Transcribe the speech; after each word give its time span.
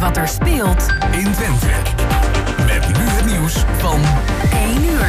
Wat 0.00 0.16
er 0.16 0.28
speelt 0.28 0.86
in 1.10 1.32
Twente. 1.32 1.66
Met 2.66 2.86
nu 2.98 3.04
het 3.04 3.24
nieuws 3.24 3.64
van 3.78 4.00
1 4.52 4.84
uur. 4.84 5.08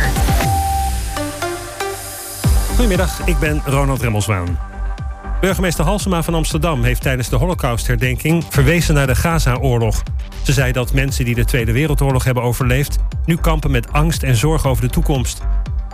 Goedemiddag, 2.70 3.20
ik 3.26 3.40
ben 3.40 3.62
Ronald 3.66 4.02
Remmelswaan. 4.02 4.60
Burgemeester 5.42 5.86
Halsema 5.86 6.24
van 6.24 6.34
Amsterdam 6.34 6.84
heeft 6.84 7.02
tijdens 7.02 7.30
de 7.30 7.36
Holocaustherdenking 7.36 8.46
verwezen 8.50 8.94
naar 8.94 9.08
de 9.08 9.16
Gaza-oorlog. 9.16 10.04
Ze 10.44 10.54
zei 10.54 10.72
dat 10.72 10.94
mensen 10.94 11.26
die 11.26 11.36
de 11.36 11.46
Tweede 11.46 11.72
Wereldoorlog 11.72 12.24
hebben 12.24 12.44
overleefd 12.44 12.98
nu 13.26 13.36
kampen 13.36 13.72
met 13.72 13.94
angst 13.94 14.24
en 14.24 14.36
zorg 14.36 14.66
over 14.66 14.84
de 14.84 14.90
toekomst. 14.90 15.42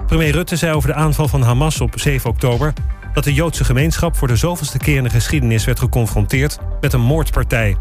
Premier 0.08 0.32
Rutte 0.32 0.56
zei 0.56 0.74
over 0.74 0.90
de 0.90 0.96
aanval 0.96 1.28
van 1.28 1.42
Hamas 1.42 1.82
op 1.82 2.00
7 2.00 2.30
oktober 2.30 2.74
dat 3.14 3.24
de 3.24 3.34
Joodse 3.34 3.64
gemeenschap 3.64 4.16
voor 4.16 4.28
de 4.28 4.36
zoveelste 4.36 4.78
keer 4.78 4.98
in 4.98 5.04
de 5.04 5.10
geschiedenis 5.10 5.66
werd 5.66 5.80
geconfronteerd 5.80 6.58
met 6.82 6.94
een 6.94 7.02
moordpartij. 7.02 7.78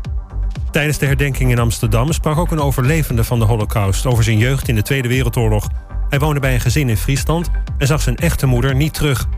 Tijdens 0.72 0.98
de 0.98 1.06
herdenking 1.06 1.50
in 1.50 1.58
Amsterdam 1.58 2.12
sprak 2.12 2.38
ook 2.38 2.50
een 2.50 2.60
overlevende 2.60 3.24
van 3.24 3.38
de 3.38 3.44
Holocaust 3.44 4.06
over 4.06 4.24
zijn 4.24 4.38
jeugd 4.38 4.68
in 4.68 4.74
de 4.74 4.82
Tweede 4.82 5.08
Wereldoorlog. 5.08 5.68
Hij 6.08 6.18
woonde 6.18 6.40
bij 6.40 6.54
een 6.54 6.60
gezin 6.60 6.88
in 6.88 6.96
Friesland 6.96 7.50
en 7.78 7.86
zag 7.86 8.02
zijn 8.02 8.16
echte 8.16 8.46
moeder 8.46 8.74
niet 8.74 8.94
terug. 8.94 9.28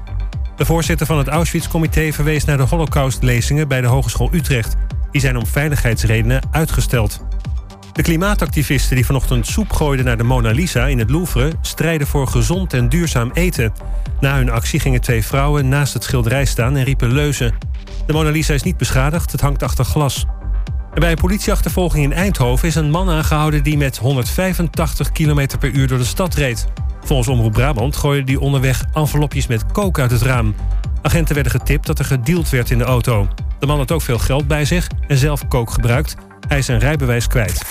De 0.56 0.64
voorzitter 0.64 1.06
van 1.06 1.18
het 1.18 1.28
Auschwitz-comité 1.28 2.12
verwees 2.12 2.44
naar 2.44 2.56
de 2.56 2.62
Holocaustlezingen 2.62 3.68
bij 3.68 3.80
de 3.80 3.86
Hogeschool 3.86 4.28
Utrecht. 4.32 4.76
Die 5.10 5.20
zijn 5.20 5.36
om 5.36 5.46
veiligheidsredenen 5.46 6.42
uitgesteld. 6.50 7.24
De 7.92 8.02
klimaatactivisten 8.02 8.96
die 8.96 9.06
vanochtend 9.06 9.46
soep 9.46 9.72
gooiden 9.72 10.04
naar 10.04 10.16
de 10.16 10.24
Mona 10.24 10.50
Lisa 10.50 10.86
in 10.86 10.98
het 10.98 11.10
Louvre 11.10 11.52
strijden 11.60 12.06
voor 12.06 12.26
gezond 12.26 12.72
en 12.72 12.88
duurzaam 12.88 13.30
eten. 13.32 13.72
Na 14.20 14.36
hun 14.36 14.50
actie 14.50 14.80
gingen 14.80 15.00
twee 15.00 15.24
vrouwen 15.24 15.68
naast 15.68 15.94
het 15.94 16.04
schilderij 16.04 16.44
staan 16.44 16.76
en 16.76 16.84
riepen 16.84 17.12
leuzen. 17.12 17.54
De 18.06 18.12
Mona 18.12 18.30
Lisa 18.30 18.54
is 18.54 18.62
niet 18.62 18.76
beschadigd, 18.76 19.32
het 19.32 19.40
hangt 19.40 19.62
achter 19.62 19.84
glas. 19.84 20.26
Bij 20.94 21.10
een 21.10 21.16
politieachtervolging 21.16 22.04
in 22.04 22.12
Eindhoven 22.12 22.68
is 22.68 22.74
een 22.74 22.90
man 22.90 23.10
aangehouden 23.10 23.62
die 23.62 23.76
met 23.76 23.96
185 23.96 25.12
km 25.12 25.46
per 25.58 25.70
uur 25.70 25.88
door 25.88 25.98
de 25.98 26.04
stad 26.04 26.34
reed. 26.34 26.66
Volgens 27.04 27.28
Omroep 27.28 27.52
Brabant 27.52 27.96
gooide 27.96 28.24
die 28.24 28.40
onderweg 28.40 28.84
envelopjes 28.92 29.46
met 29.46 29.66
kook 29.72 29.98
uit 29.98 30.10
het 30.10 30.22
raam. 30.22 30.54
Agenten 31.02 31.34
werden 31.34 31.52
getipt 31.52 31.86
dat 31.86 31.98
er 31.98 32.04
gedeeld 32.04 32.50
werd 32.50 32.70
in 32.70 32.78
de 32.78 32.84
auto. 32.84 33.28
De 33.58 33.66
man 33.66 33.78
had 33.78 33.92
ook 33.92 34.02
veel 34.02 34.18
geld 34.18 34.46
bij 34.46 34.64
zich 34.64 34.88
en 35.06 35.16
zelf 35.16 35.48
kook 35.48 35.70
gebruikt. 35.70 36.14
Hij 36.48 36.58
is 36.58 36.66
zijn 36.66 36.78
rijbewijs 36.78 37.26
kwijt. 37.26 37.62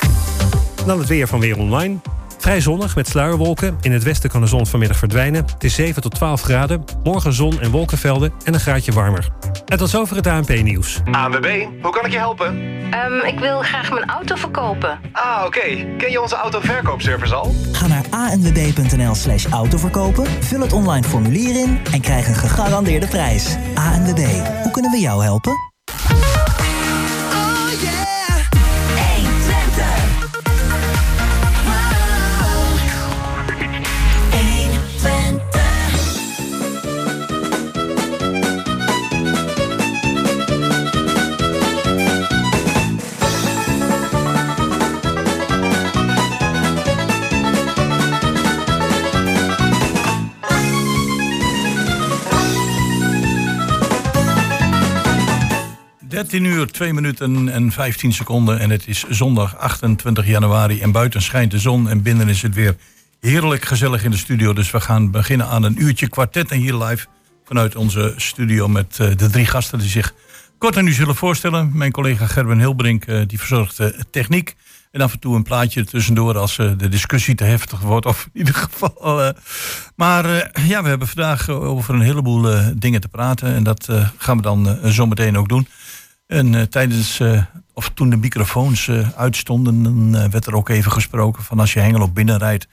Dan 0.85 0.99
het 0.99 1.07
weer 1.07 1.27
van 1.27 1.39
Weer 1.39 1.57
Online. 1.57 1.97
Vrij 2.43 2.61
zonnig 2.61 2.95
met 2.95 3.07
sluierwolken. 3.07 3.77
In 3.81 3.91
het 3.91 4.03
westen 4.03 4.29
kan 4.29 4.41
de 4.41 4.47
zon 4.47 4.67
vanmiddag 4.67 4.97
verdwijnen. 4.97 5.45
Het 5.53 5.63
is 5.63 5.75
7 5.75 6.01
tot 6.01 6.15
12 6.15 6.41
graden. 6.41 6.83
Morgen 7.03 7.33
zon 7.33 7.61
en 7.61 7.71
wolkenvelden 7.71 8.33
en 8.43 8.53
een 8.53 8.59
graadje 8.59 8.91
warmer. 8.91 9.29
En 9.65 9.77
tot 9.77 9.89
zover 9.89 10.15
het 10.15 10.27
ANP-nieuws. 10.27 11.01
ANWB, 11.11 11.65
hoe 11.81 11.91
kan 11.91 12.05
ik 12.05 12.11
je 12.11 12.17
helpen? 12.17 12.61
Ehm, 12.91 13.25
ik 13.25 13.39
wil 13.39 13.59
graag 13.61 13.91
mijn 13.91 14.09
auto 14.09 14.35
verkopen. 14.35 14.99
Ah, 15.11 15.43
oké. 15.45 15.95
Ken 15.97 16.11
je 16.11 16.21
onze 16.21 16.35
autoverkoopservice 16.35 17.35
al? 17.35 17.53
Ga 17.71 17.87
naar 17.87 18.05
anwb.nl 18.09 19.15
slash 19.15 19.45
autoverkopen, 19.45 20.25
vul 20.25 20.61
het 20.61 20.73
online 20.73 21.07
formulier 21.07 21.55
in 21.55 21.79
en 21.91 22.01
krijg 22.01 22.27
een 22.27 22.35
gegarandeerde 22.35 23.07
prijs. 23.07 23.55
ANWB, 23.75 24.25
hoe 24.63 24.71
kunnen 24.71 24.91
we 24.91 24.99
jou 24.99 25.23
helpen? 25.23 25.53
Tien 56.33 56.45
uur, 56.45 56.67
2 56.67 56.93
minuten 56.93 57.49
en 57.49 57.71
15 57.71 58.13
seconden. 58.13 58.59
En 58.59 58.69
het 58.69 58.87
is 58.87 59.05
zondag 59.09 59.57
28 59.57 60.27
januari. 60.27 60.81
En 60.81 60.91
buiten 60.91 61.21
schijnt 61.21 61.51
de 61.51 61.59
zon. 61.59 61.89
En 61.89 62.01
binnen 62.01 62.29
is 62.29 62.41
het 62.41 62.55
weer 62.55 62.75
heerlijk 63.19 63.65
gezellig 63.65 64.03
in 64.03 64.11
de 64.11 64.17
studio. 64.17 64.53
Dus 64.53 64.71
we 64.71 64.79
gaan 64.79 65.11
beginnen 65.11 65.47
aan 65.47 65.63
een 65.63 65.81
uurtje 65.81 66.09
kwartet. 66.09 66.51
En 66.51 66.57
hier 66.57 66.75
live 66.75 67.05
vanuit 67.45 67.75
onze 67.75 68.13
studio 68.17 68.67
met 68.67 68.97
uh, 69.01 69.07
de 69.15 69.29
drie 69.29 69.45
gasten 69.45 69.79
die 69.79 69.89
zich 69.89 70.13
kort 70.57 70.77
aan 70.77 70.87
u 70.87 70.91
zullen 70.91 71.15
voorstellen. 71.15 71.71
Mijn 71.73 71.91
collega 71.91 72.27
Gerben 72.27 72.59
Hilbrink, 72.59 73.07
uh, 73.07 73.21
die 73.27 73.37
verzorgt 73.37 73.79
uh, 73.79 73.87
techniek. 74.11 74.55
En 74.91 75.01
af 75.01 75.13
en 75.13 75.19
toe 75.19 75.35
een 75.35 75.43
plaatje 75.43 75.85
tussendoor 75.85 76.37
als 76.37 76.55
de 76.55 76.89
discussie 76.89 77.35
te 77.35 77.43
heftig 77.43 77.79
wordt. 77.79 78.05
Of 78.05 78.29
in 78.33 78.39
ieder 78.39 78.53
geval. 78.53 79.33
maar 79.95 80.51
ja, 80.67 80.83
we 80.83 80.89
hebben 80.89 81.07
vandaag 81.07 81.49
over 81.49 81.93
een 81.93 82.01
heleboel 82.01 82.73
dingen 82.75 83.01
te 83.01 83.07
praten. 83.07 83.53
En 83.53 83.63
dat 83.63 83.89
gaan 84.17 84.37
we 84.37 84.43
dan 84.43 84.77
zometeen 84.83 85.37
ook 85.37 85.49
doen. 85.49 85.67
En 86.27 86.53
uh, 86.53 86.61
tijdens, 86.61 87.19
uh, 87.19 87.43
of 87.73 87.89
toen 87.89 88.09
de 88.09 88.17
microfoons 88.17 88.87
uh, 88.87 89.09
uitstonden, 89.15 89.83
dan 89.83 90.29
werd 90.31 90.45
er 90.45 90.55
ook 90.55 90.69
even 90.69 90.91
gesproken 90.91 91.43
van 91.43 91.59
als 91.59 91.73
je 91.73 91.79
Hengelo 91.79 92.07
binnenrijdt, 92.07 92.67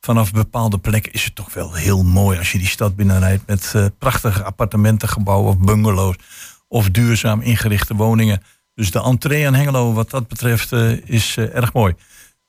vanaf 0.00 0.32
bepaalde 0.32 0.78
plekken 0.78 1.12
is 1.12 1.24
het 1.24 1.34
toch 1.34 1.54
wel 1.54 1.74
heel 1.74 2.02
mooi 2.02 2.38
als 2.38 2.52
je 2.52 2.58
die 2.58 2.66
stad 2.66 2.96
binnenrijdt 2.96 3.46
met 3.46 3.92
prachtige 3.98 4.42
appartementengebouwen 4.42 5.48
of 5.48 5.58
bungalows 5.58 6.16
of 6.68 6.90
duurzaam 6.90 7.40
ingerichte 7.40 7.94
woningen. 7.94 8.42
Dus 8.74 8.90
de 8.90 9.02
entree 9.02 9.46
aan 9.46 9.54
Hengelo 9.54 9.92
wat 9.92 10.10
dat 10.10 10.28
betreft 10.28 10.72
is 11.04 11.36
erg 11.36 11.72
mooi. 11.72 11.94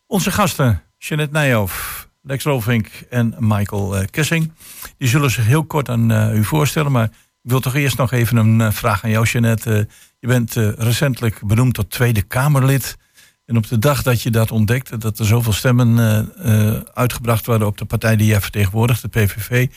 Onze 0.07 0.31
gasten, 0.31 0.81
Jeanette 0.97 1.33
Nijhoff, 1.33 2.07
Lex 2.21 2.43
Rolvink 2.43 2.87
en 3.09 3.35
Michael 3.39 4.05
Kessing, 4.09 4.51
die 4.97 5.07
zullen 5.07 5.31
zich 5.31 5.45
heel 5.45 5.63
kort 5.63 5.89
aan 5.89 6.35
u 6.35 6.43
voorstellen, 6.43 6.91
maar 6.91 7.09
ik 7.43 7.49
wil 7.49 7.59
toch 7.59 7.75
eerst 7.75 7.97
nog 7.97 8.11
even 8.11 8.37
een 8.37 8.73
vraag 8.73 9.03
aan 9.03 9.09
jou, 9.09 9.25
Jeanette. 9.25 9.87
Je 10.23 10.29
bent 10.29 10.55
uh, 10.55 10.73
recentelijk 10.73 11.41
benoemd 11.41 11.73
tot 11.73 11.89
Tweede 11.89 12.21
Kamerlid. 12.21 12.97
En 13.45 13.57
op 13.57 13.67
de 13.67 13.79
dag 13.79 14.03
dat 14.03 14.21
je 14.21 14.29
dat 14.31 14.51
ontdekte, 14.51 14.97
dat 14.97 15.19
er 15.19 15.25
zoveel 15.25 15.53
stemmen 15.53 15.97
uh, 15.97 16.73
uh, 16.73 16.81
uitgebracht 16.93 17.45
worden 17.45 17.67
op 17.67 17.77
de 17.77 17.85
partij 17.85 18.15
die 18.15 18.27
jij 18.27 18.41
vertegenwoordigt, 18.41 19.01
de 19.01 19.07
PVV. 19.07 19.71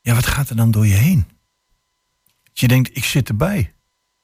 Ja, 0.00 0.14
wat 0.14 0.26
gaat 0.26 0.50
er 0.50 0.56
dan 0.56 0.70
door 0.70 0.86
je 0.86 0.94
heen? 0.94 1.26
Dat 2.42 2.60
je 2.60 2.68
denkt, 2.68 2.96
ik 2.96 3.04
zit 3.04 3.28
erbij. 3.28 3.74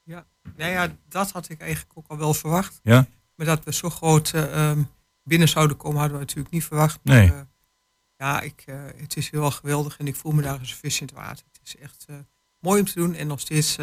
Ja, 0.03 0.25
nou 0.55 0.71
ja, 0.71 0.95
dat 1.07 1.31
had 1.31 1.49
ik 1.49 1.59
eigenlijk 1.59 1.91
ook 1.93 2.07
al 2.07 2.17
wel 2.17 2.33
verwacht. 2.33 2.79
Ja? 2.83 3.07
Maar 3.35 3.45
dat 3.45 3.63
we 3.63 3.73
zo 3.73 3.89
groot 3.89 4.33
ehm, 4.33 4.81
binnen 5.23 5.49
zouden 5.49 5.77
komen, 5.77 5.99
hadden 5.99 6.17
we 6.17 6.23
natuurlijk 6.23 6.53
niet 6.53 6.65
verwacht. 6.65 6.99
Nee. 7.03 7.33
Ja, 8.17 8.41
ik, 8.41 8.65
het 8.97 9.17
is 9.17 9.29
heel 9.29 9.51
geweldig 9.51 9.97
en 9.97 10.07
ik 10.07 10.15
voel 10.15 10.31
me 10.31 10.41
daar 10.41 10.59
als 10.59 10.71
een 10.71 10.77
vis 10.77 10.99
in 10.99 11.07
het 11.07 11.15
water. 11.15 11.45
Het 11.51 11.61
is 11.63 11.77
echt 11.77 12.05
mooi 12.59 12.79
om 12.79 12.85
te 12.85 12.99
doen 12.99 13.15
en 13.15 13.27
nog 13.27 13.39
steeds 13.39 13.77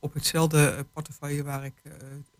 op 0.00 0.14
hetzelfde 0.14 0.66
eh, 0.66 0.82
portefeuille 0.92 1.42
waar 1.42 1.64
ik 1.64 1.74
uh, 1.86 1.92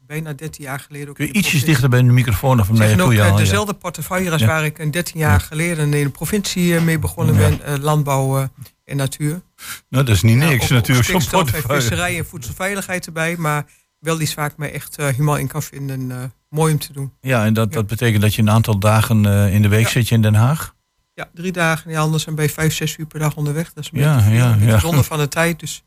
bijna 0.07 0.33
13 0.33 0.65
jaar 0.65 0.81
geleden... 0.81 1.09
Ook 1.09 1.15
Kun 1.15 1.27
je 1.27 1.33
ietsjes 1.33 1.65
dichter 1.65 1.89
bij 1.89 2.03
de 2.03 2.13
microfoon 2.13 2.61
of 2.61 2.71
nee, 2.71 3.03
ook, 3.03 3.13
uh, 3.13 3.37
dezelfde 3.37 3.75
portefeuille 3.75 4.31
als 4.31 4.41
ja. 4.41 4.47
waar 4.47 4.65
ik 4.65 4.79
een 4.79 4.91
13 4.91 5.21
jaar 5.21 5.41
geleden 5.41 5.95
in 5.95 6.05
de 6.05 6.11
provincie 6.11 6.81
mee 6.81 6.99
begonnen 6.99 7.35
ja. 7.35 7.49
ben. 7.49 7.81
landbouw 7.81 8.49
en 8.85 8.97
natuur. 8.97 9.41
Nou, 9.89 10.05
dat 10.05 10.15
is 10.15 10.23
niet 10.23 10.37
niks 10.37 10.69
ja, 10.69 10.75
natuurlijk. 10.75 11.09
Zo'n 11.09 11.25
portefeuille. 11.31 11.81
visserij 11.81 12.19
en 12.19 12.27
voedselveiligheid 12.27 13.07
erbij. 13.07 13.37
Maar 13.37 13.67
wel 13.99 14.21
iets 14.21 14.35
waar 14.35 14.51
ik 14.51 14.57
me 14.57 14.69
echt 14.69 14.97
helemaal 14.97 15.37
in 15.37 15.47
kan 15.47 15.63
vinden. 15.63 16.33
mooi 16.49 16.73
om 16.73 16.79
te 16.79 16.93
doen. 16.93 17.13
Ja, 17.21 17.45
en 17.45 17.55
dat, 17.55 17.73
dat 17.73 17.87
betekent 17.87 18.23
dat 18.23 18.35
je 18.35 18.43
een 18.43 18.51
aantal 18.51 18.79
dagen 18.79 19.25
in 19.53 19.63
de 19.63 19.69
week 19.69 19.89
zit 19.89 20.09
je 20.09 20.15
in 20.15 20.23
Den 20.23 20.35
Haag? 20.35 20.75
Ja, 21.21 21.31
drie 21.35 21.53
dagen. 21.53 21.91
Ja, 21.91 22.01
anders 22.01 22.25
ben 22.25 22.45
je 22.45 22.51
vijf, 22.51 22.75
zes 22.75 22.97
uur 22.97 23.07
per 23.07 23.19
dag 23.19 23.37
onderweg. 23.37 23.73
Dat 23.73 23.85
is 23.85 23.91
een 23.93 23.99
ja, 24.01 24.17
beetje 24.17 24.67
ja, 24.67 25.03
van 25.03 25.19
de 25.19 25.29
tijd. 25.29 25.61
Dus 25.61 25.85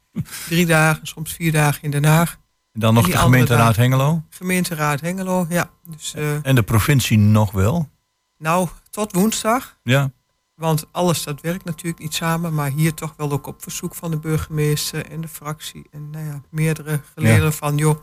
drie 0.47 0.65
dagen, 0.65 1.07
soms 1.07 1.33
vier 1.33 1.51
dagen 1.51 1.81
in 1.83 1.91
Den 1.91 2.05
Haag. 2.05 2.37
En 2.71 2.79
dan 2.79 2.93
nog 2.93 3.05
En 3.05 3.11
de 3.11 3.17
gemeenteraad 3.17 3.75
Hengelo? 3.75 4.23
Gemeenteraad 4.29 5.01
Hengelo, 5.01 5.45
ja. 5.49 5.69
Dus, 5.89 6.13
eh, 6.13 6.45
En 6.45 6.55
de 6.55 6.63
provincie 6.63 7.17
nog 7.17 7.51
wel? 7.51 7.89
nou, 8.37 8.67
tot 8.89 9.13
woensdag. 9.13 9.77
Ja. 9.83 10.11
Want 10.55 10.85
alles 10.91 11.23
dat 11.23 11.41
werkt 11.41 11.65
natuurlijk 11.65 12.01
niet 12.01 12.13
samen. 12.13 12.53
Maar 12.53 12.71
hier 12.71 12.93
toch 12.93 13.13
wel 13.17 13.31
ook 13.31 13.47
op 13.47 13.61
verzoek 13.63 13.95
van 13.95 14.11
de 14.11 14.17
burgemeester 14.17 15.11
en 15.11 15.21
de 15.21 15.27
fractie. 15.27 15.87
En 15.91 16.09
nou 16.09 16.25
ja, 16.25 16.41
meerdere 16.49 17.01
geleden 17.13 17.43
Ja. 17.43 17.51
van, 17.51 17.77
joh, 17.77 18.01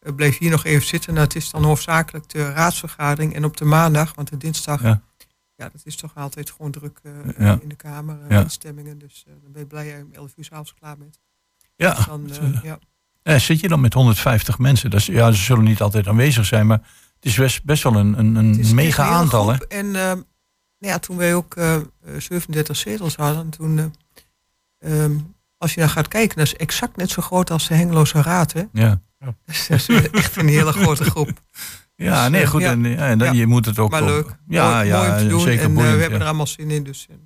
eh, 0.00 0.14
bleef 0.14 0.38
hier 0.38 0.50
nog 0.50 0.64
even 0.64 0.86
zitten. 0.86 1.12
Nou, 1.14 1.24
het 1.26 1.36
is 1.36 1.50
dan 1.50 1.64
hoofdzakelijk 1.64 2.28
de 2.28 2.52
raadsvergadering. 2.52 3.34
En 3.34 3.44
op 3.44 3.56
de 3.56 3.64
maandag, 3.64 4.14
want 4.14 4.28
de 4.28 4.36
dinsdag, 4.36 4.82
Ja. 4.82 5.02
Ja, 5.62 5.68
dat 5.72 5.80
is 5.84 5.96
toch 5.96 6.12
altijd 6.14 6.50
gewoon 6.50 6.70
druk 6.70 7.00
eh, 7.02 7.12
Ja. 7.38 7.58
in 7.62 7.68
de 7.68 7.74
Kamer. 7.74 8.18
eh, 8.22 8.30
Ja. 8.30 8.38
met 8.42 8.52
stemmingen. 8.52 8.98
Dus 8.98 9.24
eh, 9.26 9.32
dan 9.42 9.52
ben 9.52 9.60
je 9.60 9.66
blij 9.66 9.84
dat 9.84 9.96
je 9.96 10.02
om 10.04 10.12
11 10.12 10.32
uur 10.36 10.44
s'avonds 10.44 10.74
klaar 10.74 10.96
bent. 10.98 11.18
Ja. 11.76 11.94
Dus 11.94 12.04
dan, 12.06 12.30
eh, 12.30 12.62
ja. 12.62 12.78
Eh, 13.22 13.38
zit 13.38 13.60
je 13.60 13.68
dan 13.68 13.80
met 13.80 13.94
150 13.94 14.58
mensen? 14.58 14.90
Dat 14.90 15.00
is, 15.00 15.06
ja, 15.06 15.30
ze 15.32 15.42
zullen 15.42 15.64
niet 15.64 15.80
altijd 15.80 16.06
aanwezig 16.08 16.46
zijn, 16.46 16.66
maar 16.66 16.78
het 17.14 17.24
is 17.24 17.34
best, 17.36 17.64
best 17.64 17.82
wel 17.82 17.96
een, 17.96 18.18
een, 18.18 18.34
een 18.34 18.74
mega 18.74 19.06
een 19.06 19.12
aantal. 19.12 19.48
Hè? 19.52 19.66
En 19.66 19.86
eh, 19.86 19.92
nou 20.02 20.24
ja, 20.78 20.98
toen 20.98 21.16
wij 21.16 21.34
ook 21.34 21.54
eh, 21.56 21.74
eh, 21.74 21.82
37 22.18 22.76
zetels 22.76 23.16
hadden, 23.16 23.50
toen, 23.50 23.78
eh, 23.78 25.04
ehm, 25.04 25.16
als 25.56 25.74
je 25.74 25.80
dan 25.80 25.88
gaat 25.88 26.08
kijken, 26.08 26.36
dat 26.36 26.46
is 26.46 26.56
exact 26.56 26.96
net 26.96 27.10
zo 27.10 27.22
groot 27.22 27.50
als 27.50 27.68
de 27.68 27.74
Hengeloze 27.74 28.22
Raad. 28.22 28.52
Hè? 28.52 28.62
Ja. 28.72 29.00
Dus 29.46 29.66
dat 29.66 29.88
is 29.88 30.10
echt 30.10 30.36
een 30.36 30.48
hele 30.48 30.72
grote 30.72 31.04
groep. 31.04 31.30
Ja, 32.02 32.22
Dus, 32.22 32.30
nee, 32.30 32.42
eh, 32.42 32.48
goed. 32.48 32.60
ja. 32.60 32.70
En, 32.70 32.84
ja, 32.84 32.96
en 33.08 33.18
dan, 33.18 33.26
Ja. 33.34 33.40
je 33.40 33.46
moet 33.46 33.66
het 33.66 33.78
ook 33.78 33.90
Maar 33.90 34.02
op- 34.02 34.08
leuk. 34.08 34.36
Ja, 34.48 34.74
mooi, 34.74 34.86
ja, 34.86 35.06
mooi 35.08 35.22
te 35.22 35.28
doen. 35.28 35.40
zeker 35.40 35.62
en 35.64 35.68
eh, 35.68 35.74
boeiend, 35.74 35.94
we 35.94 36.00
hebben 36.00 36.20
er 36.20 36.26
allemaal 36.26 36.46
zin 36.46 36.70
in. 36.70 36.82
Dus 36.84 37.06
eh, 37.10 37.16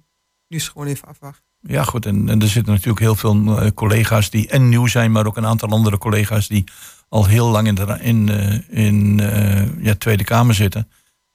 nu 0.49 0.57
is 0.57 0.63
het 0.63 0.73
gewoon 0.73 0.87
even 0.87 1.09
afwachten. 1.09 1.45
Ja, 1.61 1.85
goed. 1.85 2.07
En, 2.07 2.29
en 2.29 2.41
er 2.43 2.49
zitten 2.49 2.73
natuurlijk 2.73 3.01
heel 3.01 3.15
veel 3.17 3.61
eh, 3.61 3.71
collega's 3.75 4.31
die 4.31 4.49
en 4.49 4.69
nieuw 4.69 4.87
zijn, 4.87 5.13
maar 5.13 5.27
ook 5.27 5.37
een 5.37 5.47
aantal 5.47 5.69
andere 5.69 5.99
collega's 5.99 6.49
die 6.49 6.65
al 7.09 7.27
heel 7.27 7.49
lang 7.49 7.67
in 7.67 7.75
de 7.75 7.99
in, 8.01 8.29
eh, 8.29 8.85
in 8.85 9.21
eh, 9.21 9.85
ja, 9.85 9.95
Tweede 9.95 10.25
Kamer 10.25 10.55
zitten. 10.55 10.89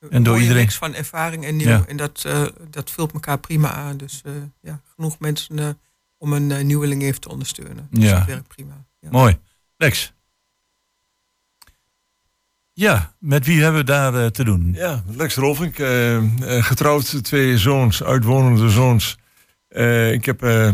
En 0.10 0.24
door 0.24 0.40
iedereen- 0.40 0.62
mix 0.62 0.76
van 0.76 0.94
ervaring 0.96 1.46
en 1.46 1.56
nieuw. 1.56 1.68
Ja. 1.68 1.84
En 1.88 1.98
dat, 1.98 2.24
eh, 2.26 2.44
dat 2.70 2.90
vult 2.92 3.12
elkaar 3.14 3.38
prima 3.40 3.72
aan. 3.72 3.98
Dus 3.98 4.22
eh, 4.26 4.32
ja, 4.62 4.82
genoeg 4.96 5.20
mensen 5.20 5.60
eh, 5.60 5.68
om 6.18 6.34
een 6.34 6.52
eh, 6.52 6.64
nieuweling 6.64 7.02
even 7.02 7.22
te 7.22 7.30
ondersteunen. 7.30 7.88
Dus 7.92 8.04
Ja. 8.04 8.18
dat 8.18 8.26
werkt 8.28 8.48
prima. 8.48 8.86
Ja. 9.00 9.10
Mooi. 9.12 9.38
Lex. 9.78 10.14
Ja, 12.73 13.13
met 13.19 13.45
wie 13.45 13.62
hebben 13.62 13.81
we 13.81 13.85
daar 13.88 14.15
eh, 14.15 14.25
te 14.25 14.44
doen? 14.44 14.73
Ja, 14.77 15.03
Lex 15.15 15.35
Rolfink, 15.35 15.79
eh, 15.79 16.15
eh, 16.18 16.23
getrouwd, 16.63 17.23
twee 17.23 17.57
zoons, 17.57 18.03
uitwonende 18.03 18.69
zoons. 18.69 19.18
Ik 20.12 20.25
heb 20.25 20.44
eh, 20.44 20.68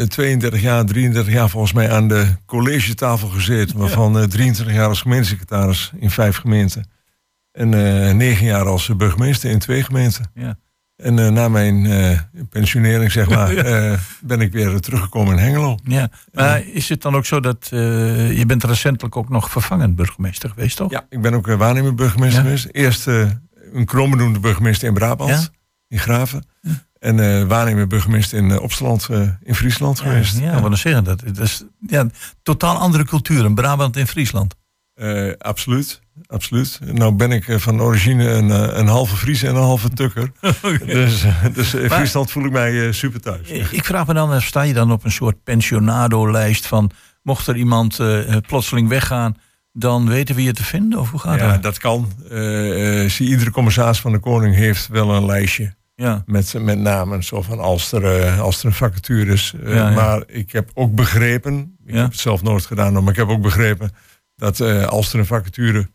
eh, 0.00 0.08
32 0.08 0.60
jaar, 0.60 0.84
33 0.84 1.32
jaar 1.32 1.50
volgens 1.50 1.72
mij 1.72 1.90
aan 1.90 2.08
de 2.08 2.26
collegetafel 2.46 3.28
gezeten. 3.28 3.78
Waarvan 3.78 4.18
eh, 4.18 4.24
23 4.24 4.74
jaar 4.74 4.88
als 4.88 5.00
gemeentesecretaris 5.00 5.92
in 5.96 6.10
vijf 6.10 6.36
gemeenten. 6.36 6.90
En 7.52 7.74
eh 8.08 8.14
9 8.14 8.46
jaar 8.46 8.66
als 8.66 8.96
burgemeester 8.96 9.50
in 9.50 9.58
twee 9.58 9.82
gemeenten. 9.82 10.30
Ja. 10.34 10.58
En 10.96 11.18
eh, 11.18 11.28
na 11.28 11.48
mijn 11.48 11.86
eh, 11.86 12.18
pensionering, 12.50 13.12
zeg 13.12 13.28
maar, 13.28 13.56
eh, 13.56 13.98
ben 14.20 14.40
ik 14.40 14.52
weer 14.52 14.80
teruggekomen 14.80 15.32
in 15.38 15.44
Hengelo. 15.44 15.78
Ja. 15.84 16.08
Maar 16.32 16.66
is 16.66 16.88
het 16.88 17.02
dan 17.02 17.16
ook 17.16 17.26
zo 17.26 17.40
dat 17.40 17.66
je 17.70 18.44
bent 18.46 18.64
recentelijk 18.64 19.16
ook 19.16 19.28
nog 19.28 19.50
vervangend 19.50 19.96
burgemeester 19.96 20.48
geweest, 20.48 20.76
toch? 20.76 20.90
Ja, 20.90 21.06
ik 21.08 21.20
ben 21.22 21.34
ook 21.34 21.46
waarnemer 21.46 21.94
burgemeester 21.94 22.38
Ja. 22.38 22.44
geweest. 22.44 22.68
Eerst 22.72 23.06
een 23.06 23.84
kroonbenoemde 23.84 24.38
burgemeester 24.38 24.88
in 24.88 24.94
Brabant, 24.94 25.30
Ja. 25.30 25.42
in 25.88 25.98
Graven. 25.98 26.46
En 27.04 27.48
waarnemer 27.48 27.86
burgemeester 27.86 28.38
in 28.38 28.50
uh, 28.50 28.60
Opsteland, 28.60 29.08
eh, 29.10 29.28
in 29.42 29.54
Friesland 29.54 30.00
geweest. 30.00 30.38
Ja, 30.38 30.52
wat 30.52 30.62
dan 30.62 30.76
zeggen 30.76 31.04
dat? 31.04 31.20
Dat 31.26 31.38
is 31.38 31.64
ja, 31.86 32.06
totaal 32.42 32.76
andere 32.76 33.04
cultuur 33.04 33.44
in 33.44 33.54
Brabant 33.54 33.96
en 33.96 34.06
Friesland. 34.06 34.54
Eh, 34.94 35.30
absoluut, 35.38 36.00
absoluut. 36.26 36.78
Nou 36.92 37.12
ben 37.12 37.32
ik 37.32 37.48
eh, 37.48 37.58
van 37.58 37.80
origine 37.80 38.28
een, 38.28 38.50
eh, 38.50 38.78
een 38.78 38.86
halve 38.86 39.16
Fries 39.16 39.42
en 39.42 39.54
een 39.54 39.62
halve 39.62 39.88
Tukker. 39.88 40.30
Dus, 40.86 41.24
dus 41.54 41.74
in 41.74 41.90
Friesland 41.90 42.30
voel 42.30 42.44
ik 42.44 42.52
mij 42.52 42.92
super 42.92 43.20
thuis. 43.20 43.48
Ik 43.48 43.84
vraag 43.84 44.06
me 44.06 44.14
dan, 44.14 44.40
sta 44.40 44.62
je 44.62 44.72
dan 44.72 44.92
op 44.92 45.04
een 45.04 45.12
soort 45.12 45.42
pensionado-lijst 45.44 46.66
van... 46.66 46.90
mocht 47.22 47.46
er 47.46 47.56
iemand 47.56 48.00
plotseling 48.46 48.88
weggaan, 48.88 49.36
dan 49.72 50.08
weten 50.08 50.34
we 50.34 50.42
je 50.42 50.52
te 50.52 50.64
vinden? 50.64 50.98
Of 50.98 51.10
hoe 51.10 51.20
gaat 51.20 51.38
Ja, 51.38 51.52
dat? 51.52 51.62
dat 51.62 51.78
kan. 51.78 52.12
Zie, 53.10 53.28
iedere 53.28 53.50
commissaris 53.50 54.00
van 54.00 54.12
de 54.12 54.18
Koning 54.18 54.54
heeft 54.54 54.88
wel 54.88 55.14
een 55.14 55.26
lijstje. 55.26 55.74
Ja. 55.96 56.22
Met, 56.26 56.54
met 56.60 56.78
namen, 56.78 57.22
zo 57.22 57.42
van 57.42 57.60
als 57.60 57.92
er, 57.92 58.30
als 58.40 58.60
er 58.60 58.66
een 58.66 58.72
vacature 58.72 59.32
is. 59.32 59.54
Ja, 59.64 59.74
ja. 59.74 59.90
Maar 59.90 60.22
ik 60.26 60.52
heb 60.52 60.70
ook 60.74 60.94
begrepen, 60.94 61.76
ik 61.86 61.94
heb 61.94 62.10
het 62.10 62.20
zelf 62.20 62.42
nooit 62.42 62.66
gedaan, 62.66 62.92
maar 62.92 63.12
ik 63.12 63.18
heb 63.18 63.28
ook 63.28 63.42
begrepen 63.42 63.90
dat 64.44 64.60
eh, 64.60 64.84
als 64.86 65.12
er 65.12 65.18
een 65.18 65.26
vacature 65.26 65.88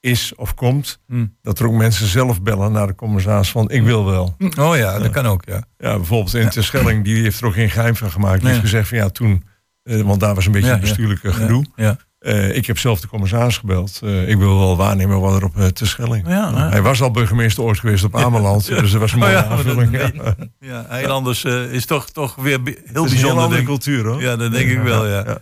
is 0.00 0.32
of 0.36 0.54
komt, 0.54 1.00
Hm. 1.06 1.26
dat 1.42 1.58
er 1.58 1.66
ook 1.66 1.74
mensen 1.74 2.06
zelf 2.06 2.42
bellen 2.42 2.72
naar 2.72 2.86
de 2.86 2.94
commissaris 2.94 3.50
van 3.50 3.70
ik 3.70 3.82
wil 3.82 4.04
wel. 4.04 4.36
Oh 4.58 4.76
ja, 4.76 4.98
dat 4.98 5.10
kan 5.10 5.26
ook, 5.26 5.42
ja. 5.46 5.64
Ja, 5.78 5.96
bijvoorbeeld 5.96 6.34
in 6.34 6.48
Terschelling, 6.48 7.04
die 7.04 7.22
heeft 7.22 7.40
er 7.40 7.46
ook 7.46 7.54
geen 7.54 7.70
geheim 7.70 7.96
van 7.96 8.10
gemaakt. 8.10 8.34
Die 8.34 8.42
Nee. 8.44 8.52
heeft 8.52 8.64
gezegd 8.64 8.88
van 8.88 8.98
ja, 8.98 9.08
toen, 9.08 9.44
eh, 9.82 10.00
want 10.00 10.20
daar 10.20 10.34
was 10.34 10.46
een 10.46 10.52
beetje 10.52 10.66
Ja, 10.68 10.74
een 10.74 10.80
ja. 10.80 10.86
bestuurlijke 10.86 11.32
gedoe. 11.32 11.64
Ja. 11.76 11.96
Eh, 12.18 12.56
ik 12.56 12.66
heb 12.66 12.78
zelf 12.78 13.00
de 13.00 13.06
commissaris 13.08 13.58
gebeld. 13.58 14.00
Eh, 14.02 14.28
ik 14.28 14.36
wil 14.36 14.58
wel 14.58 14.76
waarnemen 14.76 15.20
wat 15.20 15.36
er 15.36 15.44
op 15.44 15.56
uh, 15.56 15.66
Terschelling. 15.66 16.26
Ja, 16.28 16.50
ja. 16.54 16.68
Hij 16.68 16.82
was 16.82 17.02
al 17.02 17.10
burgemeester 17.10 17.62
ooit 17.64 17.78
geweest 17.78 18.04
op 18.04 18.16
Ameland. 18.16 18.66
Dus 18.66 18.90
dat 18.90 19.00
was 19.00 19.12
een 19.12 19.18
Oh 19.22 19.24
mooie 19.24 19.44
aanvulling. 19.44 19.98
dat- 19.98 20.14
ja. 20.14 20.34
Ja, 20.60 20.86
Eilanders 20.86 21.44
eh, 21.44 21.72
is 21.72 21.86
toch, 21.86 22.10
toch 22.10 22.34
weer 22.34 22.60
heel 22.64 22.64
Het 22.64 22.76
is 22.76 22.84
een 22.84 22.92
heel 22.92 23.02
bijzonder. 23.04 23.30
andere 23.30 23.48
denk 23.48 23.60
ik. 23.60 23.66
cultuur 23.66 24.04
hoor. 24.06 24.20
Ja, 24.22 24.36
dat 24.36 24.52
denk 24.52 24.70
ik 24.70 24.78
wel, 24.82 25.06
ja. 25.08 25.24
Ja. 25.26 25.38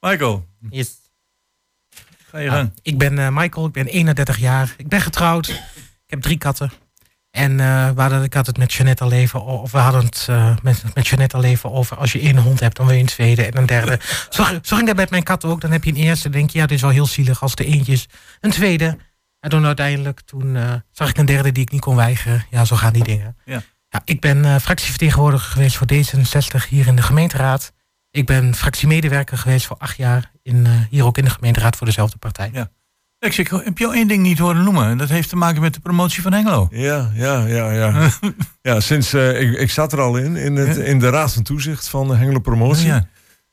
Michael, 0.00 0.46
Yes. 0.70 0.98
Ga 2.30 2.38
je 2.38 2.50
gang. 2.50 2.72
Ik 2.82 2.98
ben 2.98 3.18
eh, 3.18 3.28
Michael, 3.30 3.66
ik 3.66 3.72
ben 3.72 3.86
31 3.86 4.38
jaar. 4.38 4.74
Ik 4.76 4.88
ben 4.88 5.00
getrouwd. 5.00 5.48
Ik 5.48 6.06
heb 6.06 6.20
drie 6.20 6.38
katten. 6.38 6.70
En 7.30 7.60
eh, 7.60 7.90
we 7.90 8.00
hadden, 8.00 8.22
ik 8.22 8.34
had 8.34 8.46
het 8.46 8.58
met 8.58 8.72
Jeannette 8.72 9.04
al 9.04 9.12
even, 9.12 9.42
of 9.42 9.72
we 9.72 9.78
hadden 9.78 10.04
het 10.04 10.26
eh, 10.28 10.56
met, 10.62 10.82
met 10.94 11.06
Jeannette 11.06 11.36
al 11.36 11.44
even 11.44 11.72
over. 11.72 11.96
Als 11.96 12.12
je 12.12 12.20
één 12.20 12.36
hond 12.36 12.60
hebt, 12.60 12.76
dan 12.76 12.86
wil 12.86 12.94
je 12.94 13.00
een 13.00 13.06
tweede 13.06 13.44
en 13.44 13.56
een 13.56 13.66
derde. 13.66 14.00
Zo, 14.30 14.44
zo 14.62 14.76
ging 14.76 14.86
dat 14.86 14.96
met 14.96 15.10
mijn 15.10 15.22
kat 15.22 15.44
ook. 15.44 15.60
Dan 15.60 15.70
heb 15.70 15.84
je 15.84 15.90
een 15.90 15.96
eerste, 15.96 16.28
dan 16.28 16.38
denk 16.38 16.50
je, 16.50 16.58
ja, 16.58 16.66
dit 16.66 16.76
is 16.76 16.82
wel 16.82 16.90
heel 16.90 17.06
zielig 17.06 17.42
als 17.42 17.54
de 17.54 17.64
eentjes. 17.64 18.08
Een 18.40 18.50
tweede. 18.50 18.96
En 19.40 19.50
toen 19.50 19.66
uiteindelijk, 19.66 20.20
toen 20.20 20.58
zag 20.92 21.08
ik 21.08 21.18
een 21.18 21.26
derde 21.26 21.52
die 21.52 21.62
ik 21.62 21.70
niet 21.70 21.80
kon 21.80 21.96
weigeren. 21.96 22.46
Ja, 22.50 22.64
zo 22.64 22.76
gaan 22.76 22.92
die 22.92 23.04
dingen. 23.04 23.36
Ja. 23.44 23.62
Ja, 23.88 24.02
ik 24.04 24.20
ben 24.20 24.60
fractievertegenwoordiger 24.60 25.50
geweest 25.50 25.76
voor 25.76 25.86
D66 25.92 26.68
hier 26.68 26.86
in 26.86 26.96
de 26.96 27.02
gemeenteraad. 27.02 27.72
Ik 28.10 28.26
ben 28.26 28.54
fractiemedewerker 28.54 29.38
geweest 29.38 29.66
voor 29.66 29.76
acht 29.78 29.96
jaar 29.96 30.30
in, 30.42 30.66
eh, 30.66 30.72
hier 30.90 31.04
ook 31.04 31.18
in 31.18 31.24
de 31.24 31.30
gemeenteraad 31.30 31.76
voor 31.76 31.86
dezelfde 31.86 32.16
partij. 32.18 32.50
Ja. 32.52 32.70
Ik 33.18 33.48
heb 33.64 33.78
jou 33.78 33.94
één 33.94 34.08
ding 34.08 34.22
niet 34.22 34.38
horen 34.38 34.64
noemen. 34.64 34.86
En 34.88 34.98
dat 34.98 35.08
heeft 35.08 35.28
te 35.28 35.36
maken 35.36 35.60
met 35.60 35.74
de 35.74 35.80
promotie 35.80 36.22
van 36.22 36.32
Hengelo. 36.32 36.68
Ja, 36.70 37.10
ja, 37.14 37.46
ja, 37.46 37.70
ja. 37.72 38.10
ja 38.62 38.80
sinds, 38.80 39.12
eh, 39.12 39.40
ik, 39.40 39.58
ik 39.58 39.70
zat 39.70 39.92
er 39.92 40.00
al 40.00 40.16
in, 40.16 40.36
in, 40.36 40.56
het, 40.56 40.76
Ja. 40.76 40.82
in 40.82 40.98
de 40.98 41.08
raad 41.10 41.32
van 41.32 41.42
toezicht 41.42 41.88
van 41.88 42.08
de 42.08 42.16
Hengelo 42.16 42.38
Promotie. 42.38 42.86
Ja. 42.86 43.06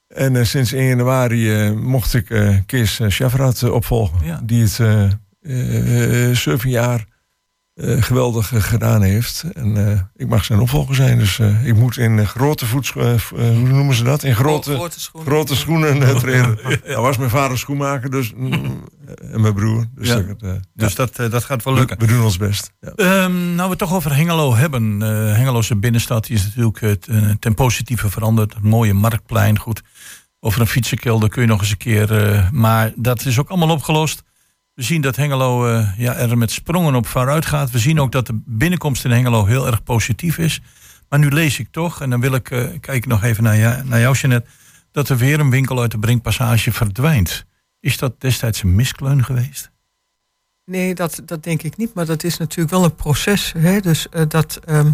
En 0.08 0.36
eh, 0.36 0.44
sinds 0.44 0.72
1 0.72 0.88
januari 0.88 1.54
eh, 1.54 1.72
mocht 1.72 2.14
ik 2.14 2.30
eh 2.30 2.58
Kees 2.66 3.00
uh, 3.00 3.10
Schafraat 3.10 3.64
opvolgen. 3.64 4.26
Ja. 4.26 4.42
Die 4.44 4.64
het 4.64 4.80
eh, 4.80 5.04
eh, 5.42 6.30
eh, 6.30 6.36
zeven 6.36 6.70
jaar 6.70 7.06
eh, 7.78 8.02
geweldig 8.02 8.54
eh, 8.54 8.62
gedaan 8.62 9.02
heeft. 9.02 9.44
En 9.54 9.88
eh, 9.92 10.00
ik 10.16 10.28
mag 10.28 10.46
zijn 10.46 10.60
opvolger 10.60 10.96
zijn. 10.96 11.18
Dus 11.20 11.40
eh, 11.40 11.66
ik 11.66 11.76
moet 11.76 11.98
in 11.98 12.28
grote 12.28 12.66
voetschoenen, 12.66 13.20
hoe 13.30 13.52
noemen 13.68 13.96
ze 13.96 14.04
dat? 14.04 14.24
In 14.24 14.36
grote, 14.36 14.74
grote 14.76 15.00
schoenen. 15.00 15.32
grote 15.32 15.56
schoenen 15.56 16.02
eh. 16.04 16.48
Dat 16.88 16.96
was 16.96 17.18
mijn 17.18 17.30
vader 17.30 17.58
schoenmaker 17.58 18.10
dus, 18.12 18.34
mm, 18.36 18.84
en 19.32 19.42
mijn 19.42 19.54
broer. 19.54 19.86
Dus, 19.96 20.08
Ja. 20.08 20.16
dat, 20.16 20.26
het, 20.28 20.42
eh, 20.42 20.50
Dus 20.74 20.94
ja. 20.94 21.06
dat, 21.16 21.32
dat 21.32 21.44
gaat 21.44 21.64
wel 21.64 21.74
we, 21.74 21.80
lukken. 21.80 22.00
we 22.00 22.06
doen 22.08 22.24
ons 22.24 22.38
best. 22.38 22.72
Ja. 22.80 22.92
Ehm, 22.96 23.46
nou, 23.56 23.64
we 23.64 23.70
het 23.70 23.78
toch 23.78 23.94
over 23.94 24.16
Hengelo 24.16 24.56
hebben. 24.56 25.02
Eh 25.02 25.36
Hengeloze 25.36 25.76
binnenstad 25.76 26.26
die 26.26 26.36
is 26.36 26.44
natuurlijk 26.44 26.80
het, 26.80 27.08
ten 27.40 27.54
positieve 27.54 28.10
veranderd. 28.10 28.54
Een 28.56 28.70
mooie 28.70 28.94
marktplein, 28.94 29.60
goed. 29.60 29.82
Over 30.40 30.62
een 30.62 30.68
fietsenkelder 30.68 31.30
kun 31.30 31.42
je 31.42 31.48
nog 31.48 31.60
eens 31.60 31.72
een 31.72 31.78
keer... 31.78 32.32
eh, 32.34 32.50
maar 32.52 32.92
dat 32.96 33.26
is 33.26 33.40
ook 33.40 33.50
allemaal 33.50 33.70
opgelost. 33.70 34.24
We 34.78 34.84
zien 34.84 35.02
dat 35.02 35.16
Hengelo 35.16 35.68
eh, 35.68 35.98
ja, 35.98 36.16
er 36.16 36.38
met 36.38 36.52
sprongen 36.52 36.96
op 36.96 37.08
vooruit 37.08 37.46
gaat. 37.46 37.72
We 37.72 37.80
zien 37.80 38.00
ook 38.00 38.12
dat 38.12 38.26
de 38.28 38.40
binnenkomst 38.46 39.06
in 39.06 39.12
Hengelo 39.12 39.46
heel 39.46 39.68
erg 39.68 39.84
positief 39.84 40.38
is. 40.38 40.62
Maar 41.10 41.20
nu 41.20 41.30
lees 41.30 41.60
ik 41.60 41.68
toch, 41.72 42.02
en 42.02 42.10
dan 42.10 42.20
wil 42.22 42.34
ik 42.34 42.52
eh 42.52 42.66
kijken 42.80 43.10
nog 43.10 43.24
even 43.24 43.44
naar, 43.44 43.58
jou, 43.58 43.84
naar 43.84 44.00
jou, 44.00 44.16
Jeanette... 44.18 44.50
dat 44.92 45.10
er 45.10 45.18
weer 45.18 45.40
een 45.40 45.50
winkel 45.50 45.82
uit 45.82 45.92
de 45.92 46.00
Brinkpassage 46.00 46.72
verdwijnt. 46.72 47.46
Is 47.80 47.98
dat 47.98 48.22
destijds 48.22 48.64
een 48.64 48.76
miskleun 48.76 49.24
geweest? 49.24 49.72
Nee, 50.66 50.96
dat, 50.96 51.22
dat 51.26 51.44
denk 51.44 51.62
ik 51.64 51.78
niet. 51.78 51.94
Maar 51.94 52.06
dat 52.06 52.24
is 52.24 52.38
natuurlijk 52.38 52.70
wel 52.70 52.84
een 52.84 52.96
proces. 52.96 53.54
Hè? 53.58 53.80
Dus 53.80 54.10
eh, 54.10 54.24
dat 54.28 54.60
ehm, 54.66 54.92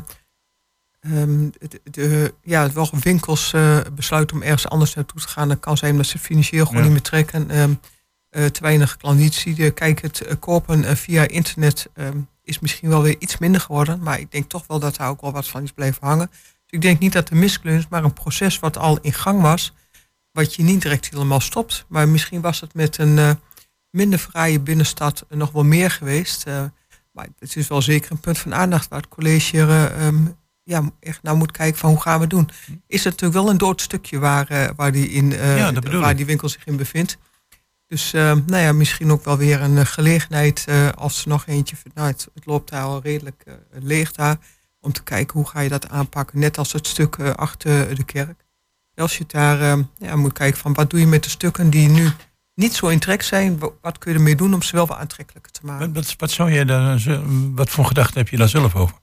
ehm, 1.00 1.50
de, 1.60 1.82
de- 1.84 2.34
ja, 2.44 2.72
wel 2.72 2.90
winkels 3.00 3.54
besluiten 3.96 4.36
om 4.36 4.42
ergens 4.42 4.68
anders 4.70 4.94
naartoe 4.94 5.22
te 5.22 5.28
gaan. 5.28 5.48
Dat 5.48 5.60
kan 5.60 5.78
zijn 5.78 5.98
dat 5.98 6.06
ze 6.06 6.20
financieel 6.20 6.66
gewoon 6.66 6.78
Ja. 6.82 6.84
niet 6.84 6.94
meer 6.94 7.02
trekken. 7.10 7.50
ehm, 7.50 7.70
eh, 7.70 7.76
te 8.42 8.62
weinig 8.62 8.98
klanditie. 8.98 9.54
De- 9.54 9.72
Kijk, 9.72 10.02
het 10.02 10.22
eh, 10.22 10.34
kopen 10.40 10.86
eh, 10.86 10.96
via 10.96 11.28
internet 11.28 11.90
ehm, 11.94 12.18
is 12.44 12.60
misschien 12.60 12.90
wel 12.90 13.02
weer 13.02 13.16
iets 13.20 13.38
minder 13.38 13.62
geworden. 13.62 14.00
Maar 14.04 14.20
ik 14.20 14.32
denk 14.32 14.50
toch 14.50 14.64
wel 14.68 14.80
dat 14.80 14.96
daar 14.96 15.10
ook 15.10 15.22
wel 15.22 15.32
wat 15.32 15.48
van 15.48 15.64
is 15.64 15.72
blijven 15.72 16.08
hangen. 16.08 16.28
Dus 16.30 16.40
ik 16.70 16.82
denk 16.82 17.00
niet 17.00 17.14
dat 17.14 17.28
de 17.28 17.36
miskleun 17.36 17.78
is, 17.78 17.88
maar 17.90 18.04
een 18.04 18.14
proces 18.14 18.60
wat 18.60 18.78
al 18.78 18.98
in 19.02 19.14
gang 19.14 19.42
was. 19.42 19.74
Wat 20.32 20.56
je 20.56 20.64
niet 20.64 20.82
direct 20.82 21.10
helemaal 21.10 21.40
stopt. 21.40 21.86
Maar 21.88 22.08
misschien 22.10 22.42
was 22.42 22.62
het 22.62 22.74
met 22.74 22.98
een 22.98 23.18
eh, 23.18 23.32
minder 23.90 24.20
fraaie 24.20 24.60
binnenstad 24.60 25.26
nog 25.30 25.52
wel 25.52 25.64
meer 25.64 25.92
geweest. 25.92 26.44
Eh, 26.48 26.64
maar 27.12 27.28
het 27.40 27.56
is 27.56 27.68
wel 27.68 27.82
zeker 27.82 28.12
een 28.12 28.20
punt 28.20 28.38
van 28.38 28.54
aandacht 28.54 28.88
waar 28.90 29.00
het 29.00 29.10
college 29.10 29.58
eh, 29.58 30.08
ehm, 30.08 30.26
ja, 30.64 30.92
echt 31.00 31.24
naar 31.24 31.36
moet 31.36 31.52
kijken 31.52 31.80
van 31.80 31.90
hoe 31.90 32.02
gaan 32.02 32.20
we 32.20 32.28
doen. 32.28 32.50
Is 32.88 33.04
het 33.04 33.14
natuurlijk 33.14 33.34
wel 33.42 33.50
een 33.50 33.58
dood 33.58 33.82
stukje 33.82 34.20
waar, 34.20 34.48
eh, 34.48 34.70
waar, 34.76 34.92
die, 34.92 35.10
in, 35.10 35.34
eh, 35.34 35.58
Ja, 35.58 35.72
waar 36.02 36.16
die 36.16 36.26
winkel 36.26 36.50
zich 36.50 36.66
in 36.66 36.76
bevindt. 36.78 37.18
Dus 37.94 38.14
eh, 38.14 38.22
nou 38.46 38.64
ja, 38.64 38.72
misschien 38.72 39.12
ook 39.12 39.24
wel 39.26 39.38
weer 39.38 39.62
een 39.62 39.78
eh, 39.78 39.86
gelegenheid 39.86 40.66
eh, 40.68 40.90
als 40.90 41.22
er 41.22 41.28
nog 41.28 41.46
eentje... 41.48 41.76
Nou, 41.94 42.08
het, 42.08 42.28
het 42.34 42.46
loopt 42.46 42.70
daar 42.70 42.84
al 42.84 43.02
redelijk 43.02 43.44
eh, 43.46 43.54
leeg 43.72 44.12
daar. 44.12 44.38
Om 44.82 44.92
te 44.92 45.04
kijken 45.04 45.40
hoe 45.40 45.48
ga 45.50 45.60
je 45.60 45.70
dat 45.70 45.90
aanpakken. 45.90 46.40
Net 46.40 46.58
als 46.58 46.72
het 46.74 46.88
stuk 46.88 47.20
achter 47.20 47.96
de 47.96 48.04
kerk. 48.04 48.46
Als 48.96 49.18
je 49.18 49.24
daar 49.28 49.62
eh, 49.62 49.84
ja, 49.98 50.16
moet 50.16 50.34
kijken 50.34 50.60
van 50.60 50.74
wat 50.74 50.90
doe 50.90 51.00
je 51.00 51.08
met 51.08 51.24
de 51.24 51.30
stukken 51.30 51.70
die 51.70 51.90
nu 51.90 52.10
niet 52.56 52.74
zo 52.74 52.88
in 52.88 53.00
trek 53.00 53.22
zijn. 53.22 53.60
wa- 53.60 53.70
Wat 53.82 53.98
kun 53.98 54.12
je 54.12 54.18
ermee 54.18 54.36
doen 54.36 54.54
om 54.54 54.62
ze 54.62 54.76
wel 54.76 54.86
wat 54.88 54.98
aantrekkelijker 54.98 55.52
te 55.52 55.66
maken? 55.66 55.94
Wat, 55.94 56.16
wat, 56.18 56.32
zou 56.32 56.52
je 56.52 56.66
daar, 56.66 57.00
zo- 57.00 57.24
wat 57.56 57.70
voor 57.70 57.86
gedachten 57.86 58.18
heb 58.18 58.28
je 58.30 58.38
daar 58.38 58.50
zelf 58.50 58.76
over? 58.76 58.96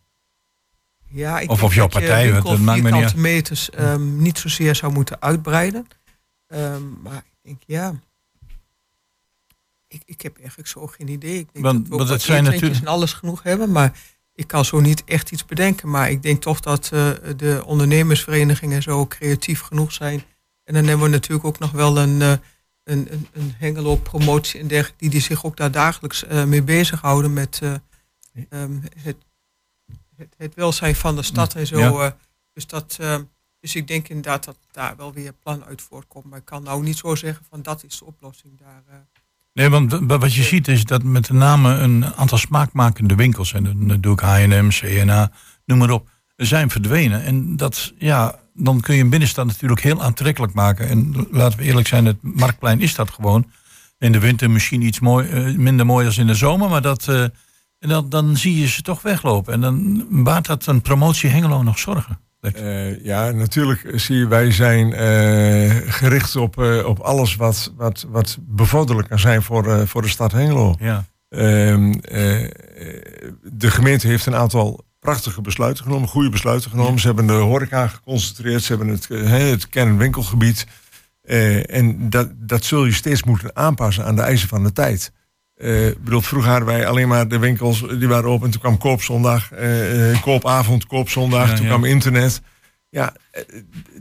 Ja, 1.09 1.38
ik 1.40 1.50
Of 1.50 1.62
of 1.62 1.75
jouw 1.75 1.85
je 1.85 1.90
partij, 1.90 2.32
winkel 2.32 2.50
dat 2.50 2.59
maakt 2.61 2.82
me 2.82 2.90
niet 2.90 3.14
meters 3.16 3.70
ehm, 3.70 4.23
niet 4.23 4.38
zozeer 4.38 4.75
zou 4.75 4.92
moeten 4.92 5.20
uitbreiden. 5.23 5.87
Ehm, 6.47 6.82
maar 7.02 7.16
ik 7.16 7.38
denk, 7.42 7.62
ja, 7.66 7.94
Ik, 9.90 10.02
ik 10.04 10.20
heb 10.20 10.38
eigenlijk 10.38 10.68
zo 10.68 10.87
geen 10.87 11.09
idee. 11.09 11.38
Ik 11.38 11.49
denk 11.52 11.64
Want- 11.64 11.88
dat 11.90 11.99
we 11.99 12.06
wat 12.06 12.20
zijn 12.20 12.44
natuurlijk- 12.44 12.80
en 12.80 12.87
alles 12.87 13.12
genoeg 13.12 13.42
hebben. 13.42 13.73
Maar 13.73 13.99
ik 14.35 14.47
kan 14.47 14.64
zo 14.64 14.80
niet 14.80 15.04
echt 15.04 15.30
iets 15.30 15.44
bedenken. 15.44 15.90
Maar 15.90 16.11
ik 16.11 16.23
denk 16.23 16.42
toch 16.42 16.61
dat 16.61 16.90
eh, 16.92 17.11
de 17.37 17.62
ondernemersverenigingen 17.66 18.82
zo 18.82 19.06
creatief 19.06 19.61
genoeg 19.61 19.92
zijn. 19.92 20.23
En 20.64 20.75
dan 20.75 20.85
hebben 20.85 21.06
we 21.06 21.12
natuurlijk 21.12 21.44
ook 21.44 21.59
nog 21.59 21.70
wel 21.70 21.99
een, 21.99 22.23
eh, 22.23 22.30
een, 22.85 23.12
een, 23.12 23.26
een 23.32 23.54
Hengelo 23.59 23.97
promotie 23.97 24.61
en 24.61 24.68
dergelijke. 24.68 24.99
Die, 24.99 25.11
die 25.11 25.20
zich 25.20 25.44
ook 25.44 25.56
daar 25.56 25.70
dagelijks 25.70 26.25
eh, 26.25 26.44
mee 26.44 26.62
bezighouden 26.62 27.32
met 27.32 27.59
eh, 27.62 27.75
ehm, 28.49 28.78
het, 28.97 29.16
het, 30.16 30.35
het 30.37 30.54
welzijn 30.54 30.97
van 30.97 31.16
de 31.16 31.23
stad 31.23 31.54
en 31.54 31.66
zo. 31.66 31.78
Ja. 31.78 32.16
dus, 32.52 32.66
dat, 32.66 32.99
dus 33.61 33.75
ik 33.75 33.87
denk 33.87 34.09
inderdaad 34.09 34.44
dat 34.44 34.56
daar 34.70 34.97
wel 34.97 35.12
weer 35.12 35.32
plan 35.32 35.64
uit 35.64 35.82
voortkomt. 35.82 36.25
Maar 36.25 36.38
ik 36.38 36.44
kan 36.44 36.62
nou 36.62 36.82
niet 36.82 36.97
zo 36.97 37.14
zeggen 37.14 37.44
van 37.49 37.62
dat 37.62 37.85
is 37.85 37.99
de 37.99 38.04
oplossing 38.04 38.59
daar. 38.59 38.82
Eh. 39.52 39.62
Nee, 39.62 39.69
want 39.69 40.21
wat 40.21 40.35
je 40.35 40.42
ziet 40.42 40.69
is 40.69 40.85
dat 40.85 41.02
met 41.02 41.30
name 41.30 41.75
een 41.75 42.04
aantal 42.14 42.38
smaakmakende 42.38 43.14
winkels, 43.14 43.52
en 43.52 43.64
dan 43.64 44.00
doe 44.00 44.12
ik 44.12 44.21
H&M, 44.21 44.69
CNA, 44.69 45.30
noem 45.64 45.78
maar 45.78 45.90
op, 45.90 46.09
zijn 46.37 46.71
verdwenen. 46.71 47.25
En 47.25 47.57
dat, 47.57 47.92
ja, 47.99 48.38
dan 48.54 48.80
kun 48.80 48.95
je 48.95 49.02
een 49.02 49.11
binnenstad 49.11 49.47
natuurlijk 49.47 49.80
heel 49.80 50.02
aantrekkelijk 50.02 50.52
maken. 50.52 50.88
En 50.88 51.26
laten 51.30 51.59
we 51.59 51.64
eerlijk 51.64 51.88
zijn, 51.88 52.04
het 52.04 52.23
Marktplein 52.23 52.80
is 52.80 52.95
dat 52.95 53.11
gewoon. 53.11 53.50
In 53.99 54.12
de 54.12 54.19
winter 54.19 54.50
misschien 54.50 54.83
iets 54.83 55.00
mooi, 55.00 55.28
eh, 55.28 55.54
minder 55.57 55.87
mooi 55.87 56.07
als 56.07 56.19
in 56.19 56.26
de 56.26 56.35
zomer, 56.35 56.69
maar 56.69 56.83
dat, 56.83 57.09
eh, 57.09 57.23
en 57.78 57.88
dan, 57.88 58.09
dan 58.09 58.37
zie 58.37 58.59
je 58.59 58.66
ze 58.66 58.83
toch 58.83 59.02
weglopen. 59.02 59.52
En 59.52 59.61
dan 59.61 60.07
baart 60.11 60.47
dat 60.47 60.66
een 60.66 60.80
promotie 60.80 61.30
Hengelo 61.30 61.62
nog 61.62 61.78
zorgen. 61.78 62.19
Eh, 62.40 63.04
ja, 63.04 63.30
natuurlijk 63.30 63.92
zie 63.94 64.16
je, 64.16 64.28
wij 64.28 64.52
zijn 64.52 64.92
eh, 64.92 65.76
gericht 65.87 66.37
op, 66.37 66.59
eh, 66.59 66.87
op 66.87 66.99
alles 66.99 67.37
wat, 67.37 67.73
wat, 67.76 68.06
wat 68.09 68.38
bevorderlijk 68.40 69.09
kan 69.09 69.18
zijn 69.18 69.42
voor, 69.42 69.73
eh, 69.73 69.87
voor 69.87 70.02
de 70.02 70.09
stad 70.09 70.32
Hengelo. 70.32 70.75
Ja. 70.78 71.04
Ehm, 71.30 71.92
eh, 71.92 72.49
de 73.42 73.70
gemeente 73.70 74.06
heeft 74.06 74.26
een 74.26 74.35
aantal 74.35 74.85
prachtige 75.00 75.40
besluiten 75.40 75.85
genomen, 75.85 76.09
goede 76.09 76.28
besluiten 76.28 76.70
genomen. 76.70 77.00
Ze 77.00 77.06
hebben 77.06 77.26
de 77.26 77.32
horeca 77.32 77.87
geconcentreerd, 77.87 78.62
ze 78.62 78.75
hebben 78.75 78.94
het, 78.94 79.11
eh, 79.11 79.30
het 79.30 79.68
kernwinkelgebied. 79.68 80.66
Eh, 81.23 81.75
en 81.75 82.11
dat, 82.11 82.28
dat 82.37 82.64
zul 82.64 82.85
je 82.85 82.92
steeds 82.92 83.23
moeten 83.23 83.56
aanpassen 83.56 84.04
aan 84.04 84.16
de 84.16 84.23
eisen 84.23 84.49
van 84.49 84.62
de 84.62 84.73
tijd. 84.73 85.12
Eh, 85.61 85.88
ik 85.88 86.05
bedoel, 86.05 86.21
vroeger 86.21 86.50
hadden 86.50 86.69
wij 86.69 86.87
alleen 86.87 87.09
maar 87.09 87.29
de 87.29 87.38
winkels, 87.38 87.85
die 87.99 88.09
waren 88.09 88.31
open. 88.31 88.50
Toen 88.50 88.61
kwam 88.61 88.79
koopzondag, 88.79 89.52
eh, 89.52 90.11
eh, 90.11 90.23
koopavond, 90.23 90.87
koopzondag. 90.87 91.49
Ja, 91.49 91.55
toen 91.55 91.64
ja. 91.64 91.71
kwam 91.71 91.85
internet. 91.85 92.40
Ja, 92.88 93.14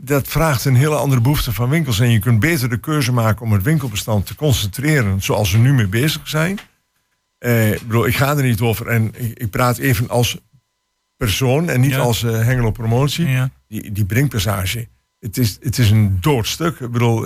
dat 0.02 0.28
vraagt 0.28 0.64
een 0.64 0.76
hele 0.76 0.94
andere 0.94 1.20
behoefte 1.20 1.52
van 1.52 1.68
winkels. 1.68 2.00
En 2.00 2.10
je 2.10 2.18
kunt 2.18 2.40
beter 2.40 2.68
de 2.68 2.80
keuze 2.80 3.12
maken 3.12 3.42
om 3.42 3.52
het 3.52 3.62
winkelbestand 3.62 4.26
te 4.26 4.34
concentreren, 4.34 5.22
zoals 5.22 5.52
we 5.52 5.58
nu 5.58 5.72
mee 5.72 5.86
bezig 5.86 6.28
zijn. 6.28 6.58
Eh, 7.38 7.72
ik 7.72 7.86
bedoel, 7.86 8.06
ik 8.06 8.16
ga 8.16 8.36
er 8.36 8.42
niet 8.42 8.60
over. 8.60 8.86
En 8.86 9.10
ik, 9.16 9.38
ik 9.38 9.50
praat 9.50 9.78
even 9.78 10.08
als 10.08 10.38
persoon 11.16 11.68
en 11.68 11.80
niet 11.80 11.90
Ja. 11.90 11.98
als 11.98 12.22
eh, 12.22 12.30
Hengelo 12.30 12.70
Promotie. 12.70 13.28
Ja. 13.28 13.50
Die, 13.68 13.92
die 13.92 14.04
Brinkpassage. 14.04 14.88
Het 15.18 15.38
is, 15.38 15.58
het 15.60 15.78
is 15.78 15.90
een 15.90 16.18
doodstuk. 16.20 16.80
Ik 16.80 16.90
bedoel, 16.90 17.24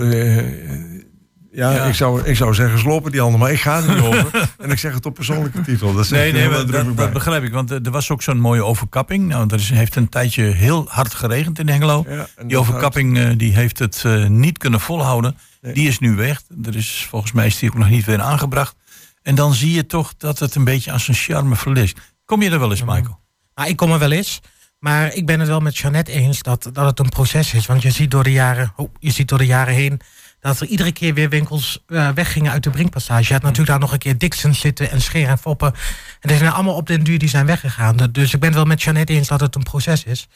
ja, 1.55 1.71
Ja. 1.71 1.83
Ik, 1.85 1.93
zou, 1.93 2.23
ik 2.23 2.35
zou 2.35 2.53
zeggen 2.53 2.79
slopen 2.79 3.11
die 3.11 3.21
handen, 3.21 3.39
maar 3.39 3.51
ik 3.51 3.59
ga 3.59 3.77
er 3.81 3.95
niet 3.95 4.03
over. 4.03 4.49
En 4.57 4.71
ik 4.71 4.79
zeg 4.79 4.93
het 4.93 5.05
op 5.05 5.13
persoonlijke 5.13 5.61
titel. 5.61 5.93
Dat 5.93 6.07
zeg 6.07 6.19
Nee, 6.19 6.27
ik 6.27 6.33
nee, 6.33 6.49
maar 6.49 6.95
dat, 6.95 7.13
begrijp 7.13 7.43
ik. 7.43 7.51
Want 7.51 7.71
eh, 7.71 7.85
er 7.85 7.91
was 7.91 8.09
ook 8.09 8.21
zo'n 8.21 8.39
mooie 8.39 8.63
overkapping. 8.63 9.27
Nou, 9.27 9.47
er 9.47 9.59
is, 9.59 9.69
heeft 9.69 9.95
een 9.95 10.09
tijdje 10.09 10.43
heel 10.43 10.85
hard 10.89 11.13
geregend 11.13 11.59
in 11.59 11.69
Hengelo. 11.69 12.05
Ja, 12.07 12.27
en 12.35 12.47
Die 12.47 12.57
overkapping 12.57 13.17
eh, 13.17 13.29
die 13.37 13.53
heeft 13.53 13.79
het 13.79 14.01
eh, 14.05 14.25
niet 14.27 14.57
kunnen 14.57 14.79
volhouden. 14.79 15.37
Nee. 15.61 15.73
Die 15.73 15.87
is 15.87 15.99
nu 15.99 16.15
weg. 16.15 16.41
Er 16.63 16.75
is, 16.75 17.05
volgens 17.09 17.31
mij 17.31 17.45
is 17.45 17.59
die 17.59 17.69
ook 17.69 17.77
nog 17.77 17.89
niet 17.89 18.05
weer 18.05 18.21
aangebracht. 18.21 18.75
En 19.21 19.35
dan 19.35 19.53
zie 19.53 19.71
je 19.71 19.85
toch 19.85 20.13
dat 20.17 20.39
het 20.39 20.55
een 20.55 20.63
beetje 20.63 20.91
aan 20.91 20.99
zijn 20.99 21.17
charme 21.17 21.55
verliest. 21.55 21.97
Kom 22.25 22.41
je 22.41 22.49
er 22.49 22.59
wel 22.59 22.71
eens, 22.71 22.83
Michael? 22.83 23.19
Nou, 23.55 23.69
ik 23.69 23.75
kom 23.75 23.91
er 23.91 23.99
wel 23.99 24.11
eens. 24.11 24.41
Maar 24.79 25.13
ik 25.13 25.25
ben 25.25 25.39
het 25.39 25.49
wel 25.49 25.59
met 25.59 25.77
Jeannette 25.77 26.11
eens 26.11 26.41
dat, 26.41 26.69
dat 26.73 26.85
het 26.85 26.99
een 26.99 27.09
proces 27.09 27.53
is. 27.53 27.65
Want 27.65 27.81
je 27.81 27.91
ziet 27.91 28.11
door 28.11 28.23
de 28.23 28.31
jaren, 28.31 28.73
oh, 28.75 28.93
je 28.99 29.11
ziet 29.11 29.27
door 29.27 29.37
de 29.37 29.45
jaren 29.45 29.73
heen 29.73 30.01
dat 30.45 30.59
er 30.59 30.67
iedere 30.67 30.91
keer 30.91 31.13
weer 31.13 31.29
winkels 31.29 31.83
eh, 31.87 32.09
weggingen 32.09 32.51
uit 32.51 32.63
de 32.63 32.69
Brinkpassage. 32.69 33.27
Je 33.27 33.33
had 33.33 33.41
natuurlijk 33.41 33.69
daar 33.69 33.79
nog 33.79 33.91
een 33.91 33.97
keer 33.97 34.17
Dixon 34.17 34.53
zitten 34.53 34.91
en 34.91 35.01
Scheer 35.01 35.27
en 35.27 35.37
Foppen. 35.37 35.73
En 36.19 36.29
die 36.29 36.37
zijn 36.37 36.51
allemaal 36.51 36.75
op 36.75 36.87
den 36.87 37.03
duur 37.03 37.19
die 37.19 37.29
zijn 37.29 37.45
weggegaan. 37.45 37.97
Dus 38.11 38.33
ik 38.33 38.39
ben 38.39 38.53
wel 38.53 38.65
met 38.65 38.83
Jeannette 38.83 39.13
eens 39.13 39.27
dat 39.27 39.39
het 39.39 39.55
een 39.55 39.63
proces 39.63 40.03
is. 40.03 40.27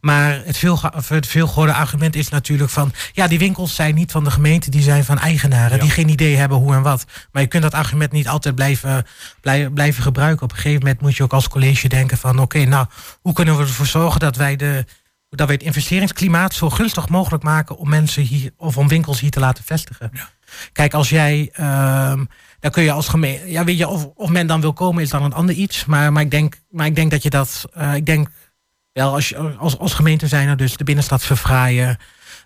Maar 0.00 0.42
het, 0.44 0.56
veel, 0.56 0.80
het 1.08 1.26
veelgehoorde 1.26 1.72
argument 1.72 2.16
is 2.16 2.28
natuurlijk 2.28 2.70
van... 2.70 2.92
ja, 3.12 3.28
die 3.28 3.38
winkels 3.38 3.74
zijn 3.74 3.94
niet 3.94 4.10
van 4.10 4.24
de 4.24 4.30
gemeente, 4.30 4.70
die 4.70 4.82
zijn 4.82 5.04
van 5.04 5.18
eigenaren... 5.18 5.80
die 5.80 5.90
geen 5.90 6.08
idee 6.08 6.36
hebben 6.36 6.58
hoe 6.58 6.74
en 6.74 6.82
wat. 6.82 7.04
Maar 7.32 7.42
je 7.42 7.48
kunt 7.48 7.62
dat 7.62 7.74
argument 7.74 8.12
niet 8.12 8.28
altijd 8.28 8.54
blijven, 8.54 9.06
blijven, 9.40 9.72
blijven 9.72 10.02
gebruiken. 10.02 10.44
Op 10.44 10.50
een 10.50 10.56
gegeven 10.56 10.82
moment 10.82 11.00
moet 11.00 11.16
je 11.16 11.22
ook 11.22 11.32
als 11.32 11.48
college 11.48 11.88
denken 11.88 12.18
van... 12.18 12.38
oké, 12.38 12.64
nou, 12.64 12.86
hoe 13.20 13.32
kunnen 13.32 13.56
we 13.56 13.62
ervoor 13.62 13.86
zorgen 13.86 14.20
dat 14.20 14.36
wij, 14.36 14.56
de, 14.56 14.84
dat 15.36 15.46
wij 15.46 15.56
het 15.56 15.64
investeringsklimaat... 15.64 16.54
zo 16.54 16.70
gunstig 16.70 17.08
mogelijk 17.08 17.42
maken 17.42 17.76
om 17.76 17.88
mensen 17.88 18.22
hier... 18.22 18.50
of 18.56 18.76
om 18.76 18.88
winkels 18.88 19.20
hier 19.20 19.30
te 19.30 19.40
laten 19.40 19.64
vestigen. 19.64 20.10
Kijk, 20.72 20.94
als 20.94 21.08
jij... 21.08 21.48
ehm, 21.52 22.24
dan 22.60 22.70
kun 22.70 22.82
je 22.82 22.92
als 22.92 23.08
gemeente... 23.08 23.50
Ja, 23.50 23.64
weet 23.64 23.78
je, 23.78 23.88
of, 23.88 24.04
of 24.14 24.30
men 24.30 24.46
dan 24.46 24.60
wil 24.60 24.72
komen 24.72 25.02
is 25.02 25.10
dan 25.10 25.22
een 25.22 25.32
ander 25.32 25.54
iets. 25.54 25.84
Maar, 25.84 26.12
maar, 26.12 26.22
ik, 26.22 26.30
denk, 26.30 26.56
maar 26.70 26.86
ik 26.86 26.94
denk 26.94 27.10
dat 27.10 27.22
je 27.22 27.30
dat... 27.30 27.64
eh, 27.72 27.94
ik 27.94 28.06
denk 28.06 28.28
wel, 28.92 29.12
als, 29.12 29.28
je, 29.28 29.36
als, 29.38 29.78
als 29.78 29.94
gemeente 29.94 30.26
zijn 30.26 30.48
er 30.48 30.56
dus 30.56 30.76
de 30.76 30.84
binnenstad 30.84 31.24
verfraaien. 31.24 31.96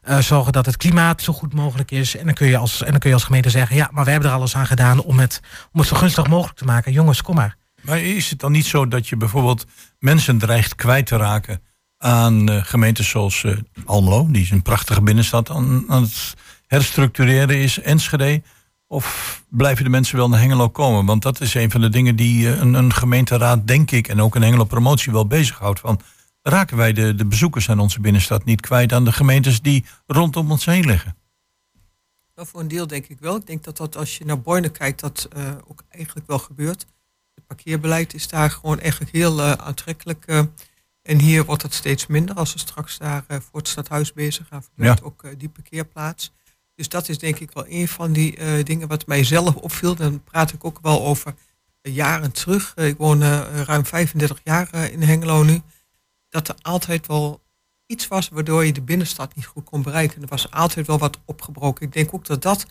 eh, 0.02 0.18
zorgen 0.18 0.52
dat 0.52 0.66
het 0.66 0.76
klimaat 0.76 1.22
zo 1.22 1.32
goed 1.32 1.54
mogelijk 1.54 1.90
is. 1.90 2.16
En 2.16 2.24
dan, 2.24 2.34
kun 2.34 2.46
je 2.46 2.56
als, 2.56 2.82
en 2.82 2.90
dan 2.90 3.00
kun 3.00 3.08
je 3.08 3.14
als 3.14 3.24
gemeente 3.24 3.50
zeggen... 3.50 3.76
ja, 3.76 3.88
maar 3.92 4.04
we 4.04 4.10
hebben 4.10 4.28
er 4.30 4.36
alles 4.36 4.56
aan 4.56 4.66
gedaan 4.66 5.02
om 5.02 5.18
het, 5.18 5.40
om 5.72 5.80
het 5.80 5.88
zo 5.88 5.96
gunstig 5.96 6.26
mogelijk 6.26 6.58
te 6.58 6.64
maken. 6.64 6.92
Jongens, 6.92 7.22
kom 7.22 7.34
maar. 7.34 7.56
Maar 7.80 8.00
is 8.00 8.30
het 8.30 8.38
dan 8.38 8.52
niet 8.52 8.66
zo 8.66 8.88
dat 8.88 9.08
je 9.08 9.16
bijvoorbeeld 9.16 9.64
mensen 9.98 10.38
dreigt 10.38 10.74
kwijt 10.74 11.06
te 11.06 11.16
raken 11.16 11.62
aan 12.02 12.64
gemeentes 12.64 13.08
zoals 13.08 13.44
eh, 13.44 13.56
Almelo, 13.84 14.26
die 14.30 14.42
is 14.42 14.50
een 14.50 14.62
prachtige 14.62 15.02
binnenstad 15.02 15.50
aan, 15.50 15.84
aan 15.88 16.02
het 16.02 16.34
herstructureren 16.66 17.56
is, 17.56 17.78
Enschede? 17.80 18.42
Of 18.86 19.42
blijven 19.48 19.84
de 19.84 19.90
mensen 19.90 20.16
wel 20.16 20.28
naar 20.28 20.40
Hengelo 20.40 20.68
komen? 20.68 21.06
Want 21.06 21.22
dat 21.22 21.40
is 21.40 21.54
een 21.54 21.70
van 21.70 21.80
de 21.80 21.88
dingen 21.88 22.16
die 22.16 22.52
eh, 22.52 22.58
een, 22.58 22.74
een 22.74 22.92
gemeenteraad, 22.92 23.66
denk 23.66 23.90
ik, 23.90 24.08
en 24.08 24.20
ook 24.20 24.34
een 24.34 24.42
Hengelo 24.42 24.64
promotie 24.64 25.12
wel 25.12 25.26
bezighoudt. 25.26 25.80
Van, 25.80 26.00
raken 26.42 26.76
wij 26.76 26.92
de, 26.92 27.14
de 27.14 27.26
bezoekers 27.26 27.70
aan 27.70 27.78
onze 27.78 28.00
binnenstad 28.00 28.44
niet 28.44 28.60
kwijt 28.60 28.92
aan 28.92 29.04
de 29.04 29.12
gemeentes 29.12 29.60
die 29.60 29.84
rondom 30.06 30.50
ons 30.50 30.64
heen 30.64 30.86
liggen? 30.86 31.16
Nou, 32.34 32.48
voor 32.48 32.60
een 32.60 32.68
deel 32.68 32.86
denk 32.86 33.06
ik 33.06 33.18
wel. 33.20 33.36
Ik 33.36 33.46
denk 33.46 33.64
dat 33.64 33.76
dat 33.76 33.96
als 33.96 34.18
je 34.18 34.24
naar 34.24 34.40
Borne 34.40 34.68
kijkt, 34.68 35.00
dat 35.00 35.28
eh, 35.32 35.42
ook 35.66 35.82
eigenlijk 35.88 36.26
wel 36.26 36.38
gebeurt. 36.38 36.86
Het 37.34 37.46
parkeerbeleid 37.46 38.14
is 38.14 38.28
daar 38.28 38.50
gewoon 38.50 38.80
eigenlijk 38.80 39.12
heel 39.12 39.42
aantrekkelijk. 39.42 40.26
En 41.02 41.18
hier 41.18 41.44
wordt 41.44 41.62
het 41.62 41.74
steeds 41.74 42.06
minder 42.06 42.34
als 42.36 42.52
we 42.52 42.58
straks 42.58 42.98
daar 42.98 43.24
eh, 43.26 43.36
voor 43.40 43.58
het 43.58 43.68
stadhuis 43.68 44.12
bezig 44.12 44.46
gaan. 44.48 44.62
Verdwijnt 44.62 45.02
ook 45.02 45.22
eh, 45.22 45.30
die 45.36 45.48
parkeerplaats. 45.48 46.32
Dus 46.74 46.88
dat 46.88 47.08
is 47.08 47.18
denk 47.18 47.38
ik 47.38 47.50
wel 47.50 47.64
een 47.68 47.88
van 47.88 48.12
die 48.12 48.36
eh, 48.36 48.64
dingen 48.64 48.88
wat 48.88 49.06
mij 49.06 49.24
zelf 49.24 49.54
opviel. 49.54 49.94
Dan 49.94 50.22
praat 50.22 50.52
ik 50.52 50.64
ook 50.64 50.78
wel 50.82 51.04
over 51.04 51.34
jaren 51.82 52.32
terug. 52.32 52.76
Ik 52.76 52.96
woon 52.96 53.22
ruim 53.64 53.86
35 53.86 54.40
jaar 54.44 54.90
in 54.90 55.02
Hengelo 55.02 55.42
nu. 55.42 55.60
Dat 56.28 56.48
er 56.48 56.54
altijd 56.62 57.06
wel 57.06 57.42
iets 57.86 58.08
was 58.08 58.28
waardoor 58.28 58.64
je 58.64 58.72
de 58.72 58.80
binnenstad 58.82 59.34
niet 59.34 59.46
goed 59.46 59.64
kon 59.64 59.82
bereiken. 59.82 60.22
Er 60.22 60.28
was 60.28 60.50
altijd 60.50 60.86
wel 60.86 60.98
wat 60.98 61.18
opgebroken. 61.24 61.86
Ik 61.86 61.92
denk 61.92 62.14
ook 62.14 62.26
dat 62.26 62.42
dat 62.42 62.66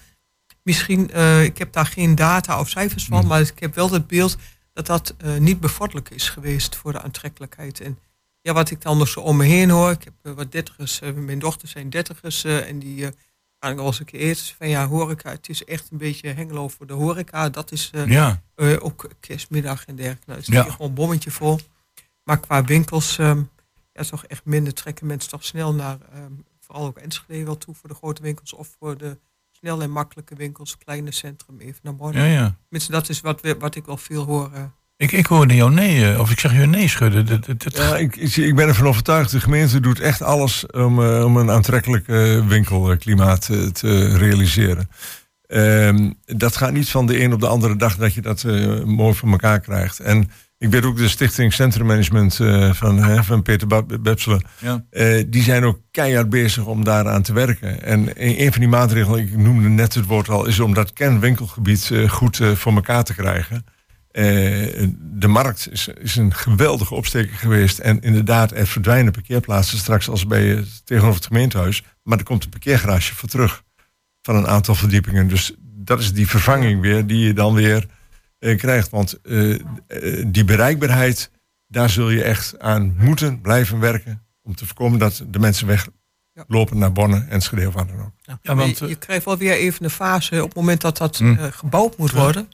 misschien, 0.64 1.10
ik 1.44 1.58
heb 1.58 1.74
daar 1.74 1.86
geen 1.86 2.16
data 2.16 2.60
of 2.60 2.70
cijfers 2.70 3.06
van, 3.06 3.28
maar 3.28 3.42
ik 3.42 3.60
heb 3.60 3.76
wel 3.76 3.92
het 3.92 4.08
beeld 4.08 4.38
dat 4.74 4.86
dat 4.86 5.16
niet 5.40 5.60
bevorderlijk 5.60 6.10
is 6.10 6.30
geweest 6.30 6.76
voor 6.76 6.92
de 6.92 7.02
aantrekkelijkheid. 7.02 7.80
En 7.80 8.00
ja, 8.42 8.54
wat 8.54 8.70
ik 8.70 8.82
dan 8.82 8.98
nog 8.98 9.08
zo 9.08 9.20
om 9.20 9.38
me 9.38 9.46
heen 9.46 9.70
hoor, 9.70 9.92
ik 9.92 10.04
heb 10.04 10.14
eh, 10.22 10.32
wat 10.32 10.52
dertigers, 10.52 11.02
eh, 11.02 11.14
mijn 11.14 11.40
dochters 11.40 11.72
zijn 11.72 11.90
dertigers 11.90 12.44
eh, 12.44 12.68
en 12.68 12.80
die 12.80 13.10
gaan 13.60 13.76
wel 13.76 13.86
eens 13.86 14.00
een 14.00 14.06
keer 14.06 14.20
eerst 14.20 14.56
van 14.58 14.70
ja, 14.70 14.88
horeca, 14.88 15.30
het 15.32 15.50
is 15.50 15.64
echt 15.66 15.92
een 15.92 15.98
beetje 15.98 16.30
hengelo 16.30 16.68
voor 16.68 16.88
de 16.88 16.94
horeca. 16.94 17.50
Dat 17.50 17.72
is 17.72 17.92
Ja. 18.06 18.42
ook 18.80 19.10
kerstmiddag 19.20 19.86
en 19.86 19.96
dergelijke. 19.96 20.24
Nou, 20.30 20.40
is 20.40 20.48
Ja. 20.48 20.64
hier 20.64 20.72
gewoon 20.72 20.88
een 20.88 20.94
bommetje 20.94 21.32
vol. 21.32 21.60
Maar 22.24 22.40
qua 22.40 22.64
winkels, 22.64 23.18
ehm, 23.18 23.42
ja, 23.94 24.04
toch 24.04 24.26
echt 24.26 24.46
minder 24.46 24.74
trekken 24.74 25.08
mensen 25.08 25.30
toch 25.30 25.44
snel 25.44 25.74
naar, 25.74 25.98
ehm, 26.14 26.32
vooral 26.60 26.86
ook 26.86 26.98
Enschede 26.98 27.44
wel 27.46 27.58
toe 27.58 27.76
voor 27.76 27.90
de 27.90 27.96
grote 27.96 28.22
winkels 28.22 28.54
of 28.54 28.76
voor 28.80 28.98
de 28.98 29.18
snelle 29.52 29.84
en 29.84 29.92
makkelijke 29.92 30.36
winkels, 30.36 30.78
kleine 30.78 31.12
centrum, 31.12 31.60
even 31.60 31.80
naar 31.84 31.96
Borne. 31.96 32.20
Ja, 32.20 32.26
ja. 32.26 32.56
Tenminste, 32.62 32.92
dat 32.92 33.10
is 33.10 33.22
wat, 33.22 33.42
we, 33.42 33.58
wat 33.58 33.76
ik 33.76 33.86
wel 33.86 33.98
veel 33.98 34.24
hoor. 34.26 34.72
Ik, 35.00 35.12
ik 35.12 35.26
hoorde 35.26 35.56
jou 35.56 35.72
nee, 35.74 36.12
eh, 36.12 36.20
of 36.20 36.32
ik 36.32 36.40
zeg 36.40 36.52
je 36.54 36.66
nee 36.66 36.88
schudden. 36.88 37.26
Dat, 37.26 37.46
dat, 37.46 37.64
dat- 37.64 37.78
Ja, 37.78 37.98
ik, 37.98 38.16
ik, 38.16 38.56
ben 38.56 38.68
ervan 38.68 38.88
overtuigd, 38.88 39.32
de 39.32 39.40
gemeente 39.40 39.80
doet 39.80 40.00
echt 40.00 40.22
alles 40.22 40.66
om, 40.66 41.04
eh, 41.04 41.24
om 41.26 41.38
een 41.38 41.52
aantrekkelijk 41.52 42.08
eh, 42.08 42.48
winkelklimaat 42.48 43.46
te 43.74 44.18
realiseren. 44.18 44.90
Ehm, 45.48 46.12
dat 46.26 46.58
gaat 46.58 46.72
niet 46.72 46.90
van 46.90 47.06
de 47.06 47.24
een 47.24 47.34
op 47.34 47.40
de 47.40 47.48
andere 47.48 47.76
dag 47.76 47.96
dat 47.96 48.14
je 48.14 48.22
dat 48.22 48.44
mooi 48.86 49.14
voor 49.16 49.30
elkaar 49.30 49.60
krijgt. 49.60 50.00
En 50.00 50.32
ik 50.58 50.70
weet 50.70 50.86
ook 50.86 50.98
de 50.98 51.08
Stichting 51.10 51.54
Centrum 51.54 51.86
Management 51.86 52.40
eh, 52.40 52.74
van, 52.74 53.24
van 53.26 53.42
Peter 53.42 53.68
Bepselen. 54.02 54.42
Ja. 54.58 54.84
Die 55.28 55.44
zijn 55.44 55.64
ook 55.64 55.80
keihard 55.92 56.30
bezig 56.30 56.66
om 56.66 56.84
daaraan 56.84 57.22
te 57.22 57.34
werken. 57.34 57.84
En 57.84 58.00
een, 58.16 58.42
een 58.42 58.52
van 58.52 58.60
die 58.60 58.70
maatregelen, 58.70 59.20
ik 59.20 59.38
noemde 59.38 59.70
net 59.70 59.94
het 59.94 60.06
woord 60.06 60.30
al, 60.30 60.46
is 60.46 60.60
om 60.60 60.74
dat 60.74 60.94
kernwinkelgebied 60.94 61.92
goed 62.08 62.40
voor 62.54 62.74
elkaar 62.74 63.04
te 63.04 63.14
krijgen. 63.16 63.66
Eh, 64.12 64.24
de 65.00 65.28
markt 65.28 65.72
is, 65.72 65.88
is 65.88 66.16
een 66.16 66.34
geweldige 66.34 66.94
opsteker 66.96 67.36
geweest. 67.36 67.80
En 67.80 68.02
inderdaad, 68.02 68.52
er 68.52 68.68
verdwijnen 68.68 69.12
parkeerplaatsen 69.12 69.78
straks 69.78 70.10
als 70.10 70.28
bij 70.28 70.48
het, 70.48 70.86
tegenover 70.86 71.16
het 71.16 71.26
gemeentehuis. 71.28 71.84
Maar 72.04 72.18
er 72.18 72.24
komt 72.24 72.44
een 72.44 72.50
parkeergarage 72.50 73.16
voor 73.16 73.30
terug. 73.30 73.64
Van 74.22 74.36
een 74.36 74.48
aantal 74.48 74.76
verdiepingen. 74.76 75.28
Dus 75.28 75.54
dat 75.62 76.00
is 76.00 76.14
die 76.14 76.28
vervanging 76.28 76.82
weer 76.82 77.08
die 77.08 77.20
je 77.26 77.34
dan 77.34 77.54
weer 77.54 77.86
eh, 78.40 78.58
krijgt. 78.58 78.90
Want 78.90 79.22
eh, 79.22 79.54
eh, 79.54 79.60
die 80.28 80.44
bereikbaarheid, 80.44 81.32
daar 81.68 81.90
zul 81.90 82.10
je 82.10 82.24
echt 82.24 82.60
aan 82.60 82.96
moeten 82.98 83.42
blijven 83.42 83.80
werken. 83.80 84.24
Om 84.42 84.56
te 84.56 84.66
voorkomen 84.66 85.00
dat 85.00 85.24
de 85.28 85.40
mensen 85.40 85.68
weglopen 85.68 86.78
naar 86.78 86.92
Bonn, 86.92 87.26
Enschede 87.30 87.68
of 87.68 87.74
waar 87.74 87.88
dan 87.88 88.00
ook. 88.02 88.38
Ja, 88.42 88.56
want, 88.56 88.78
je, 88.78 88.88
je 88.88 88.96
krijgt 88.96 89.26
wel 89.26 89.38
weer 89.38 89.54
even 89.54 89.84
een 89.84 89.90
fase 89.90 90.36
op 90.42 90.48
het 90.48 90.56
moment 90.58 90.82
dat 90.82 90.98
dat 90.98 91.18
Hm. 91.18 91.34
eh, 91.34 91.46
gebouwd 91.52 91.98
moet 91.98 92.12
worden. 92.12 92.50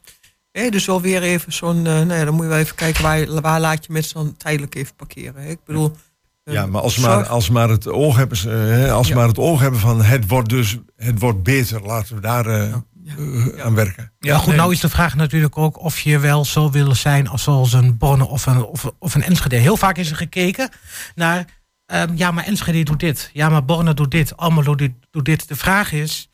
Hè, 0.62 0.70
dus 0.70 0.86
wel 0.86 1.02
weer 1.02 1.22
even 1.22 1.54
zo'n, 1.54 1.78
eh, 1.78 1.84
nou 1.94 2.14
ja, 2.14 2.26
dan 2.26 2.34
moet 2.34 2.44
je 2.44 2.50
wel 2.50 2.58
even 2.60 2.76
kijken 2.76 3.04
waar, 3.04 3.42
waar 3.42 3.60
laat 3.60 3.86
je 3.86 3.94
mensen 3.94 4.14
dan 4.14 4.38
tijdelijk 4.38 4.76
even 4.76 4.96
parkeren. 4.96 5.42
Hè? 5.44 5.50
Ik 5.50 5.60
bedoel, 5.66 5.96
eh, 6.44 6.54
Ja, 6.54 6.66
maar 6.66 6.82
als 6.82 6.98
maar, 6.98 7.26
als 7.28 7.50
maar 7.50 7.70
het 7.70 7.88
oog 7.88 8.16
hebben, 8.16 8.38
eh, 8.38 8.46
hè, 8.54 8.92
als 8.92 9.08
Ja. 9.08 9.16
maar 9.16 9.28
het 9.28 9.38
oog 9.38 9.60
hebben 9.60 9.80
van 9.80 10.02
het 10.04 10.28
wordt 10.28 10.50
dus 10.50 10.78
het 10.98 11.20
wordt 11.20 11.44
beter, 11.44 11.82
laten 11.82 12.16
we 12.16 12.22
daar 12.22 12.46
eh, 12.46 12.74
eh, 12.74 13.66
aan 13.66 13.76
werken. 13.76 14.12
Ja, 14.20 14.38
goed, 14.38 14.56
nou 14.56 14.72
is 14.72 14.80
de 14.80 14.90
vraag 14.90 15.16
natuurlijk 15.16 15.58
ook 15.58 15.80
of 15.80 16.00
je 16.00 16.20
wel 16.20 16.46
zou 16.46 16.72
willen 16.72 16.96
zijn 16.96 17.28
als 17.28 17.44
zoals 17.44 17.74
een 17.74 17.98
Bonne 17.98 18.28
of 18.28 18.46
een, 18.46 18.64
of, 18.64 18.92
of 19.00 19.16
een 19.16 19.24
Enschede. 19.24 19.56
Heel 19.56 19.78
vaak 19.78 19.98
is 19.98 20.10
er 20.10 20.18
gekeken 20.18 20.70
naar, 21.16 21.46
ehm, 21.86 22.12
ja, 22.16 22.32
maar 22.32 22.46
Enschede 22.46 22.84
doet 22.84 23.00
dit. 23.00 23.30
Ja, 23.34 23.50
maar 23.50 23.66
Borne 23.66 23.94
doet 23.94 24.12
dit. 24.12 24.38
Almelo 24.38 24.76
doet, 24.76 24.92
doet 25.12 25.26
dit. 25.26 25.48
De 25.48 25.56
vraag 25.56 25.92
is 25.92 26.30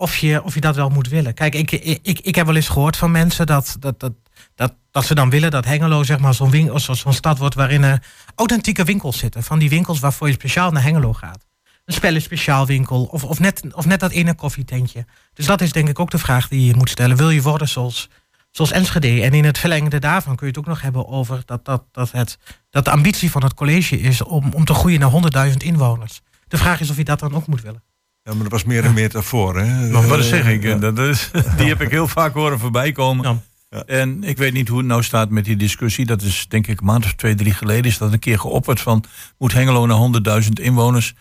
of 0.00 0.16
je, 0.16 0.42
of 0.42 0.54
je 0.54 0.60
dat 0.60 0.76
wel 0.76 0.88
moet 0.88 1.08
willen. 1.08 1.34
Kijk, 1.34 1.54
ik, 1.54 1.70
ik, 1.72 2.18
ik, 2.20 2.34
heb 2.34 2.46
wel 2.46 2.54
eens 2.56 2.68
gehoord 2.68 2.96
van 2.96 3.10
mensen 3.10 3.46
dat, 3.46 3.76
dat, 3.78 4.00
dat, 4.00 4.12
dat, 4.54 4.74
dat 4.90 5.04
ze 5.04 5.14
dan 5.14 5.30
willen 5.30 5.50
dat 5.50 5.64
Hengelo 5.64 6.02
zeg 6.02 6.18
maar 6.18 6.34
zo'n 6.34 6.50
win- 6.50 6.80
zo- 6.80 6.94
zo'n 6.94 7.12
stad 7.12 7.38
wordt 7.38 7.54
waarin 7.54 7.82
er 7.82 8.02
authentieke 8.34 8.84
winkels 8.84 9.18
zitten. 9.18 9.42
Van 9.42 9.58
die 9.58 9.68
winkels 9.68 10.00
waarvoor 10.00 10.26
je 10.26 10.32
speciaal 10.32 10.70
naar 10.70 10.82
Hengelo 10.82 11.12
gaat. 11.12 11.46
Een 11.84 11.94
spellen 11.94 12.66
winkel 12.66 13.04
of, 13.04 13.24
of, 13.24 13.38
net, 13.38 13.62
of 13.74 13.86
net 13.86 14.00
dat 14.00 14.10
ene 14.10 14.34
koffietentje. 14.34 15.06
Dus 15.34 15.46
dat 15.46 15.60
is 15.60 15.72
denk 15.72 15.88
ik 15.88 15.98
ook 15.98 16.10
de 16.10 16.18
vraag 16.18 16.48
die 16.48 16.66
je 16.66 16.74
moet 16.74 16.90
stellen. 16.90 17.16
Wil 17.16 17.30
je 17.30 17.42
worden 17.42 17.68
zoals, 17.68 18.08
zoals 18.50 18.70
Enschede? 18.70 19.22
En 19.22 19.32
in 19.32 19.44
het 19.44 19.58
verlengde 19.58 19.98
daarvan 19.98 20.36
kun 20.36 20.46
je 20.46 20.52
het 20.52 20.60
ook 20.60 20.68
nog 20.68 20.82
hebben 20.82 21.08
over 21.08 21.42
dat, 21.44 21.64
dat, 21.64 21.84
dat, 21.92 22.12
het, 22.12 22.38
dat 22.70 22.84
de 22.84 22.90
ambitie 22.90 23.30
van 23.30 23.42
het 23.42 23.54
college 23.54 24.00
is 24.00 24.22
om, 24.22 24.52
om 24.52 24.64
te 24.64 24.74
groeien 24.74 25.00
naar 25.00 25.48
100.000 25.50 25.56
inwoners. 25.56 26.20
De 26.48 26.56
vraag 26.58 26.80
is 26.80 26.90
of 26.90 26.96
je 26.96 27.04
dat 27.04 27.18
dan 27.20 27.34
ook 27.34 27.46
moet 27.46 27.62
willen. 27.62 27.82
Ja, 28.22 28.32
maar 28.32 28.42
dat 28.42 28.52
was 28.52 28.64
meer 28.64 28.84
een 28.84 28.94
metafoor. 28.94 29.58
Hè? 29.58 29.90
Maar 29.90 30.06
wat 30.08 30.18
Eh, 30.18 30.24
zeg 30.24 30.46
ik? 30.48 30.62
ja. 30.62 30.74
Dat 30.74 30.98
is, 30.98 31.30
die 31.56 31.68
heb 31.68 31.80
ik 31.80 31.90
heel 31.90 32.08
vaak 32.08 32.34
horen 32.34 32.58
voorbij 32.58 32.92
komen. 32.92 33.24
Ja. 33.30 33.38
Ja. 33.76 33.82
En 33.84 34.24
ik 34.24 34.36
weet 34.36 34.52
niet 34.52 34.68
hoe 34.68 34.78
het 34.78 34.86
nou 34.86 35.02
staat 35.02 35.30
met 35.30 35.44
die 35.44 35.56
discussie. 35.56 36.06
Dat 36.06 36.22
is 36.22 36.46
denk 36.48 36.66
ik 36.66 36.80
een 36.80 36.86
maand 36.86 37.04
of 37.04 37.12
twee, 37.14 37.34
drie 37.34 37.52
geleden 37.54 37.84
is 37.84 37.98
dat 37.98 38.12
een 38.12 38.18
keer 38.18 38.38
geopperd 38.38 38.80
van... 38.80 39.04
moet 39.38 39.52
Hengelo 39.52 39.86
naar 39.86 40.42
100.000 40.42 40.48
inwoners? 40.52 41.14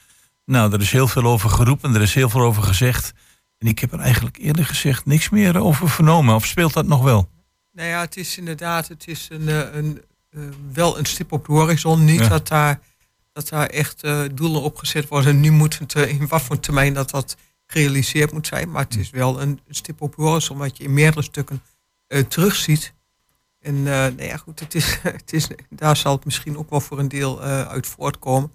Nou, 0.45 0.73
er 0.73 0.81
is 0.81 0.91
heel 0.91 1.07
veel 1.07 1.23
over 1.23 1.49
geroepen, 1.49 1.95
er 1.95 2.01
is 2.01 2.13
heel 2.13 2.29
veel 2.29 2.41
over 2.41 2.63
gezegd. 2.63 3.13
En 3.57 3.67
ik 3.67 3.79
heb 3.79 3.93
er 3.93 3.99
eigenlijk 3.99 4.37
eerlijk 4.37 4.67
gezegd 4.67 5.05
niks 5.05 5.29
meer 5.29 5.57
over 5.59 5.89
vernomen. 5.89 6.35
Of 6.35 6.45
speelt 6.45 6.73
dat 6.73 6.85
nog 6.87 7.03
wel? 7.03 7.29
Nou 7.71 7.87
ja, 7.89 7.99
het 8.01 8.17
is 8.17 8.37
inderdaad, 8.37 8.87
het 8.87 9.07
is 9.07 9.27
een, 9.31 9.47
eh, 9.49 9.57
een, 9.73 10.01
eh, 10.29 10.41
wel 10.73 10.97
een 10.97 11.05
stip 11.05 11.31
op 11.31 11.45
de 11.45 11.51
horizon. 11.51 12.05
Niet 12.05 12.19
Ja. 12.19 12.27
dat, 12.27 12.47
daar, 12.47 12.79
dat 13.31 13.49
daar 13.49 13.67
echt 13.67 14.03
eh, 14.03 14.23
doelen 14.33 14.61
op 14.61 14.77
gezet 14.77 15.07
worden. 15.07 15.29
En 15.31 15.39
nu 15.39 15.51
moet 15.51 15.79
het 15.79 15.95
eh, 15.95 16.09
in 16.09 16.27
wat 16.27 16.41
voor 16.41 16.59
termijn 16.59 16.93
dat 16.93 17.09
dat 17.09 17.35
gerealiseerd 17.65 18.31
moet 18.31 18.47
zijn. 18.47 18.71
Maar 18.71 18.83
het 18.83 18.97
is 18.97 19.09
wel 19.09 19.41
een 19.41 19.59
stip 19.69 20.01
op 20.01 20.15
horizon 20.15 20.57
wat 20.57 20.77
je 20.77 20.83
in 20.83 20.93
meerdere 20.93 21.23
stukken 21.23 21.61
eh, 22.07 22.21
terugziet. 22.21 22.93
En 23.59 23.83
nou 23.83 24.23
ja, 24.23 24.37
goed, 24.37 24.59
het 24.59 24.75
is, 24.75 24.97
het 25.03 25.33
is, 25.33 25.47
daar 25.69 25.97
zal 25.97 26.15
het 26.15 26.25
misschien 26.25 26.57
ook 26.57 26.69
wel 26.69 26.81
voor 26.81 26.99
een 26.99 27.07
deel 27.07 27.41
uit 27.41 27.87
voortkomen. 27.87 28.51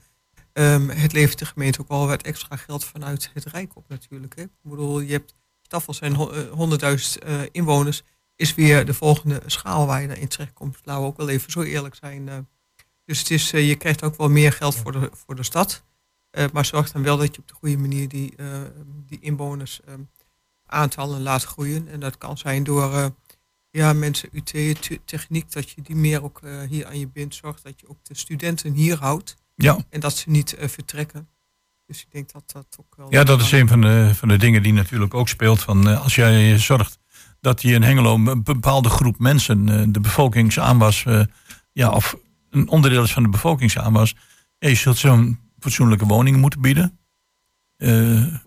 Ehm, 0.53 0.89
het 0.89 1.13
levert 1.13 1.39
de 1.39 1.47
gemeente 1.47 1.81
ook 1.81 1.89
wel 1.89 2.07
wat 2.07 2.23
extra 2.23 2.57
geld 2.57 2.85
vanuit 2.85 3.31
het 3.35 3.45
Rijk 3.45 3.77
op 3.77 3.89
natuurlijk. 3.89 4.37
Hè. 4.37 4.43
Ik 4.43 4.51
bedoel, 4.63 5.01
je 5.01 5.13
hebt 5.13 5.35
Staffel 5.63 5.95
zijn 5.95 6.15
ho- 6.15 6.31
eh, 6.31 6.51
100.000 6.51 7.19
eh, 7.23 7.41
inwoners 7.53 8.03
is 8.37 8.55
weer 8.55 8.87
de 8.87 8.95
volgende 8.95 9.43
schaal 9.47 9.87
waar 9.87 10.01
je 10.01 10.09
daarin 10.09 10.29
terechtkomt. 10.29 10.79
Laten 10.85 11.03
we 11.03 11.09
ook 11.09 11.17
wel 11.17 11.29
even 11.29 11.53
zo 11.53 11.63
eerlijk 11.63 11.95
zijn. 11.95 12.49
Dus 13.05 13.19
het 13.19 13.31
is, 13.31 13.53
eh, 13.53 13.69
je 13.69 13.75
krijgt 13.75 14.03
ook 14.03 14.17
wel 14.17 14.29
meer 14.29 14.53
geld 14.53 14.75
voor 14.75 14.93
de, 14.93 15.11
voor 15.13 15.35
de 15.35 15.43
stad. 15.43 15.83
Eh, 16.35 16.45
maar 16.53 16.65
zorg 16.65 16.93
dan 16.93 17.03
wel 17.03 17.17
dat 17.17 17.35
je 17.35 17.41
op 17.41 17.49
de 17.49 17.55
goede 17.55 17.79
manier 17.79 18.09
die, 18.09 18.33
eh, 18.37 18.47
die 19.07 19.19
inwoners 19.21 19.81
eh, 19.85 19.95
aantallen 20.67 21.23
laat 21.23 21.45
groeien. 21.45 21.89
En 21.89 22.01
dat 22.01 22.19
kan 22.19 22.39
zijn 22.39 22.65
door 22.65 23.13
ja, 23.71 23.93
mensen 23.93 24.29
UT, 24.33 24.47
te- 24.47 25.01
techniek, 25.05 25.53
dat 25.53 25.71
je 25.71 25.83
die 25.83 25.97
meer 25.97 26.23
ook 26.23 26.41
hier 26.69 26.87
aan 26.87 26.99
je 26.99 27.09
bindt. 27.09 27.35
Zorg 27.35 27.61
dat 27.61 27.81
je 27.81 27.89
ook 27.89 27.99
de 28.03 28.17
studenten 28.17 28.73
hier 28.73 28.99
houdt 28.99 29.37
Ja, 29.55 29.79
en 29.91 30.01
dat 30.01 30.17
ze 30.17 30.31
niet 30.31 30.57
vertrekken. 30.59 31.29
Dus 31.87 32.01
ik 32.01 32.11
denk 32.11 32.33
dat 32.33 32.51
dat 32.53 32.67
ook 32.81 32.97
wel... 32.97 33.07
ja 33.11 33.25
dat 33.25 33.41
is 33.41 33.53
een 33.53 33.69
van 33.69 33.81
de, 33.81 34.11
van 34.15 34.29
de 34.29 34.37
dingen 34.37 34.63
die 34.63 34.73
natuurlijk 34.73 35.15
ook 35.15 35.29
speelt. 35.29 35.63
Van, 35.63 36.03
als 36.03 36.15
jij 36.15 36.59
zorgt 36.59 36.99
dat 37.41 37.63
je 37.63 37.73
in 37.73 37.83
Hengelo 37.83 38.15
een 38.15 38.43
bepaalde 38.43 38.89
groep 38.89 39.19
mensen... 39.19 39.93
de 39.93 40.01
bevolkingsaanwas, 40.01 41.05
ja, 41.73 41.91
of 41.91 42.17
een 42.55 42.69
onderdeel 42.69 43.03
is 43.03 43.13
van 43.13 43.23
de 43.23 43.29
bevolkingsaanwas... 43.29 44.15
Ja, 44.59 44.69
je 44.69 44.75
zult 44.75 44.97
zo'n 44.99 45.39
fatsoenlijke 45.59 46.07
woningen 46.07 46.41
moeten 46.41 46.61
bieden. 46.61 46.99
eh, 47.77 47.91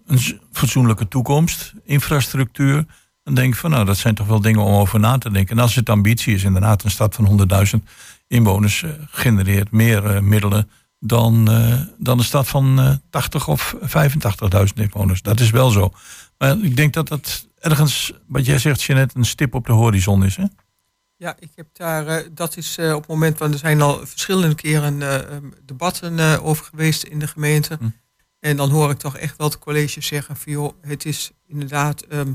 een 0.06 0.39
fatsoenlijke 0.52 1.08
toekomst, 1.08 1.74
infrastructuur. 1.84 2.86
Dan 3.24 3.34
denk 3.36 3.54
ik 3.54 3.60
van, 3.60 3.70
nou, 3.72 3.86
dat 3.86 3.98
zijn 3.98 4.15
toch 4.15 4.28
wel 4.28 4.41
dingen 4.41 4.62
om 4.62 4.74
over 4.74 5.00
na 5.00 5.17
te 5.17 5.32
denken. 5.32 5.56
En 5.58 5.62
als 5.62 5.76
het 5.76 5.89
ambitie 5.89 6.34
is, 6.34 6.43
inderdaad, 6.43 6.84
een 6.84 6.91
stad 6.91 7.15
van 7.15 7.26
100.000 7.26 7.84
inwoners 8.28 8.84
eh, 8.84 8.89
genereert 9.12 9.72
meer 9.72 10.06
eh, 10.06 10.22
middelen 10.22 10.70
dan, 11.00 11.52
eh, 11.52 11.80
dan 11.98 12.17
een 12.17 12.24
stad 12.24 12.48
van 12.48 12.80
eh 12.80 12.91
80 13.10 13.48
of 13.48 13.76
85.000 13.82 14.74
inwoners. 14.76 15.22
Dat 15.22 15.39
is 15.39 15.50
wel 15.50 15.70
zo. 15.70 15.91
Maar 16.38 16.58
ik 16.62 16.76
denk 16.76 16.93
dat 16.93 17.08
dat 17.08 17.48
ergens, 17.60 18.12
wat 18.28 18.46
jij 18.46 18.60
zegt, 18.60 18.82
Jeanette, 18.84 19.17
een 19.17 19.26
stip 19.26 19.54
op 19.54 19.65
de 19.65 19.72
horizon 19.72 20.24
is. 20.26 20.36
Hè? 20.36 20.43
Ja, 21.19 21.36
ik 21.39 21.51
heb 21.56 21.67
daar, 21.73 22.08
eh, 22.08 22.27
dat 22.32 22.58
is 22.58 22.77
eh, 22.77 22.93
op 22.93 22.99
het 22.99 23.10
moment, 23.10 23.38
want 23.38 23.53
er 23.53 23.60
zijn 23.60 23.82
al 23.82 24.06
verschillende 24.06 24.56
keren 24.56 25.01
eh, 25.01 25.15
ehm, 25.15 25.49
debatten 25.63 26.41
over 26.43 26.65
geweest 26.65 27.03
in 27.03 27.19
de 27.19 27.27
gemeente. 27.27 27.77
Hm. 27.80 27.89
En 28.39 28.58
dan 28.58 28.69
hoor 28.69 28.91
ik 28.91 28.97
toch 28.97 29.17
echt 29.17 29.38
wel 29.38 29.47
het 29.47 29.60
college 29.60 30.01
zeggen 30.01 30.36
van 30.38 30.51
joh, 30.51 30.73
het 30.82 31.06
is 31.06 31.32
inderdaad 31.45 32.01
ehm, 32.01 32.34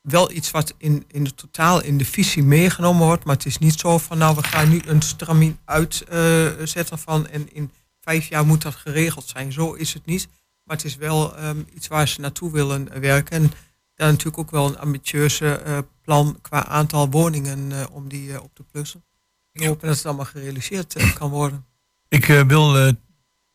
wel 0.00 0.30
iets 0.30 0.50
wat 0.50 0.74
in, 0.78 1.04
in 1.08 1.24
het 1.24 1.36
totaal 1.36 1.82
in 1.82 1.98
de 1.98 2.04
visie 2.04 2.42
meegenomen 2.42 3.06
wordt. 3.06 3.24
Maar 3.24 3.34
het 3.34 3.46
is 3.46 3.58
niet 3.58 3.78
zo 3.78 3.98
van 3.98 4.18
nou 4.18 4.36
we 4.36 4.42
gaan 4.42 4.68
nu 4.68 4.80
een 4.84 5.02
stramien 5.02 5.58
uitzetten 5.64 6.98
van 6.98 7.26
en 7.28 7.52
in 7.52 7.70
vijf 8.00 8.28
jaar 8.28 8.46
moet 8.46 8.62
dat 8.62 8.74
geregeld 8.74 9.28
zijn. 9.28 9.52
Zo 9.52 9.72
is 9.72 9.94
het 9.94 10.06
niet. 10.06 10.28
Maar 10.64 10.76
het 10.76 10.84
is 10.86 10.96
wel 10.96 11.36
ehm, 11.36 11.62
iets 11.74 11.88
waar 11.88 12.08
ze 12.08 12.20
naartoe 12.20 12.52
willen 12.52 13.00
werken. 13.00 13.42
En 13.42 13.52
daar 13.94 14.10
natuurlijk 14.10 14.38
ook 14.38 14.50
wel 14.50 14.66
een 14.66 14.78
ambitieuze 14.78 15.84
plan 16.04 16.38
qua 16.42 16.66
aantal 16.66 17.10
woningen 17.10 17.72
eh, 17.72 17.86
om 17.92 18.08
die 18.08 18.32
eh, 18.32 18.42
op 18.42 18.54
te 18.54 18.62
plussen. 18.72 19.04
Ik 19.52 19.64
hoop 19.64 19.80
dat 19.80 19.96
het 19.96 20.06
allemaal 20.06 20.24
gerealiseerd 20.24 20.96
eh, 20.96 21.14
kan 21.14 21.30
worden. 21.30 21.64
Ik 22.08 22.26
wil 22.26 22.94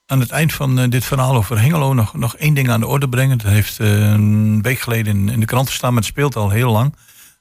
aan 0.05 0.19
het 0.19 0.29
eind 0.29 0.53
van 0.53 0.89
dit 0.89 1.05
verhaal 1.05 1.35
over 1.35 1.59
Hengelo 1.61 1.93
nog, 1.93 2.13
nog 2.13 2.35
één 2.35 2.53
ding 2.53 2.69
aan 2.69 2.79
de 2.79 2.87
orde 2.87 3.09
brengen. 3.09 3.37
Dat 3.37 3.51
heeft 3.51 3.79
een 3.79 4.61
week 4.61 4.79
geleden 4.79 5.17
in, 5.17 5.29
in 5.29 5.39
de 5.39 5.45
krant 5.45 5.69
gestaan, 5.69 5.93
maar 5.93 6.01
het 6.01 6.11
speelt 6.11 6.35
al 6.35 6.49
heel 6.49 6.71
lang. 6.71 6.95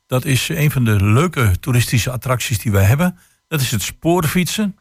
Dat 0.06 0.24
is 0.24 0.48
een 0.48 0.70
van 0.70 0.84
de 0.84 1.04
leuke 1.04 1.56
toeristische 1.60 2.10
attracties 2.10 2.58
die 2.58 2.72
wij 2.72 2.84
hebben. 2.84 3.18
Dat 3.48 3.60
is 3.60 3.70
het 3.70 3.82
spoorfietsen. 3.82 4.76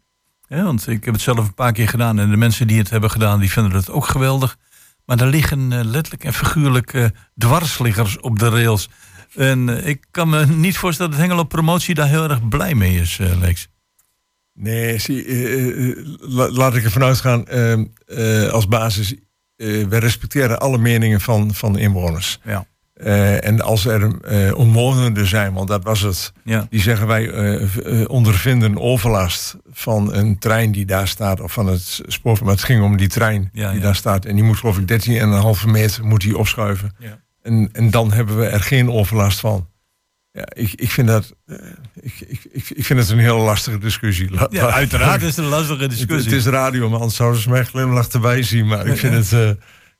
Ja, 0.47 0.63
want 0.63 0.87
ik 0.87 1.05
heb 1.05 1.13
het 1.13 1.23
zelf 1.23 1.37
een 1.37 1.53
paar 1.53 1.71
keer 1.71 1.87
gedaan 1.87 2.19
en 2.19 2.29
de 2.29 2.37
mensen 2.37 2.67
die 2.67 2.77
het 2.77 2.89
hebben 2.89 3.11
gedaan, 3.11 3.39
die 3.39 3.51
vinden 3.51 3.71
het 3.71 3.89
ook 3.89 4.05
geweldig. 4.05 4.57
Maar 5.05 5.21
er 5.21 5.27
liggen 5.27 5.85
letterlijk 5.85 6.23
en 6.23 6.33
figuurlijk 6.33 7.11
dwarsliggers 7.37 8.19
op 8.19 8.39
de 8.39 8.49
rails. 8.49 8.89
En 9.37 9.69
eh, 9.77 9.87
ik 9.87 10.05
kan 10.11 10.29
me 10.29 10.45
niet 10.45 10.77
voorstellen 10.77 11.11
dat 11.11 11.19
Hengelo 11.21 11.43
Promotie 11.43 11.95
daar 11.95 12.07
heel 12.07 12.23
erg 12.29 12.47
blij 12.47 12.75
mee 12.75 12.95
is, 12.99 13.17
eh, 13.19 13.39
Lex. 13.39 13.67
Nee, 14.53 14.97
zie, 14.99 15.25
eh, 15.25 16.05
la- 16.19 16.49
laat 16.49 16.75
ik 16.75 16.83
ervan 16.83 17.03
uitgaan 17.03 17.47
eh, 17.47 18.47
als 18.49 18.67
basis. 18.67 19.15
wij 19.89 19.99
respecteren 19.99 20.59
alle 20.59 20.77
meningen 20.77 21.21
van, 21.21 21.53
van 21.53 21.73
de 21.73 21.79
inwoners. 21.79 22.39
Ja. 22.43 22.65
En 23.39 23.61
als 23.61 23.85
er 23.85 24.53
omwonenden 24.55 25.27
zijn, 25.27 25.53
want 25.53 25.67
dat 25.67 25.83
was 25.83 26.01
het, 26.01 26.33
Ja. 26.43 26.67
die 26.69 26.81
zeggen 26.81 27.07
wij 27.07 28.05
ondervinden 28.07 28.77
overlast 28.81 29.55
van 29.71 30.13
een 30.13 30.37
trein 30.39 30.71
die 30.71 30.85
daar 30.85 31.07
staat, 31.07 31.39
of 31.41 31.53
van 31.53 31.67
het 31.67 32.01
spoor. 32.07 32.37
Maar 32.43 32.53
het 32.53 32.63
ging 32.63 32.83
om 32.83 32.97
die 32.97 33.07
trein 33.07 33.49
Ja, 33.53 33.71
die 33.71 33.81
daar 33.81 33.95
staat. 33.95 34.25
En 34.25 34.35
die 34.35 34.43
moet 34.43 34.57
geloof 34.57 34.77
ik 34.77 34.87
13,5 34.87 35.65
meter 35.65 36.05
moet 36.05 36.21
die 36.21 36.37
opschuiven. 36.37 36.95
Ja. 36.99 37.19
En, 37.47 37.69
en 37.73 37.89
dan 37.89 38.11
hebben 38.13 38.37
we 38.39 38.45
er 38.45 38.61
geen 38.61 38.91
overlast 38.91 39.39
van. 39.39 39.69
Ja, 40.31 40.45
ik, 40.53 40.73
ik, 40.73 40.91
vind 40.91 41.07
dat, 41.07 41.33
eh, 41.45 41.55
ik, 41.93 42.13
ik, 42.27 42.39
ik, 42.51 42.69
ik 42.69 42.85
vind 42.85 42.99
het 42.99 43.09
een 43.09 43.19
hele 43.19 43.37
lastige 43.37 43.77
discussie. 43.77 44.31
La- 44.31 44.47
Ja, 44.49 44.69
uiteraard 44.69 45.21
is 45.21 45.27
het 45.27 45.37
een 45.37 45.45
lastige 45.51 45.87
discussie. 45.87 46.31
het 46.31 46.39
is 46.39 46.45
radio, 46.45 46.89
maar 46.89 46.97
anders 46.99 47.15
zouden 47.17 47.41
ze 47.41 47.49
mij 47.49 47.63
glimlach 47.63 48.07
erbij 48.07 48.43
zien. 48.43 48.67
Maar 48.67 48.87
ik 48.87 48.97
vind 48.97 49.13
het... 49.13 49.31
eh, 49.33 49.49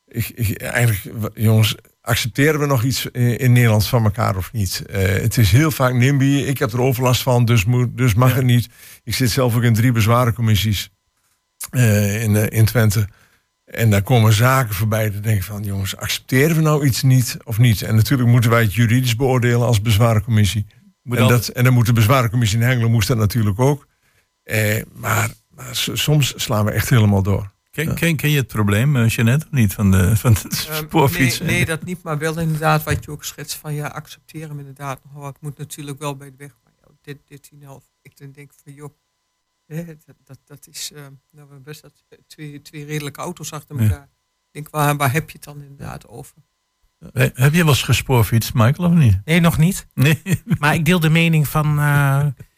ik, 0.07 0.29
ik, 0.36 0.57
eigenlijk, 0.62 1.31
jongens, 1.33 1.75
accepteren 2.01 2.60
we 2.60 2.65
nog 2.65 2.83
iets 2.83 3.05
in, 3.12 3.51
Nederland 3.51 3.88
van 3.88 4.03
elkaar 4.03 4.38
of 4.38 4.51
niet? 4.53 4.83
Eh, 4.89 5.01
het 5.01 5.38
is 5.38 5.51
heel 5.51 5.71
vaak 5.71 5.93
NIMBY. 5.93 6.25
Ik 6.47 6.57
heb 6.57 6.71
er 6.71 6.81
overlast 6.81 7.21
van, 7.21 7.45
dus, 7.45 7.65
moet, 7.65 7.97
dus 7.97 8.13
mag 8.13 8.33
het 8.36 8.45
niet. 8.45 8.67
Ik 9.03 9.15
zit 9.15 9.31
zelf 9.31 9.55
ook 9.55 9.63
in 9.63 9.73
drie 9.73 9.91
bezwarencommissies 9.91 10.89
eh, 11.69 12.23
in, 12.23 12.36
in 12.49 12.65
Twente. 12.65 13.07
En 13.67 13.89
daar 13.89 14.01
komen 14.01 14.34
zaken 14.34 14.75
voorbij. 14.75 15.12
Dan 15.12 15.21
denk 15.21 15.38
ik 15.38 15.43
van, 15.43 15.63
jongens, 15.63 15.97
accepteren 15.97 16.56
we 16.56 16.62
nou 16.62 16.86
iets 16.86 17.03
niet 17.03 17.38
of 17.43 17.58
niet? 17.58 17.82
En 17.82 17.95
natuurlijk 17.95 18.30
moeten 18.30 18.49
wij 18.49 18.62
het 18.62 18.73
juridisch 18.73 19.15
beoordelen 19.15 19.67
als 19.67 19.82
bezwarencommissie. 19.82 20.65
Moet 21.03 21.17
en, 21.17 21.27
dat, 21.27 21.47
en 21.47 21.63
dan 21.63 21.73
moet 21.73 21.86
de 21.86 21.93
bezwarencommissie 21.93 22.60
in 22.60 22.65
Hengelo 22.65 22.89
moest 22.89 23.08
dat 23.08 23.17
natuurlijk 23.17 23.60
ook. 23.60 23.88
Eh, 24.43 24.82
maar 24.93 25.30
maar 25.58 25.75
soms 25.75 26.34
slaan 26.36 26.65
we 26.65 26.71
echt 26.71 26.89
helemaal 26.89 27.23
door. 27.23 27.51
Ken, 27.71 27.95
ken, 27.95 28.15
ken 28.15 28.30
je 28.30 28.38
het 28.38 28.47
probleem, 28.47 28.95
eh, 28.95 29.10
Jeannette, 29.10 29.45
of 29.45 29.51
niet? 29.51 29.73
Van 29.73 29.91
de, 29.91 30.15
van 30.17 30.34
de 30.34 30.39
Ehm, 30.69 30.75
spoorfiets? 30.75 31.39
Nee, 31.39 31.49
nee, 31.49 31.65
dat 31.65 31.84
niet, 31.84 32.03
maar 32.03 32.17
wel 32.17 32.39
inderdaad 32.39 32.84
wat 32.84 33.06
je 33.06 33.12
ook 33.12 33.23
schetst 33.23 33.56
van 33.56 33.73
ja, 33.73 33.88
accepteren 33.88 34.53
we 34.53 34.60
inderdaad 34.60 34.99
nog 35.03 35.13
wat. 35.13 35.38
moet 35.41 35.58
natuurlijk 35.58 35.99
wel 35.99 36.15
bij 36.15 36.30
de 36.30 36.38
weg. 36.38 36.56
Maar 36.63 36.73
ja, 36.82 36.91
dit, 37.01 37.17
dit 37.25 37.49
10,5. 37.53 37.67
Ik 38.01 38.17
dan 38.17 38.32
denk 38.32 38.51
van 38.63 38.73
joh, 38.73 38.93
dat, 39.67 40.15
dat, 40.23 40.39
dat 40.45 40.67
is, 40.67 40.91
ehm, 40.95 41.12
nou, 41.32 41.60
best 41.60 41.82
dat, 41.82 42.03
twee, 42.27 42.62
twee 42.62 42.86
redelijke 42.86 43.19
auto's 43.21 43.51
achter 43.53 43.75
Ja. 43.75 43.82
elkaar. 43.82 44.03
Ik 44.03 44.51
denk, 44.51 44.69
waar, 44.69 44.95
waar 44.97 45.12
heb 45.12 45.30
je 45.30 45.36
het 45.36 45.43
dan 45.45 45.62
inderdaad 45.62 46.08
over? 46.08 46.36
Eh, 47.13 47.27
Heb 47.34 47.53
je 47.53 47.58
wel 47.58 47.67
eens 47.67 47.84
gespoorfietst, 47.84 48.53
Michael, 48.53 48.89
of 48.89 48.95
niet? 48.95 49.19
Nee, 49.25 49.39
nog 49.39 49.58
niet. 49.58 49.88
Nee. 49.93 50.21
Maar 50.60 50.73
ik 50.73 50.86
deel 50.86 50.99
de 50.99 51.10
mening 51.10 51.47
van, 51.47 51.80
eh, 51.80 52.25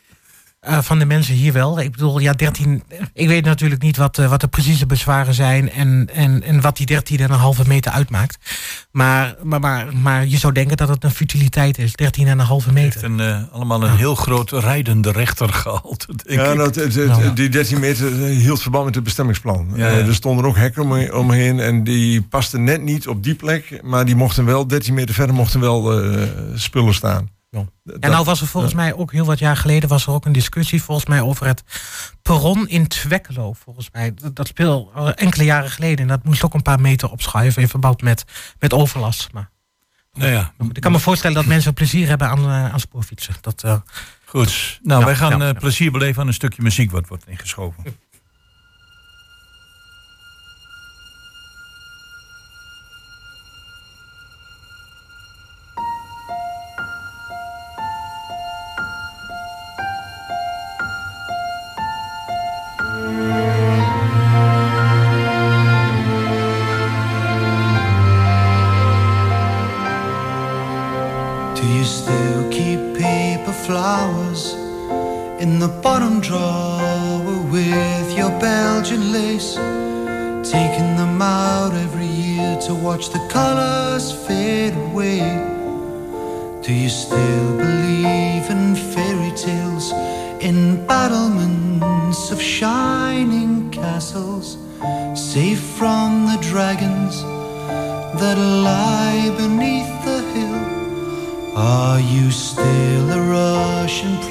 eh, 0.59 0.81
van 0.81 0.99
de 0.99 1.05
mensen 1.05 1.33
hier 1.35 1.53
wel. 1.53 1.79
Ik 1.79 1.91
bedoel, 1.91 2.19
ja, 2.19 2.33
13. 2.33 2.83
Ik 3.13 3.27
weet 3.27 3.45
natuurlijk 3.45 3.81
niet 3.81 3.97
wat, 3.97 4.17
eh, 4.17 4.29
wat 4.29 4.41
de 4.41 4.47
precieze 4.47 4.85
bezwaren 4.85 5.33
zijn 5.33 5.71
en, 5.71 6.09
en, 6.13 6.43
en 6.43 6.61
wat 6.61 6.77
die 6.77 6.87
13,5 7.61 7.67
meter 7.67 7.91
uitmaakt. 7.91 8.37
Maar, 8.91 9.35
maar, 9.43 9.59
maar, 9.59 9.95
maar 9.97 10.27
je 10.27 10.37
zou 10.37 10.53
denken 10.53 10.77
dat 10.77 10.87
het 10.89 11.03
een 11.03 11.11
futiliteit 11.11 11.77
is, 11.77 11.91
13,5 12.67 12.71
meter. 12.73 13.03
En, 13.03 13.19
eh, 13.19 13.41
allemaal 13.51 13.83
een 13.83 13.95
heel 13.97 14.15
groot 14.15 14.51
rijdende 14.51 15.11
rechter 15.11 15.53
gehaald. 15.53 16.05
denk 16.25 16.39
Ja, 16.39 16.55
dat, 16.55 16.75
het, 16.75 16.95
het- 16.95 17.17
Ja. 17.17 17.29
die 17.29 17.49
13 17.49 17.79
meter 17.79 18.11
hield 18.15 18.61
verband 18.61 18.85
met 18.85 18.95
het 18.95 19.03
bestemmingsplan. 19.03 19.71
Ja, 19.75 19.87
ja. 19.87 19.97
er 19.97 20.13
stonden 20.15 20.45
ook 20.45 20.55
hekken 20.57 20.81
omhe- 20.83 21.15
omheen 21.17 21.59
en 21.59 21.83
die 21.83 22.21
pasten 22.21 22.63
net 22.63 22.81
niet 22.81 23.07
op 23.07 23.23
die 23.23 23.35
plek. 23.35 23.79
Maar 23.83 24.05
die 24.05 24.15
mochten 24.15 24.45
wel, 24.45 24.67
13 24.67 24.93
meter 24.93 25.15
verder, 25.15 25.35
mochten 25.35 25.59
wel 25.59 26.01
eh, 26.03 26.27
spullen 26.55 26.93
staan. 26.93 27.29
Ja. 27.49 27.65
Dat- 27.83 27.99
En 27.99 28.09
nou 28.11 28.23
was 28.25 28.41
er 28.41 28.47
volgens 28.47 28.73
mij 28.73 28.93
ook 28.93 29.11
heel 29.11 29.25
wat 29.25 29.39
jaar 29.39 29.57
geleden 29.57 29.89
was 29.89 30.05
er 30.07 30.13
ook 30.13 30.25
een 30.25 30.31
discussie 30.31 30.83
volgens 30.83 31.07
mij 31.07 31.21
over 31.21 31.45
het 31.45 31.63
perron 32.21 32.67
in 32.67 32.87
Twekkelo. 32.87 33.53
Volgens 33.53 33.89
mij. 33.91 34.13
Dat, 34.13 34.35
dat 34.35 34.47
speel 34.47 34.91
eh, 34.95 35.09
enkele 35.15 35.43
jaren 35.43 35.69
geleden. 35.69 35.97
En 35.99 36.07
dat 36.07 36.23
moest 36.23 36.43
ook 36.43 36.53
een 36.53 36.61
paar 36.61 36.79
meter 36.81 37.09
opschuiven 37.11 37.61
in 37.61 37.67
verband 37.69 38.01
met, 38.01 38.23
met 38.59 38.73
overlast. 38.73 39.31
Maar 39.33 39.49
Nou 40.13 40.31
ja, 40.31 40.53
ik 40.73 40.81
kan 40.81 40.91
me 40.91 40.99
voorstellen 40.99 41.35
dat 41.35 41.45
mensen 41.45 41.73
plezier 41.73 42.07
hebben 42.07 42.27
aan, 42.29 42.39
eh, 42.39 42.71
aan 42.73 42.79
spoorfietsen. 42.79 43.33
Dat, 43.41 43.63
eh, 43.63 43.75
goed. 44.25 44.79
Nou, 44.83 44.99
Ja, 44.99 45.05
wij 45.05 45.15
gaan 45.15 45.39
ja. 45.39 45.53
plezier 45.53 45.91
beleven 45.91 46.21
aan 46.21 46.27
een 46.27 46.33
stukje 46.33 46.61
muziek 46.61 46.91
wat 46.91 47.07
wordt 47.07 47.27
ingeschoven. 47.27 47.83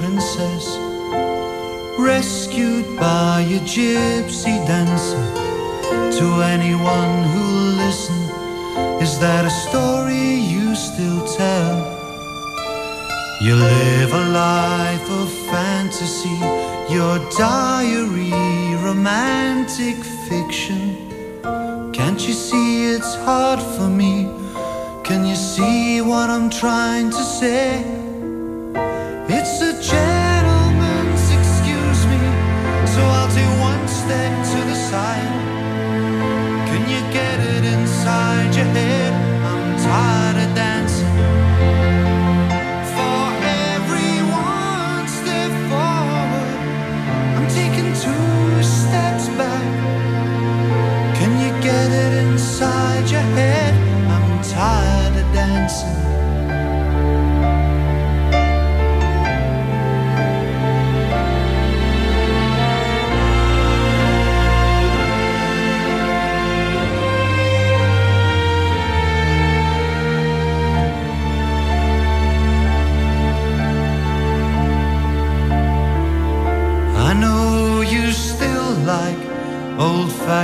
princess, 0.09 0.79
rescued 1.99 2.87
by 2.97 3.41
a 3.41 3.61
gypsy 3.61 4.57
dancer? 4.67 5.27
To 6.19 6.27
anyone 6.43 7.13
who'll 7.31 7.73
listen, 7.85 8.21
is 9.03 9.19
that 9.19 9.45
a 9.45 9.55
story 9.67 10.29
you 10.55 10.75
still 10.75 11.21
tell? 11.37 11.77
You 13.43 13.55
live 13.55 14.13
a 14.15 14.25
life 14.31 15.11
of 15.11 15.29
fantasy, 15.53 16.39
your 16.91 17.19
diary, 17.37 18.33
romantic 18.89 19.97
fiction. 20.29 20.83
Can't 21.93 22.21
you 22.27 22.33
see 22.33 22.95
it's 22.95 23.15
hard 23.27 23.61
for 23.61 23.89
me? 23.89 24.15
Can 25.05 25.27
you 25.27 25.37
see 25.37 26.01
what 26.01 26.31
I'm 26.31 26.49
trying 26.49 27.11
to 27.11 27.23
say? 27.41 27.99
It's 29.31 29.61
a 29.61 29.68
to 34.09 34.65
the 34.65 34.75
side. 34.75 35.18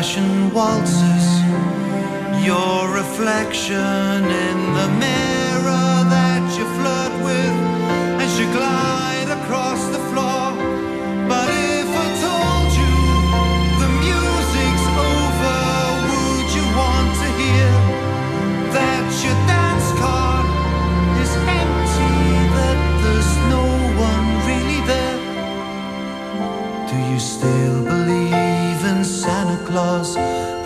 Old 0.04 0.52
waltzes. 0.52 1.26
Your 2.44 2.92
reflection 2.92 4.24
in 4.48 4.58
the 4.74 4.88
mirror 5.00 5.13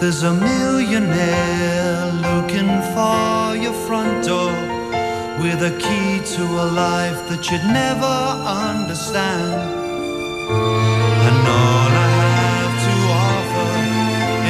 There's 0.00 0.22
a 0.22 0.32
millionaire 0.32 2.06
looking 2.22 2.70
for 2.94 3.56
your 3.56 3.72
front 3.88 4.24
door 4.24 4.52
with 5.42 5.60
a 5.64 5.76
key 5.76 6.24
to 6.36 6.42
a 6.44 6.66
life 6.70 7.28
that 7.28 7.50
you'd 7.50 7.64
never 7.64 8.16
understand. 8.46 9.54
And 11.26 11.38
all 11.60 11.90
I 12.06 12.10
have 12.30 12.74
to 12.86 12.94
offer 13.26 13.70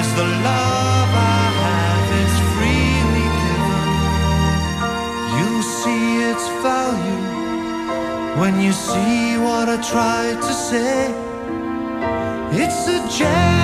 is 0.00 0.08
the 0.20 0.28
love 0.50 1.10
I 1.16 1.44
have, 1.64 2.08
it's 2.22 2.38
freely 2.52 3.28
given. 3.40 3.88
You 5.38 5.50
see 5.80 6.06
its 6.30 6.46
value 6.60 7.24
when 8.38 8.60
you 8.60 8.72
see 8.72 9.38
what 9.38 9.70
I 9.70 9.78
tried 9.80 10.42
to 10.42 10.52
say. 10.52 11.08
It's 12.52 12.86
a 12.86 13.00
gem. 13.16 13.57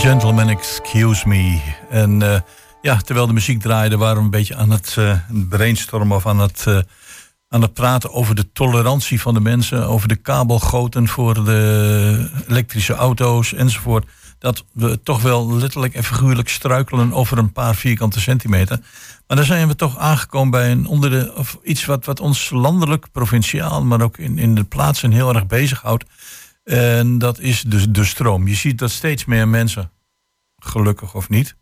A 0.00 0.02
Gentleman 0.02 0.48
Excuse 0.48 1.28
Me. 1.28 1.60
En 1.90 2.22
eh, 2.22 2.40
ja, 2.82 2.96
terwijl 2.96 3.26
de 3.26 3.32
muziek 3.32 3.60
draaide, 3.60 3.96
waren 3.96 4.16
we 4.16 4.22
een 4.22 4.30
beetje 4.30 4.56
aan 4.56 4.70
het 4.70 4.94
eh, 4.98 5.16
brainstormen 5.48 6.16
of 6.16 6.26
aan 6.26 6.38
het, 6.38 6.64
eh, 6.66 6.78
aan 7.48 7.62
het 7.62 7.74
praten 7.74 8.12
over 8.12 8.34
de 8.34 8.52
tolerantie 8.52 9.20
van 9.20 9.34
de 9.34 9.40
mensen, 9.40 9.86
over 9.86 10.08
de 10.08 10.16
kabelgoten 10.16 11.08
voor 11.08 11.44
de 11.44 12.30
elektrische 12.48 12.94
auto's 12.94 13.52
enzovoort. 13.52 14.08
Dat 14.38 14.64
we 14.72 15.02
toch 15.02 15.22
wel 15.22 15.54
letterlijk 15.54 15.94
en 15.94 16.04
figuurlijk 16.04 16.48
struikelen 16.48 17.12
over 17.12 17.38
een 17.38 17.52
paar 17.52 17.74
vierkante 17.74 18.20
centimeter. 18.20 18.80
Maar 19.26 19.36
dan 19.36 19.46
zijn 19.46 19.68
we 19.68 19.74
toch 19.76 19.98
aangekomen 19.98 20.50
bij 20.50 20.70
een 20.70 20.86
onderdeel, 20.86 21.32
of 21.32 21.58
iets 21.62 21.84
wat, 21.84 22.04
wat 22.04 22.20
ons 22.20 22.50
landelijk, 22.50 23.06
provinciaal, 23.12 23.84
maar 23.84 24.00
ook 24.00 24.18
in, 24.18 24.38
in 24.38 24.54
de 24.54 24.64
plaatsen 24.64 25.12
heel 25.12 25.34
erg 25.34 25.46
bezighoudt. 25.46 26.04
En 26.70 27.18
dat 27.18 27.38
is 27.38 27.60
de, 27.62 27.90
de 27.90 28.04
stroom. 28.04 28.46
Je 28.48 28.54
ziet 28.54 28.78
dat 28.78 28.90
steeds 28.90 29.24
meer 29.24 29.48
mensen, 29.48 29.90
gelukkig 30.56 31.14
of 31.14 31.28
niet, 31.28 31.56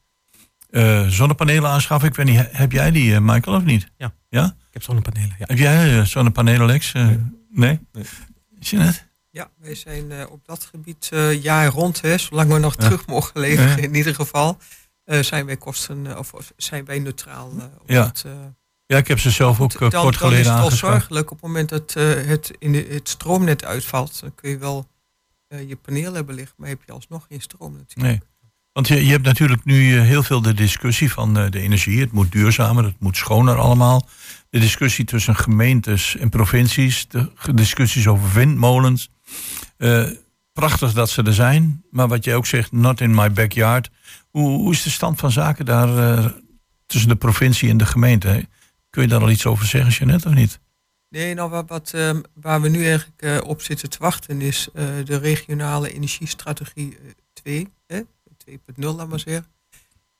eh, 0.70 1.06
zonnepanelen 1.06 1.70
aanschaffen. 1.70 2.08
Ik 2.08 2.14
weet 2.14 2.26
niet, 2.26 2.46
heb 2.50 2.72
jij 2.72 2.90
die, 2.90 3.14
eh, 3.14 3.20
Michael, 3.20 3.56
of 3.56 3.64
niet? 3.64 3.88
Ja. 3.96 4.12
Ja? 4.28 4.44
Ik 4.44 4.72
heb 4.74 4.82
zonnepanelen. 4.82 5.34
Ja. 5.38 5.44
Heb 5.48 5.58
jij 5.58 5.98
eh, 5.98 6.04
zonnepanelen, 6.04 6.66
Lex? 6.66 6.92
Nee? 6.92 7.18
nee. 7.52 7.78
Jeanette? 8.58 9.00
Ja, 9.30 9.50
wij 9.58 9.74
zijn 9.74 10.12
eh, 10.12 10.30
op 10.30 10.40
dat 10.46 10.64
gebied 10.64 11.08
eh, 11.12 11.42
jaar 11.42 11.68
rond, 11.68 12.00
hè, 12.00 12.18
zolang 12.18 12.52
we 12.52 12.58
nog 12.58 12.74
Ja. 12.78 12.84
terug 12.84 13.06
mogen 13.06 13.40
leven 13.40 13.64
Ja. 13.68 13.76
in 13.76 13.94
ieder 13.94 14.14
geval, 14.14 14.58
eh, 15.04 15.20
zijn 15.22 15.46
wij 15.46 15.56
kosten 15.56 16.18
of 16.18 16.32
zijn 16.56 16.84
wij 16.84 16.98
neutraal. 16.98 17.52
eh, 17.58 17.64
op 17.80 17.90
Ja. 17.90 18.02
dat, 18.02 18.24
Ja, 18.86 18.96
ik 18.96 19.08
heb 19.08 19.18
ze 19.18 19.30
zelf 19.30 19.60
ook 19.60 19.70
dan, 19.70 19.78
kort 19.78 19.92
dan 19.92 20.14
geleden 20.14 20.38
is 20.38 20.46
het 20.46 20.54
wel 20.54 20.64
aangeschaft. 20.64 20.92
zorgelijk 20.92 21.30
op 21.30 21.36
het 21.36 21.46
moment 21.46 21.68
dat 21.68 21.94
eh, 21.96 22.04
het, 22.26 22.50
in 22.58 22.72
de, 22.72 22.86
het 22.90 23.08
stroomnet 23.08 23.64
uitvalt. 23.64 24.20
Dan 24.20 24.34
kun 24.34 24.50
je 24.50 24.58
wel 24.58 24.86
je 25.48 25.76
paneel 25.82 26.14
hebben 26.14 26.34
liggen, 26.34 26.54
maar 26.58 26.68
heb 26.68 26.82
je 26.86 26.92
alsnog 26.92 27.26
geen 27.28 27.40
stroom 27.40 27.72
natuurlijk. 27.72 28.08
Nee. 28.08 28.20
Want 28.72 28.88
je, 28.88 29.04
je 29.04 29.10
hebt 29.10 29.24
natuurlijk 29.24 29.64
nu 29.64 29.96
eh, 29.96 30.02
heel 30.02 30.22
veel 30.22 30.42
de 30.42 30.54
discussie 30.54 31.12
van 31.12 31.38
eh, 31.38 31.50
de 31.50 31.60
energie. 31.60 32.00
Het 32.00 32.12
moet 32.12 32.32
duurzamer, 32.32 32.84
het 32.84 33.00
moet 33.00 33.16
schoner 33.16 33.56
allemaal. 33.56 34.08
De 34.50 34.58
discussie 34.58 35.04
tussen 35.04 35.36
gemeentes 35.36 36.16
en 36.16 36.28
provincies. 36.28 37.08
De 37.08 37.30
discussies 37.54 38.06
over 38.06 38.32
windmolens. 38.32 39.10
Eh, 39.76 40.04
prachtig 40.52 40.92
dat 40.92 41.10
ze 41.10 41.22
er 41.22 41.34
zijn. 41.34 41.84
Maar 41.90 42.08
wat 42.08 42.24
jij 42.24 42.34
ook 42.34 42.46
zegt, 42.46 42.72
not 42.72 43.00
in 43.00 43.14
my 43.14 43.32
backyard. 43.32 43.90
Hoe, 44.30 44.48
hoe 44.48 44.72
is 44.72 44.82
de 44.82 44.90
stand 44.90 45.18
van 45.18 45.30
zaken 45.30 45.64
daar 45.64 46.18
eh, 46.18 46.26
tussen 46.86 47.08
de 47.08 47.16
provincie 47.16 47.70
en 47.70 47.76
de 47.76 47.86
gemeente? 47.86 48.48
Kun 48.90 49.02
je 49.02 49.08
daar 49.08 49.20
al 49.20 49.30
iets 49.30 49.46
over 49.46 49.66
zeggen, 49.66 49.90
Jeanette, 49.90 50.28
of 50.28 50.34
niet? 50.34 50.60
Nee, 51.08 51.34
nou 51.34 51.64
wat, 51.66 51.92
ehm, 51.94 52.22
waar 52.34 52.60
we 52.60 52.68
nu 52.68 52.86
eigenlijk 52.86 53.22
eh, 53.22 53.38
op 53.48 53.62
zitten 53.62 53.90
te 53.90 53.98
wachten 53.98 54.40
is 54.40 54.68
eh, 54.74 54.86
de 55.04 55.16
regionale 55.16 55.92
energiestrategie 55.92 56.98
eh, 56.98 57.10
2, 57.32 57.72
hè, 57.86 58.00
2.0 58.36 58.94
laat 58.96 59.08
maar 59.08 59.18
zeggen. 59.18 59.46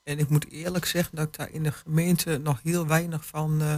En 0.03 0.19
ik 0.19 0.29
moet 0.29 0.49
eerlijk 0.51 0.85
zeggen 0.85 1.17
dat 1.17 1.27
ik 1.27 1.37
daar 1.37 1.51
in 1.51 1.63
de 1.63 1.73
gemeente 1.73 2.39
nog 2.39 2.61
heel 2.63 2.87
weinig 2.87 3.27
van 3.27 3.61
eh, 3.63 3.77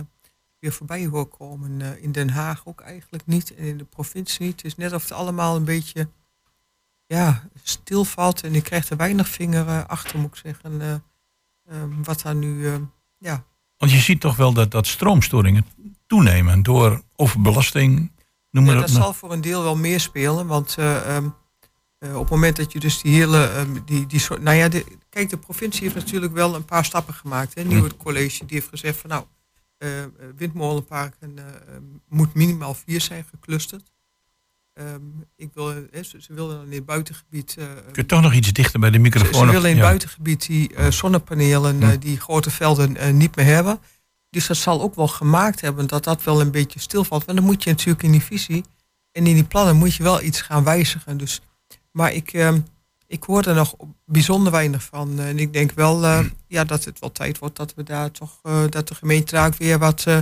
weer 0.58 0.72
voorbij 0.72 1.06
hoor 1.06 1.26
komen. 1.26 1.80
Eh, 1.80 2.02
in 2.02 2.12
Den 2.12 2.30
Haag 2.30 2.66
ook 2.66 2.80
eigenlijk 2.80 3.26
niet 3.26 3.54
en 3.54 3.64
in 3.64 3.78
de 3.78 3.84
provincie 3.84 4.46
niet. 4.46 4.56
Het 4.56 4.64
is 4.64 4.76
net 4.76 4.92
of 4.92 5.02
het 5.02 5.12
allemaal 5.12 5.56
een 5.56 5.64
beetje 5.64 6.08
ja, 7.06 7.48
stilvalt 7.62 8.42
en 8.42 8.54
ik 8.54 8.62
krijg 8.64 8.90
er 8.90 8.96
weinig 8.96 9.28
vinger 9.28 9.66
eh, 9.68 9.84
achter, 9.86 10.18
moet 10.18 10.28
ik 10.36 10.40
zeggen. 10.42 10.80
eh, 10.80 10.94
ehm, 11.68 12.02
wat 12.02 12.22
daar 12.22 12.34
nu, 12.34 12.66
eh, 12.66 12.74
ja, 13.18 13.44
Want 13.76 13.92
je 13.92 13.98
ziet 13.98 14.20
toch 14.20 14.36
wel 14.36 14.52
dat, 14.52 14.70
dat 14.70 14.86
stroomstoringen 14.86 15.66
toenemen 16.10 16.62
door. 16.62 17.02
Noem 18.50 18.64
maar 18.64 18.74
Ja, 18.74 18.80
dat 18.80 18.90
zal 18.90 19.12
voor 19.12 19.32
een 19.32 19.40
deel 19.40 19.62
wel 19.62 19.76
meespelen. 19.76 20.46
Want 20.46 20.74
eh, 20.78 21.16
ehm, 21.16 21.28
eh, 21.98 22.14
op 22.14 22.20
het 22.20 22.30
moment 22.30 22.56
dat 22.56 22.72
je 22.72 22.80
dus 22.80 23.00
die 23.00 23.14
hele. 23.14 23.44
ehm, 23.44 23.76
die, 23.84 24.06
die 24.06 24.18
soort, 24.20 24.42
nou 24.42 24.56
ja, 24.56 24.68
de, 24.68 24.84
kijk, 25.08 25.30
de 25.30 25.36
provincie 25.36 25.82
heeft 25.82 25.94
natuurlijk 25.94 26.32
wel 26.32 26.54
een 26.54 26.64
paar 26.64 26.84
stappen 26.84 27.14
gemaakt. 27.14 27.54
Hè. 27.54 27.62
Nu 27.64 27.82
het 27.82 27.96
college 27.96 28.46
die 28.46 28.56
heeft 28.56 28.68
gezegd 28.68 28.98
van 28.98 29.10
nou, 29.10 29.24
eh, 29.78 29.88
windmolenparken 30.36 31.38
eh, 31.38 31.44
ehm, 31.74 31.82
moet 32.08 32.34
minimaal 32.34 32.74
vier 32.74 33.00
zijn 33.00 33.24
geclusterd. 33.30 33.90
Ik 35.36 35.50
wil, 35.54 35.66
ze, 36.02 36.34
dan 36.34 36.64
in 36.64 36.72
het 36.72 36.86
buitengebied. 36.86 37.56
eh, 37.58 37.64
Kun 37.66 38.02
je 38.02 38.06
toch 38.06 38.22
nog 38.22 38.32
iets 38.32 38.52
dichter 38.52 38.80
bij 38.80 38.90
de 38.90 38.98
microfoon? 38.98 39.46
ze 39.46 39.52
willen 39.52 39.62
in 39.70 39.76
het 39.76 39.76
Ja. 39.76 39.82
buitengebied 39.82 40.46
die 40.46 40.70
zonnepanelen, 40.88 41.82
Hm. 41.82 41.98
die 41.98 42.20
grote 42.20 42.50
velden 42.50 43.16
niet 43.16 43.36
meer 43.36 43.44
hebben. 43.46 43.78
Dus 44.30 44.46
dat 44.46 44.56
zal 44.56 44.82
ook 44.82 44.94
wel 44.94 45.08
gemaakt 45.08 45.60
hebben 45.60 45.86
dat 45.86 46.04
dat 46.04 46.22
wel 46.22 46.40
een 46.40 46.50
beetje 46.50 46.80
stilvalt. 46.80 47.24
Want 47.24 47.38
dan 47.38 47.46
moet 47.46 47.62
je 47.64 47.70
natuurlijk 47.70 48.02
in 48.02 48.10
die 48.10 48.22
visie 48.22 48.64
en 49.12 49.26
in 49.26 49.34
die 49.34 49.44
plannen 49.44 49.76
moet 49.76 49.94
je 49.94 50.02
wel 50.02 50.22
iets 50.22 50.40
gaan 50.40 50.64
wijzigen. 50.64 51.16
Dus, 51.16 51.40
maar 51.92 52.12
ik, 52.12 52.32
eh, 52.32 52.54
ik 53.06 53.22
hoor 53.22 53.44
er 53.44 53.54
nog 53.54 53.74
bijzonder 54.04 54.52
weinig 54.52 54.82
van. 54.82 55.20
En 55.20 55.38
ik 55.38 55.52
denk 55.52 55.72
wel 55.72 56.04
eh, 56.04 56.24
ja, 56.46 56.64
dat 56.64 56.84
het 56.84 56.98
wel 56.98 57.12
tijd 57.12 57.38
wordt 57.38 57.56
dat 57.56 57.74
we 57.74 57.82
daar 57.82 58.10
toch, 58.10 58.38
eh, 58.42 58.64
dat 58.68 58.88
de 58.88 58.94
gemeente 58.94 59.34
daar 59.34 59.46
ook 59.46 59.56
weer 59.56 59.78
wat, 59.78 60.04
eh, 60.06 60.18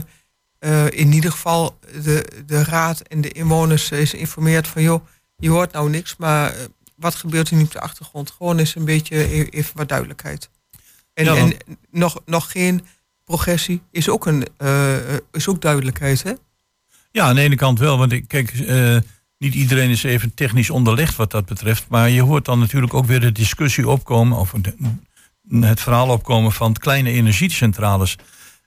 eh, 0.59 0.87
in 0.91 1.13
ieder 1.13 1.31
geval 1.31 1.79
de, 2.03 2.43
de 2.47 2.65
raad 2.65 3.01
en 3.01 3.21
de 3.21 3.33
inwoners 3.33 3.91
is 3.91 4.11
geïnformeerd 4.11 4.69
van 4.69 4.83
joh, 4.83 5.05
je 5.37 5.51
hoort 5.51 5.73
nou 5.73 5.91
niks, 5.91 6.17
maar 6.17 6.53
eh, 6.53 6.65
wat 6.97 7.15
gebeurt 7.15 7.51
er 7.51 7.57
nu 7.57 7.63
op 7.63 7.73
de 7.73 7.81
achtergrond? 7.81 8.31
Gewoon 8.31 8.59
eens 8.59 8.75
een 8.75 8.85
beetje 8.85 9.17
e- 9.17 9.49
even 9.51 9.77
wat 9.77 9.89
duidelijkheid. 9.89 10.51
En, 11.15 11.25
Ja, 11.25 11.37
en 11.37 11.57
nog, 11.91 12.21
nog 12.25 12.51
geen 12.51 12.87
progressie 13.29 13.83
is 13.91 14.09
ook, 14.09 14.27
een, 14.27 14.47
eh, 14.57 15.15
eh, 15.15 15.21
is 15.33 15.49
ook 15.49 15.61
duidelijkheid, 15.61 16.23
hè? 16.23 16.33
Ja, 17.11 17.25
aan 17.25 17.35
de 17.35 17.41
ene 17.41 17.57
kant 17.57 17.79
wel. 17.79 17.99
Want 17.99 18.13
ik, 18.13 18.29
kijk, 18.29 18.51
eh, 18.51 18.97
niet 19.39 19.55
iedereen 19.55 19.91
is 19.91 20.03
even 20.03 20.35
technisch 20.35 20.71
onderlegd 20.71 21.17
wat 21.17 21.31
dat 21.31 21.47
betreft. 21.47 21.87
Maar 21.89 22.11
je 22.11 22.23
hoort 22.23 22.45
dan 22.45 22.59
natuurlijk 22.59 22.95
ook 22.95 23.07
weer 23.07 23.21
de 23.21 23.33
discussie 23.33 23.89
opkomen. 23.89 24.39
Of 24.39 24.55
het 25.51 25.81
verhaal 25.81 26.09
opkomen 26.09 26.53
van 26.53 26.73
kleine 26.73 27.11
energiecentrales. 27.11 28.17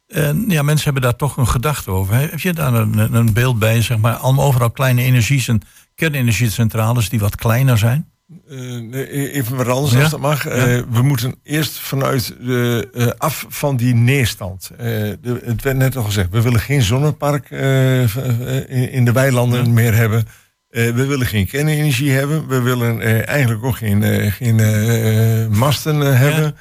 En 0.07 0.45
ja, 0.47 0.61
mensen 0.61 0.83
hebben 0.83 1.03
daar 1.03 1.15
toch 1.15 1.37
een 1.37 1.47
gedachte 1.47 1.91
over. 1.91 2.15
Heb 2.15 2.39
je 2.39 2.53
daar 2.53 2.73
een, 2.73 3.13
een 3.13 3.33
beeld 3.33 3.59
bij? 3.59 3.81
Zeg 3.81 3.97
maar, 3.97 4.15
allemaal 4.15 4.45
overal 4.45 4.71
kleine 4.71 5.01
energiecent- 5.01 5.65
kernenergiecentrales 5.95 7.09
die 7.09 7.19
wat 7.19 7.35
kleiner 7.35 7.77
zijn? 7.77 8.10
Eh, 8.49 8.57
nee, 8.79 9.31
even 9.31 9.55
wat 9.55 9.67
anders 9.67 9.93
Ja? 9.93 10.01
als 10.01 10.09
dat 10.09 10.19
mag. 10.19 10.43
Ja. 10.43 10.49
Eh, 10.49 10.81
we 10.89 11.01
moeten 11.01 11.35
eerst 11.43 11.79
vanuit 11.79 12.35
de, 12.41 12.89
eh, 12.93 13.07
af 13.17 13.45
van 13.49 13.75
die 13.77 13.93
neerstand. 13.95 14.69
Eh, 14.77 14.85
de, 15.21 15.41
het 15.45 15.61
werd 15.63 15.77
net 15.77 15.95
al 15.95 16.03
gezegd, 16.03 16.29
we 16.31 16.41
willen 16.41 16.59
geen 16.59 16.81
zonnepark 16.81 17.49
eh, 17.51 18.03
eh, 18.03 18.69
in, 18.69 18.91
in 18.91 19.05
de 19.05 19.11
weilanden 19.11 19.73
meer 19.73 19.93
hebben. 19.95 20.25
Eh, 20.69 20.89
we 20.91 21.05
willen 21.05 21.27
geen 21.27 21.47
kernenergie 21.47 22.11
hebben. 22.11 22.47
We 22.47 22.61
willen 22.61 23.01
eh, 23.01 23.27
eigenlijk 23.27 23.63
ook 23.63 23.77
geen, 23.77 24.03
eh, 24.03 24.31
geen 24.31 24.59
eh, 24.59 25.47
masten 25.47 26.01
eh, 26.01 26.19
hebben. 26.19 26.55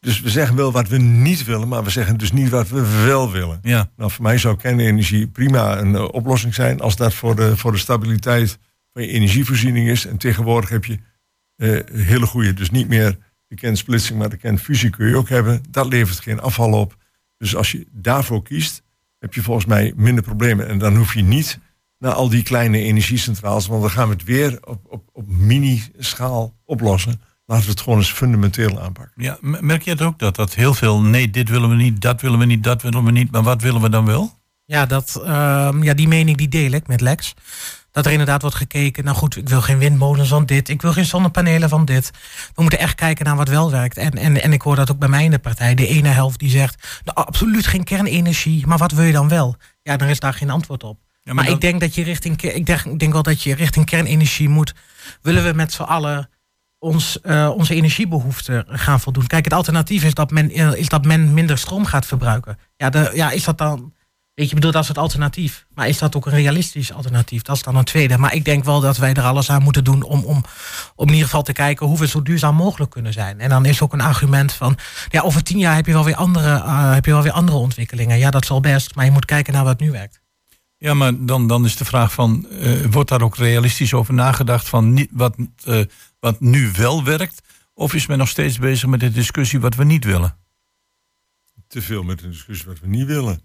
Dus 0.00 0.20
we 0.20 0.30
zeggen 0.30 0.56
wel 0.56 0.72
wat 0.72 0.88
we 0.88 0.98
niet 0.98 1.44
willen, 1.44 1.68
maar 1.68 1.84
we 1.84 1.90
zeggen 1.90 2.16
dus 2.16 2.32
niet 2.32 2.48
wat 2.48 2.68
we 2.68 3.02
wel 3.04 3.32
willen. 3.32 3.58
ja. 3.62 3.90
Nou, 3.96 4.10
voor 4.10 4.22
mij 4.22 4.38
zou 4.38 4.56
kernenergie 4.56 5.26
prima 5.26 5.78
een 5.78 5.94
eh, 5.94 6.08
oplossing 6.10 6.54
zijn 6.54 6.80
als 6.80 6.96
dat 6.96 7.14
voor 7.14 7.36
de, 7.36 7.56
voor 7.56 7.72
de 7.72 7.78
stabiliteit 7.78 8.58
van 8.92 9.02
je 9.02 9.08
energievoorziening 9.08 9.88
is. 9.88 10.06
En 10.06 10.16
tegenwoordig 10.16 10.70
heb 10.70 10.84
je 10.84 10.98
eh, 11.56 11.78
hele 11.92 12.26
goede, 12.26 12.54
dus 12.54 12.70
niet 12.70 12.88
meer 12.88 13.18
de 13.48 13.54
kernsplitsing, 13.54 14.18
maar 14.18 14.28
de 14.28 14.36
kernfusie 14.36 14.90
kun 14.90 15.08
je 15.08 15.16
ook 15.16 15.28
hebben. 15.28 15.62
Dat 15.70 15.86
levert 15.86 16.20
geen 16.20 16.40
afval 16.40 16.72
op. 16.72 16.96
Dus 17.38 17.56
als 17.56 17.72
je 17.72 17.86
daarvoor 17.90 18.42
kiest, 18.42 18.82
heb 19.18 19.34
je 19.34 19.42
volgens 19.42 19.66
mij 19.66 19.92
minder 19.96 20.24
problemen. 20.24 20.68
En 20.68 20.78
dan 20.78 20.96
hoef 20.96 21.14
je 21.14 21.22
niet 21.22 21.58
naar 21.98 22.12
al 22.12 22.28
die 22.28 22.42
kleine 22.42 22.78
energiecentrales, 22.78 23.66
want 23.66 23.82
dan 23.82 23.90
gaan 23.90 24.08
we 24.08 24.14
het 24.14 24.24
weer 24.24 24.58
op, 24.64 24.80
op, 24.88 25.08
op 25.12 25.28
mini-schaal 25.28 26.54
oplossen. 26.64 27.20
Laten 27.46 27.64
we 27.64 27.70
het 27.70 27.80
gewoon 27.80 27.98
eens 27.98 28.12
fundamenteel 28.12 28.80
aanpakken. 28.80 29.22
Ja, 29.22 29.38
merk 29.40 29.82
je 29.82 29.90
het 29.90 30.02
ook 30.02 30.18
dat 30.18 30.36
dat 30.36 30.54
heel 30.54 30.74
veel... 30.74 31.00
nee, 31.00 31.30
dit 31.30 31.48
willen 31.48 31.68
we 31.68 31.74
niet, 31.74 32.00
dat 32.00 32.20
willen 32.20 32.38
we 32.38 32.44
niet, 32.44 32.64
dat 32.64 32.82
willen 32.82 33.04
we 33.04 33.10
niet... 33.10 33.30
maar 33.30 33.42
wat 33.42 33.62
willen 33.62 33.80
we 33.80 33.88
dan 33.88 34.04
wel? 34.04 34.38
Ja, 34.64 34.86
dat, 34.86 35.20
ehm, 35.24 35.82
ja, 35.82 35.94
die 35.94 36.08
mening 36.08 36.36
die 36.36 36.48
deel 36.48 36.70
ik 36.70 36.86
met 36.86 37.00
Lex. 37.00 37.34
Dat 37.96 38.06
er 38.06 38.12
inderdaad 38.12 38.40
wordt 38.40 38.56
gekeken, 38.56 39.04
nou 39.04 39.16
goed, 39.16 39.36
ik 39.36 39.48
wil 39.48 39.60
geen 39.60 39.78
windmolens 39.78 40.28
van 40.28 40.46
dit, 40.46 40.68
ik 40.68 40.82
wil 40.82 40.92
geen 40.92 41.04
zonnepanelen 41.04 41.68
van 41.68 41.84
dit. 41.84 42.10
We 42.54 42.62
moeten 42.62 42.78
echt 42.78 42.94
kijken 42.94 43.24
naar 43.24 43.36
wat 43.36 43.48
wel 43.48 43.70
werkt. 43.70 43.96
En, 43.96 44.10
en, 44.10 44.42
en 44.42 44.52
ik 44.52 44.62
hoor 44.62 44.76
dat 44.76 44.90
ook 44.90 44.98
bij 44.98 45.08
mij 45.08 45.24
in 45.24 45.30
de 45.30 45.38
partij. 45.38 45.74
De 45.74 45.86
ene 45.86 46.08
helft 46.08 46.38
die 46.38 46.50
zegt, 46.50 47.00
nou, 47.04 47.26
absoluut 47.26 47.66
geen 47.66 47.84
kernenergie, 47.84 48.66
maar 48.66 48.78
wat 48.78 48.92
wil 48.92 49.04
je 49.04 49.12
dan 49.12 49.28
wel? 49.28 49.56
Ja, 49.82 49.96
dan 49.96 50.08
is 50.08 50.20
daar 50.20 50.34
geen 50.34 50.50
antwoord 50.50 50.84
op. 50.84 50.98
Ja, 51.22 51.32
maar 51.32 51.48
ik 51.48 51.60
denk 51.60 51.80
dat 51.80 51.94
je 51.94 52.02
richting, 52.02 52.42
ik 52.42 52.66
denk, 52.66 52.84
ik 52.84 52.98
denk 52.98 53.12
wel 53.12 53.22
dat 53.22 53.42
je 53.42 53.54
richting 53.54 53.86
kernenergie 53.86 54.48
moet. 54.48 54.74
Willen 55.22 55.44
we 55.44 55.52
met 55.52 55.72
z'n 55.72 55.82
allen 55.82 56.30
ons, 56.78 57.20
eh, 57.20 57.50
onze 57.54 57.74
energiebehoeften 57.74 58.64
gaan 58.68 59.00
voldoen? 59.00 59.26
Kijk, 59.26 59.44
het 59.44 59.54
alternatief 59.54 60.04
is 60.04 60.14
dat 60.14 60.30
men, 60.30 60.50
eh, 60.50 60.74
is 60.74 60.88
dat 60.88 61.04
men 61.04 61.34
minder 61.34 61.58
stroom 61.58 61.84
gaat 61.84 62.06
verbruiken. 62.06 62.58
Ja, 62.76 62.90
de, 62.90 63.10
ja, 63.14 63.30
is 63.30 63.44
dat 63.44 63.58
dan. 63.58 63.94
Weet 64.36 64.48
je, 64.48 64.54
ik 64.54 64.60
bedoel, 64.60 64.72
dat 64.72 64.82
is 64.82 64.88
het 64.88 64.98
alternatief. 64.98 65.66
Maar 65.74 65.88
is 65.88 65.98
dat 65.98 66.16
ook 66.16 66.26
een 66.26 66.32
realistisch 66.32 66.92
alternatief? 66.92 67.42
Dat 67.42 67.56
is 67.56 67.62
dan 67.62 67.76
een 67.76 67.84
tweede. 67.84 68.18
Maar 68.18 68.34
ik 68.34 68.44
denk 68.44 68.64
wel 68.64 68.80
dat 68.80 68.96
wij 68.96 69.14
er 69.14 69.22
alles 69.22 69.50
aan 69.50 69.62
moeten 69.62 69.84
doen 69.84 70.02
om, 70.02 70.24
om, 70.24 70.44
om 70.94 71.06
in 71.06 71.12
ieder 71.12 71.24
geval 71.24 71.42
te 71.42 71.52
kijken 71.52 71.86
hoe 71.86 71.98
we 71.98 72.06
zo 72.06 72.22
duurzaam 72.22 72.54
mogelijk 72.54 72.90
kunnen 72.90 73.12
zijn. 73.12 73.40
En 73.40 73.48
dan 73.48 73.64
is 73.64 73.80
ook 73.80 73.92
een 73.92 74.00
argument 74.00 74.52
van, 74.52 74.78
ja, 75.08 75.20
over 75.20 75.42
tien 75.42 75.58
jaar 75.58 75.74
heb 75.74 75.86
je 75.86 75.92
wel 75.92 76.04
weer 76.04 76.14
andere, 76.14 76.54
eh, 76.54 76.92
heb 76.92 77.04
je 77.04 77.10
wel 77.10 77.22
weer 77.22 77.32
andere 77.32 77.56
ontwikkelingen. 77.56 78.18
Ja, 78.18 78.30
dat 78.30 78.46
zal 78.46 78.60
best, 78.60 78.94
maar 78.94 79.04
je 79.04 79.10
moet 79.10 79.24
kijken 79.24 79.52
naar 79.52 79.64
wat 79.64 79.80
nu 79.80 79.90
werkt. 79.90 80.20
Ja, 80.78 80.94
maar 80.94 81.12
dan, 81.24 81.46
dan 81.46 81.64
is 81.64 81.76
de 81.76 81.84
vraag 81.84 82.12
van, 82.12 82.46
eh, 82.50 82.84
wordt 82.90 83.08
daar 83.08 83.22
ook 83.22 83.36
realistisch 83.36 83.94
over 83.94 84.14
nagedacht 84.14 84.68
van 84.68 84.92
niet, 84.92 85.08
wat, 85.12 85.36
eh, 85.64 85.80
wat 86.20 86.40
nu 86.40 86.70
wel 86.72 87.04
werkt? 87.04 87.42
Of 87.74 87.94
is 87.94 88.06
men 88.06 88.18
nog 88.18 88.28
steeds 88.28 88.58
bezig 88.58 88.88
met 88.88 89.00
de 89.00 89.10
discussie 89.10 89.60
wat 89.60 89.74
we 89.74 89.84
niet 89.84 90.04
willen? 90.04 90.36
te 91.68 91.82
veel 91.82 92.02
met 92.02 92.22
een 92.22 92.30
discussie 92.30 92.66
wat 92.66 92.80
we 92.80 92.86
niet 92.86 93.06
willen. 93.06 93.40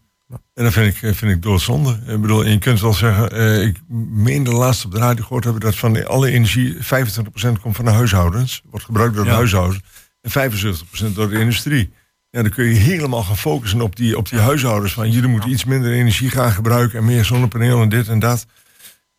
En 0.54 0.64
dat 0.64 0.74
vind 0.74 0.96
ik, 0.96 1.02
eh, 1.02 1.14
vind 1.14 1.32
ik 1.32 1.42
doodzonde. 1.42 2.00
Ik 2.08 2.22
bedoel, 2.22 2.46
je 2.46 2.58
kunt 2.58 2.82
wel 2.82 2.94
zeggen, 2.94 3.32
eh, 3.32 3.62
ik 3.62 3.78
meen 4.10 4.44
de 4.44 4.52
laatste 4.54 4.86
op 4.86 4.92
de 4.92 5.00
radio 5.00 5.24
gehoord 5.24 5.44
hebben 5.44 5.62
dat 5.62 5.76
van 5.76 6.06
alle 6.08 6.32
energie 6.32 6.76
25% 6.80 7.60
komt 7.62 7.76
van 7.76 7.86
de 7.86 7.92
huishoudens, 7.92 8.62
wordt 8.70 8.86
gebruikt 8.86 9.16
door 9.16 9.24
de 9.24 9.30
Ja. 9.30 9.36
huishoudens, 9.36 9.80
en 10.22 10.32
75% 10.32 11.16
door 11.16 11.30
de 11.30 11.40
industrie. 11.40 11.94
Ja, 12.30 12.42
dan 12.42 12.52
kun 12.52 12.66
je 12.66 12.76
helemaal 12.76 13.24
gaan 13.24 13.38
focussen 13.38 13.82
op 13.82 13.96
die, 13.96 14.18
op 14.18 14.30
die 14.30 14.40
huishoudens. 14.40 14.94
Van 14.94 15.12
jullie 15.12 15.30
moeten 15.30 15.50
iets 15.50 15.66
minder 15.66 15.92
energie 15.92 16.30
gaan 16.30 16.52
gebruiken 16.52 17.00
en 17.00 17.06
meer 17.06 17.26
zonnepanelen 17.26 17.82
en 17.82 17.90
dit 17.90 18.08
en 18.08 18.20
dat. 18.20 18.46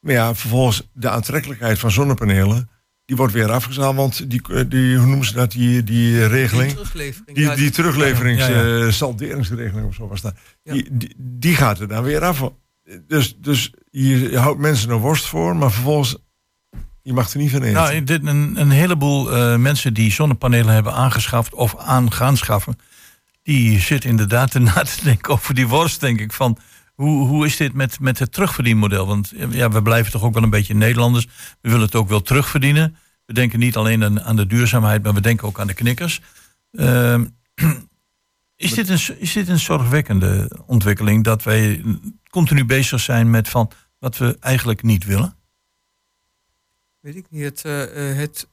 Maar 0.01 0.13
ja, 0.13 0.35
vervolgens 0.35 0.89
de 0.93 1.09
aantrekkelijkheid 1.09 1.79
van 1.79 1.91
zonnepanelen, 1.91 2.69
die 3.05 3.17
wordt 3.17 3.33
weer 3.33 3.51
afgezaald. 3.53 3.97
Want 3.97 4.31
die, 4.31 4.43
eh, 4.49 4.65
die, 4.69 4.97
hoe 4.97 5.07
noemen 5.07 5.27
ze 5.27 5.33
dat, 5.35 5.51
die, 5.51 5.83
die 5.85 6.27
regeling? 6.27 6.67
Die 6.69 6.75
teruglevering, 6.77 7.37
Die, 7.37 7.47
die 7.47 7.57
die- 7.57 7.71
terugleverings, 7.71 8.41
Ja, 8.47 8.49
ja. 8.49 8.81
eh, 9.81 9.87
of 9.87 9.95
zo 9.95 10.09
was 10.09 10.21
dat. 10.21 10.35
Ja. 10.63 10.73
Die, 10.73 10.89
die, 10.91 11.15
die 11.17 11.55
gaat 11.57 11.81
er 11.81 11.89
dan 11.89 12.03
weer 12.03 12.25
af. 12.25 12.51
Dus, 13.07 13.37
dus 13.39 13.73
je, 13.91 14.31
je 14.31 14.39
houdt 14.39 14.59
mensen 14.61 14.91
een 14.91 14.99
worst 14.99 15.25
voor, 15.27 15.57
maar 15.57 15.73
vervolgens, 15.73 16.17
je 17.03 17.13
mag 17.13 17.33
er 17.33 17.39
niet 17.39 17.51
van 17.51 17.63
eten. 17.63 17.73
Nou, 17.83 18.05
dit, 18.05 18.27
een, 18.27 18.61
een 18.61 18.71
heleboel 18.71 19.33
eh, 19.33 19.57
mensen 19.57 19.95
die 19.95 20.13
zonnepanelen 20.13 20.75
hebben 20.75 20.93
aangeschaft 20.95 21.55
of 21.55 21.77
aan 21.79 22.13
gaan 22.13 22.37
schaffen, 22.37 22.77
die 23.43 23.81
zitten 23.81 24.11
inderdaad 24.11 24.55
erna 24.55 24.83
te 24.83 25.05
denken 25.05 25.33
over 25.33 25.55
die 25.55 25.69
worst, 25.69 26.01
denk 26.01 26.21
ik. 26.21 26.33
Van 26.33 26.59
hoe, 26.95 27.27
hoe 27.27 27.47
is 27.47 27.57
dit 27.57 27.73
met, 27.75 28.01
met 28.01 28.19
het 28.19 28.33
terugverdienmodel? 28.33 29.07
Want 29.07 29.33
ja, 29.51 29.71
we 29.71 29.83
blijven 29.83 30.13
toch 30.13 30.23
ook 30.23 30.35
wel 30.35 30.43
een 30.43 30.51
beetje 30.51 30.75
Nederlanders. 30.75 31.25
We 31.61 31.69
willen 31.69 31.85
het 31.85 31.95
ook 31.95 32.09
wel 32.09 32.23
terugverdienen. 32.23 32.97
We 33.27 33.33
denken 33.33 33.59
niet 33.59 33.77
alleen 33.77 34.05
aan, 34.05 34.23
aan 34.23 34.37
de 34.37 34.47
duurzaamheid, 34.47 35.03
maar 35.03 35.15
we 35.15 35.21
denken 35.21 35.47
ook 35.47 35.61
aan 35.61 35.67
de 35.67 35.75
knikkers. 35.75 36.21
Ehm, 36.73 37.25
is, 38.57 38.73
dit 38.75 38.89
een, 38.89 39.19
is 39.21 39.33
dit 39.33 39.49
een 39.49 39.59
zorgwekkende 39.59 40.51
ontwikkeling 40.67 41.25
dat 41.25 41.43
wij 41.43 41.85
continu 42.31 42.65
bezig 42.65 43.01
zijn 43.01 43.31
met 43.31 43.49
van 43.49 43.71
wat 43.99 44.19
we 44.19 44.37
eigenlijk 44.41 44.83
niet 44.83 45.05
willen? 45.05 45.37
weet 47.01 47.17
ik 47.17 47.27
niet, 47.31 47.43
het, 47.43 47.65
eh, 47.65 48.11
eh, 48.11 48.17
het, 48.17 48.49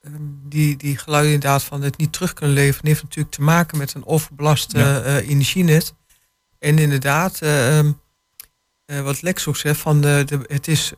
ehm, 0.00 0.14
die, 0.48 0.76
die 0.76 0.96
geluiden 0.98 1.32
inderdaad 1.32 1.62
van 1.62 1.82
het 1.82 1.96
niet 1.96 2.12
terug 2.12 2.32
kunnen 2.32 2.54
leveren, 2.54 2.86
heeft 2.86 3.02
natuurlijk 3.02 3.34
te 3.34 3.42
maken 3.42 3.78
met 3.78 3.94
een 3.94 4.06
overbelast 4.06 4.72
Ja. 4.72 5.00
eh, 5.00 5.16
eh, 5.16 5.28
energienet. 5.28 5.94
En 6.64 6.78
inderdaad, 6.78 7.40
eh, 7.40 7.78
ehm, 7.78 7.92
eh, 8.84 9.00
wat 9.00 9.22
Lex 9.22 9.46
ook 9.46 9.56
zegt, 9.56 9.80
van 9.80 10.00
de, 10.00 10.22
de, 10.26 10.40
het 10.46 10.68
is 10.68 10.92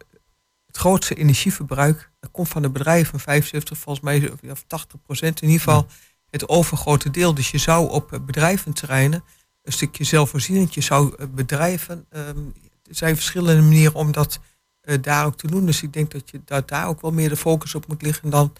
het 0.66 0.76
grootste 0.76 1.14
energieverbruik, 1.14 2.10
dat 2.20 2.30
komt 2.30 2.48
van 2.48 2.62
de 2.62 2.70
bedrijven, 2.70 3.20
75 3.20 3.78
volgens 3.78 4.04
mij, 4.04 4.30
of- 4.30 4.50
of 4.50 4.64
80 4.66 5.02
procent 5.02 5.42
in 5.42 5.48
ieder 5.48 5.62
geval, 5.62 5.86
het 6.30 6.48
overgrote 6.48 7.10
deel. 7.10 7.34
Dus 7.34 7.50
je 7.50 7.58
zou 7.58 7.90
op 7.90 8.12
eh, 8.12 8.20
bedrijventerreinen 8.20 9.24
een 9.62 9.72
stukje 9.72 10.04
zelfvoorzienend, 10.04 10.74
je 10.74 10.80
zou 10.80 11.14
eh, 11.18 11.26
bedrijven, 11.34 12.06
ehm, 12.10 12.38
er 12.82 12.94
zijn 12.94 13.14
verschillende 13.14 13.62
manieren 13.62 13.94
om 13.94 14.12
dat 14.12 14.40
eh, 14.80 14.96
daar 15.00 15.26
ook 15.26 15.36
te 15.36 15.46
doen. 15.46 15.66
Dus 15.66 15.82
ik 15.82 15.92
denk 15.92 16.10
dat 16.10 16.30
je 16.30 16.40
dat 16.44 16.68
daar 16.68 16.88
ook 16.88 17.00
wel 17.00 17.12
meer 17.12 17.28
de 17.28 17.36
focus 17.36 17.74
op 17.74 17.86
moet 17.86 18.02
liggen 18.02 18.30
dan 18.30 18.52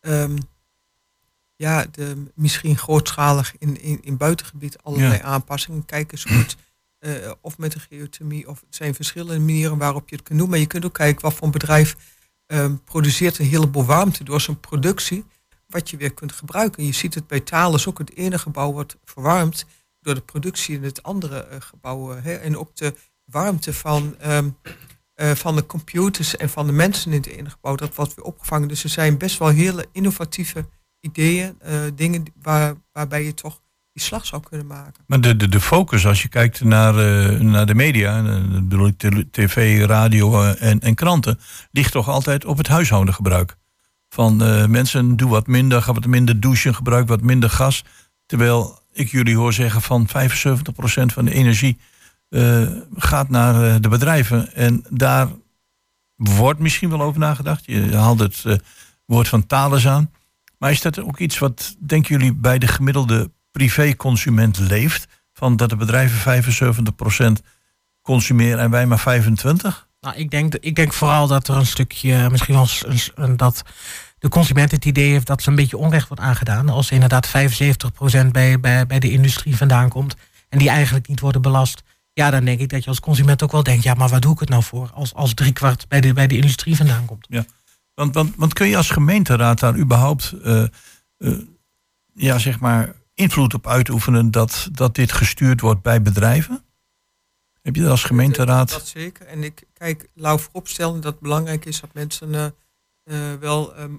ehm, 0.00 0.38
ja, 1.58 1.86
de, 1.90 2.24
misschien 2.34 2.78
grootschalig 2.78 3.54
in, 3.58 3.80
in, 3.80 3.98
in 4.02 4.16
buitengebied 4.16 4.78
allerlei 4.82 5.12
Ja. 5.12 5.22
aanpassingen. 5.22 5.84
Kijk 5.84 6.12
eens 6.12 6.24
goed. 6.24 6.56
eh, 6.98 7.12
of 7.40 7.58
met 7.58 7.72
de 7.72 7.78
geothermie, 7.80 8.48
of 8.48 8.60
het 8.60 8.74
zijn 8.74 8.94
verschillende 8.94 9.38
manieren 9.38 9.78
waarop 9.78 10.08
je 10.08 10.16
het 10.16 10.24
kunt 10.24 10.38
doen. 10.38 10.48
Maar 10.48 10.58
je 10.58 10.66
kunt 10.66 10.84
ook 10.84 10.94
kijken 10.94 11.22
wat 11.22 11.34
voor 11.34 11.46
een 11.46 11.52
bedrijf 11.52 11.96
ehm, 12.46 12.74
produceert 12.84 13.38
een 13.38 13.46
heleboel 13.46 13.84
warmte 13.84 14.24
door 14.24 14.40
zijn 14.40 14.60
productie, 14.60 15.24
wat 15.66 15.90
je 15.90 15.96
weer 15.96 16.14
kunt 16.14 16.32
gebruiken. 16.32 16.84
Je 16.84 16.92
ziet 16.92 17.14
het 17.14 17.26
bij 17.26 17.40
Taal 17.40 17.74
is 17.74 17.86
ook 17.86 17.98
het 17.98 18.16
ene 18.16 18.38
gebouw 18.38 18.72
wordt 18.72 18.96
verwarmd 19.04 19.64
door 20.00 20.14
de 20.14 20.20
productie 20.20 20.76
in 20.76 20.82
het 20.84 21.02
andere 21.02 21.38
eh, 21.38 21.60
gebouw. 21.60 22.12
eh, 22.12 22.22
hè. 22.24 22.34
En 22.34 22.56
ook 22.58 22.76
de 22.76 22.94
warmte 23.24 23.72
van, 23.74 24.16
ehm, 24.18 24.48
eh, 25.14 25.30
van 25.30 25.56
de 25.56 25.66
computers 25.66 26.36
en 26.36 26.48
van 26.48 26.66
de 26.66 26.72
mensen 26.72 27.12
in 27.12 27.16
het 27.18 27.26
ene 27.26 27.50
gebouw, 27.50 27.74
dat 27.74 27.94
wordt 27.94 28.14
weer 28.14 28.24
opgevangen. 28.24 28.68
Dus 28.68 28.84
er 28.84 28.90
zijn 28.90 29.18
best 29.18 29.38
wel 29.38 29.48
hele 29.48 29.86
innovatieve 29.92 30.68
ideeën, 31.00 31.54
eh, 31.60 31.80
dingen 31.94 32.24
waar, 32.42 32.74
waarbij 32.92 33.24
je 33.24 33.34
toch 33.34 33.60
die 33.92 34.02
slag 34.02 34.26
zou 34.26 34.42
kunnen 34.48 34.66
maken. 34.66 35.04
Maar 35.06 35.20
de, 35.20 35.36
de, 35.36 35.48
de 35.48 35.60
focus, 35.60 36.06
als 36.06 36.22
je 36.22 36.28
kijkt 36.28 36.64
naar, 36.64 36.98
eh, 36.98 37.40
naar 37.40 37.66
de 37.66 37.74
media, 37.74 38.24
eh, 38.24 38.42
bedoel 38.62 38.86
ik 38.86 39.24
tv, 39.30 39.84
radio 39.86 40.42
en, 40.42 40.80
en 40.80 40.94
kranten, 40.94 41.38
ligt 41.70 41.92
toch 41.92 42.08
altijd 42.08 42.44
op 42.44 42.58
het 42.58 42.68
huishoudgebruik. 42.68 43.56
Van 44.08 44.36
mensen, 44.70 45.16
doe 45.16 45.30
wat 45.30 45.46
minder, 45.46 45.82
ga 45.82 45.92
wat 45.92 46.06
minder 46.06 46.40
douchen, 46.40 46.74
gebruik 46.74 47.08
wat 47.08 47.22
minder 47.22 47.50
gas. 47.50 47.84
Terwijl 48.26 48.78
ik 48.92 49.10
jullie 49.10 49.36
hoor 49.36 49.52
zeggen 49.52 49.82
van 49.82 50.08
75% 50.08 50.10
van 51.12 51.24
de 51.24 51.34
energie 51.34 51.78
gaat 52.96 53.28
naar 53.28 53.80
de 53.80 53.88
bedrijven. 53.88 54.54
En 54.54 54.84
daar 54.90 55.28
wordt 56.14 56.60
misschien 56.60 56.90
wel 56.90 57.02
over 57.02 57.20
nagedacht. 57.20 57.64
Je 57.64 57.96
haalt 57.96 58.20
het 58.20 58.44
woord 59.04 59.28
van 59.28 59.46
Thales 59.46 59.88
aan. 59.88 60.10
Maar 60.58 60.70
is 60.70 60.80
dat 60.80 61.00
ook 61.00 61.18
iets 61.18 61.38
wat, 61.38 61.76
denken 61.78 62.16
jullie, 62.18 62.34
bij 62.34 62.58
de 62.58 62.66
gemiddelde 62.66 63.30
privéconsument 63.50 64.58
leeft? 64.58 65.06
Van 65.32 65.56
dat 65.56 65.68
de 65.70 65.76
bedrijven 65.76 66.42
75% 67.38 67.42
consumeren 68.02 68.58
en 68.58 68.70
wij 68.70 68.86
maar 68.86 68.98
25%? 68.98 69.86
Nou, 70.00 70.16
ik 70.16 70.30
denk, 70.30 70.54
ik 70.54 70.74
denk 70.74 70.92
vooral 70.92 71.26
dat 71.26 71.48
er 71.48 71.56
een 71.56 71.66
stukje, 71.66 72.30
misschien 72.30 72.54
wel 72.54 72.68
eens 72.86 73.10
een- 73.14 73.36
dat 73.36 73.62
de 74.18 74.28
consument 74.28 74.70
het 74.70 74.84
idee 74.84 75.10
heeft 75.10 75.26
dat 75.26 75.42
ze 75.42 75.48
een 75.50 75.54
beetje 75.56 75.76
onrecht 75.76 76.08
wordt 76.08 76.22
aangedaan. 76.22 76.68
Als 76.68 76.90
inderdaad 76.90 77.26
75% 77.28 78.32
bij, 78.32 78.60
bij, 78.60 78.86
bij 78.86 78.98
de 78.98 79.10
industrie 79.10 79.56
vandaan 79.56 79.88
komt 79.88 80.16
en 80.48 80.58
die 80.58 80.68
eigenlijk 80.68 81.08
niet 81.08 81.20
worden 81.20 81.42
belast. 81.42 81.82
Ja, 82.12 82.30
dan 82.30 82.44
denk 82.44 82.60
ik 82.60 82.68
dat 82.68 82.82
je 82.84 82.88
als 82.90 83.00
consument 83.00 83.42
ook 83.42 83.52
wel 83.52 83.62
denkt, 83.62 83.82
ja, 83.82 83.94
maar 83.94 84.08
waar 84.08 84.20
doe 84.20 84.32
ik 84.32 84.38
het 84.40 84.48
nou 84.48 84.62
voor? 84.62 84.90
Als, 84.94 85.14
als 85.14 85.34
driekwart 85.34 85.88
bij 85.88 86.00
de, 86.00 86.12
bij 86.12 86.26
de 86.26 86.36
industrie 86.36 86.76
vandaan 86.76 87.04
komt. 87.04 87.26
Ja. 87.28 87.44
Want, 87.98 88.14
want, 88.14 88.36
want 88.36 88.52
kun 88.52 88.68
je 88.68 88.76
als 88.76 88.90
gemeenteraad 88.90 89.58
daar 89.58 89.78
überhaupt 89.78 90.32
eh, 90.42 90.62
eh, 91.16 91.38
ja, 92.12 92.38
zeg 92.38 92.60
maar 92.60 92.94
invloed 93.14 93.54
op 93.54 93.66
uitoefenen 93.66 94.30
dat, 94.30 94.68
dat 94.72 94.94
dit 94.94 95.12
gestuurd 95.12 95.60
wordt 95.60 95.82
bij 95.82 96.02
bedrijven? 96.02 96.64
Heb 97.62 97.74
je 97.74 97.80
dat 97.82 97.90
als 97.90 98.04
gemeenteraad? 98.04 98.70
Dat 98.70 98.86
zeker. 98.86 99.26
En 99.26 99.42
ik 99.42 99.66
kijk, 99.72 100.08
lauw 100.14 100.38
vooropstellen 100.38 101.00
dat 101.00 101.12
het 101.12 101.20
belangrijk 101.20 101.64
is 101.64 101.80
dat 101.80 101.94
mensen 101.94 102.34
eh, 102.34 103.34
wel 103.40 103.74
ehm, 103.74 103.94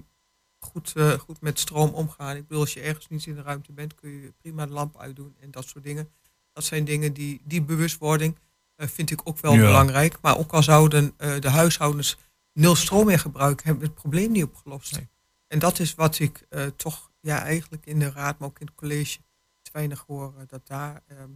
goed, 0.58 0.94
goed 1.18 1.40
met 1.40 1.58
stroom 1.58 1.90
omgaan. 1.90 2.36
Ik 2.36 2.46
bedoel, 2.46 2.62
als 2.62 2.74
je 2.74 2.80
ergens 2.80 3.08
niet 3.08 3.26
in 3.26 3.34
de 3.34 3.42
ruimte 3.42 3.72
bent, 3.72 3.94
kun 3.94 4.10
je 4.10 4.32
prima 4.42 4.66
de 4.66 4.72
lamp 4.72 4.98
uitdoen 4.98 5.34
en 5.40 5.50
dat 5.50 5.68
soort 5.68 5.84
dingen. 5.84 6.08
Dat 6.52 6.64
zijn 6.64 6.84
dingen 6.84 7.12
die, 7.12 7.40
die 7.44 7.62
bewustwording 7.62 8.38
vind 8.76 9.10
ik 9.10 9.20
ook 9.24 9.38
wel 9.38 9.54
Ja. 9.54 9.60
belangrijk. 9.66 10.18
Maar 10.22 10.38
ook 10.38 10.52
al 10.52 10.62
zouden 10.62 11.14
de 11.40 11.48
huishoudens 11.50 12.16
nul 12.60 12.74
stroom 12.74 13.06
meer 13.06 13.18
gebruiken, 13.18 13.64
hebben 13.66 13.82
we 13.82 13.90
het 13.90 14.00
probleem 14.00 14.30
niet 14.32 14.44
opgelost. 14.44 15.00
En 15.48 15.58
dat 15.58 15.78
is 15.78 15.94
wat 15.94 16.18
ik 16.18 16.46
eh, 16.48 16.66
toch 16.76 17.10
ja, 17.20 17.42
eigenlijk 17.42 17.86
in 17.86 17.98
de 17.98 18.10
raad, 18.10 18.38
maar 18.38 18.48
ook 18.48 18.58
in 18.60 18.66
het 18.66 18.74
college 18.74 19.18
te 19.62 19.70
weinig 19.72 20.04
hoor. 20.06 20.34
eh, 20.38 20.42
dat 20.46 20.66
daar 20.66 21.02
ehm, 21.08 21.28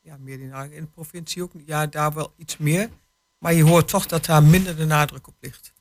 ja, 0.00 0.16
meer 0.20 0.40
in 0.40 0.72
in 0.72 0.80
de 0.82 0.86
provincie 0.94 1.42
ook, 1.42 1.52
ja, 1.66 1.86
daar 1.86 2.12
wel 2.12 2.32
iets 2.36 2.56
meer. 2.56 2.88
Maar 3.38 3.52
je 3.54 3.62
hoort 3.64 3.88
toch 3.88 4.06
dat 4.06 4.24
daar 4.24 4.42
minder 4.42 4.76
de 4.76 4.84
nadruk 4.86 5.26
op 5.28 5.34
ligt. 5.40 5.72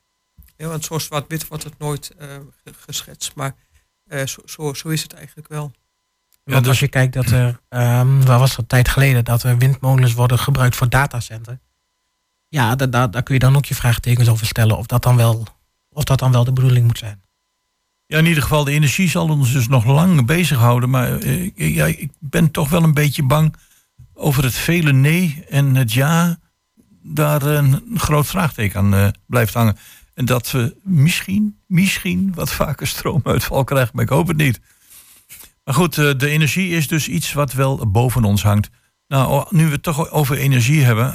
Ja, 0.57 0.67
want 0.67 0.85
zo 0.85 0.99
zwart-wit 0.99 1.47
wordt 1.47 1.63
het 1.63 1.77
nooit 1.77 2.09
eh, 2.17 2.27
ge- 2.63 2.73
geschetst. 2.73 3.35
Maar 3.35 3.55
eh, 4.07 4.25
zo, 4.25 4.41
zo, 4.45 4.73
zo 4.73 4.87
is 4.89 5.01
het 5.01 5.13
eigenlijk 5.13 5.47
wel. 5.47 5.71
Want 6.43 6.59
dus- 6.59 6.67
als 6.67 6.79
je 6.79 6.87
kijkt 6.87 7.13
dat 7.13 7.25
er, 7.29 7.59
ehm 7.69 8.21
waar 8.25 8.39
was 8.39 8.49
dat 8.49 8.59
een 8.59 8.65
tijd 8.67 8.89
geleden, 8.89 9.25
dat 9.25 9.43
er 9.43 9.57
windmolens 9.57 10.13
worden 10.13 10.39
gebruikt 10.39 10.75
voor 10.75 10.89
datacenter. 10.89 11.59
Ja, 12.49 12.75
da- 12.75 12.85
da- 12.87 13.07
daar 13.07 13.23
kun 13.23 13.33
je 13.33 13.39
dan 13.39 13.55
ook 13.55 13.65
je 13.65 13.75
vraagtekens 13.75 14.29
over 14.29 14.45
stellen 14.45 14.77
of 14.77 14.85
dat 14.85 15.03
dan 15.03 15.15
wel, 15.15 15.47
of 15.89 16.03
dat 16.03 16.19
dan 16.19 16.31
wel 16.31 16.43
de 16.43 16.53
bedoeling 16.53 16.85
moet 16.85 16.97
zijn. 16.97 17.21
Ja, 18.05 18.17
in 18.17 18.25
ieder 18.25 18.43
geval, 18.43 18.63
de 18.63 18.71
energie 18.71 19.09
zal 19.09 19.29
ons 19.29 19.51
dus 19.53 19.67
nog 19.67 19.85
lang 19.85 20.25
bezighouden. 20.25 20.89
Maar 20.89 21.17
eh, 21.19 21.75
ja, 21.75 21.85
ik 21.85 22.11
ben 22.19 22.51
toch 22.51 22.69
wel 22.69 22.83
een 22.83 22.93
beetje 22.93 23.23
bang 23.23 23.55
over 24.13 24.43
het 24.43 24.53
vele 24.53 24.93
nee 24.93 25.43
en 25.49 25.75
het 25.75 25.93
ja. 25.93 26.39
Daar 27.03 27.41
een 27.41 27.83
groot 27.95 28.27
vraagteken 28.27 28.79
aan 28.79 28.93
eh, 28.93 29.07
blijft 29.25 29.53
hangen. 29.53 29.77
En 30.13 30.25
dat 30.25 30.51
we 30.51 30.75
misschien, 30.83 31.59
misschien 31.67 32.31
wat 32.35 32.51
vaker 32.51 32.87
stroomuitval 32.87 33.63
krijgen. 33.63 33.91
Maar 33.93 34.03
ik 34.03 34.09
hoop 34.09 34.27
het 34.27 34.37
niet. 34.37 34.59
Maar 35.63 35.73
goed, 35.73 35.97
eh, 35.97 36.11
de 36.17 36.29
energie 36.29 36.69
is 36.69 36.87
dus 36.87 37.07
iets 37.07 37.33
wat 37.33 37.53
wel 37.53 37.91
boven 37.91 38.23
ons 38.23 38.43
hangt. 38.43 38.69
Nou, 39.07 39.45
nu 39.49 39.65
we 39.65 39.71
het 39.71 39.83
toch 39.83 40.09
over 40.09 40.37
energie 40.37 40.83
hebben. 40.83 41.13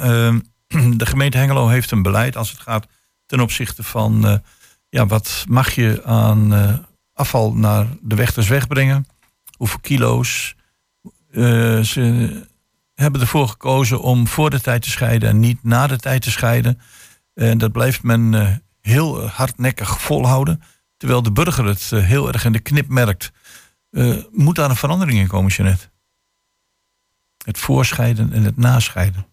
de 0.97 1.05
gemeente 1.05 1.37
Hengelo 1.37 1.67
heeft 1.67 1.91
een 1.91 2.01
beleid 2.01 2.37
als 2.37 2.51
het 2.51 2.59
gaat 2.59 2.87
ten 3.25 3.39
opzichte 3.39 3.83
van... 3.83 4.27
eh, 4.27 4.37
ja, 4.89 5.05
wat 5.05 5.45
mag 5.47 5.71
je 5.71 6.01
aan 6.05 6.53
eh, 6.53 6.73
afval 7.13 7.53
naar 7.53 7.87
de 8.01 8.15
Wechters 8.15 8.47
wegbrengen? 8.47 9.07
Hoeveel 9.57 9.79
kilo's? 9.79 10.55
Eh, 11.31 11.79
ze 11.79 12.47
hebben 12.93 13.21
ervoor 13.21 13.47
gekozen 13.47 14.01
om 14.01 14.27
voor 14.27 14.49
de 14.49 14.61
tijd 14.61 14.81
te 14.81 14.89
scheiden 14.89 15.29
en 15.29 15.39
niet 15.39 15.63
na 15.63 15.87
de 15.87 15.97
tijd 15.97 16.21
te 16.21 16.31
scheiden. 16.31 16.81
En 17.33 17.57
dat 17.57 17.71
blijft 17.71 18.03
men 18.03 18.61
heel 18.81 19.27
hardnekkig 19.27 20.01
volhouden. 20.01 20.61
Terwijl 20.97 21.21
de 21.21 21.31
burger 21.31 21.65
het 21.65 21.89
heel 21.89 22.27
erg 22.31 22.45
in 22.45 22.51
de 22.51 22.59
knip 22.59 22.87
merkt. 22.87 23.31
Moet 24.31 24.55
daar 24.55 24.69
een 24.69 24.75
verandering 24.75 25.19
in 25.19 25.27
komen, 25.27 25.51
Jeanette? 25.51 25.89
Het 27.45 27.57
voorscheiden 27.57 28.33
en 28.33 28.43
het 28.43 28.57
nascheiden. 28.57 29.25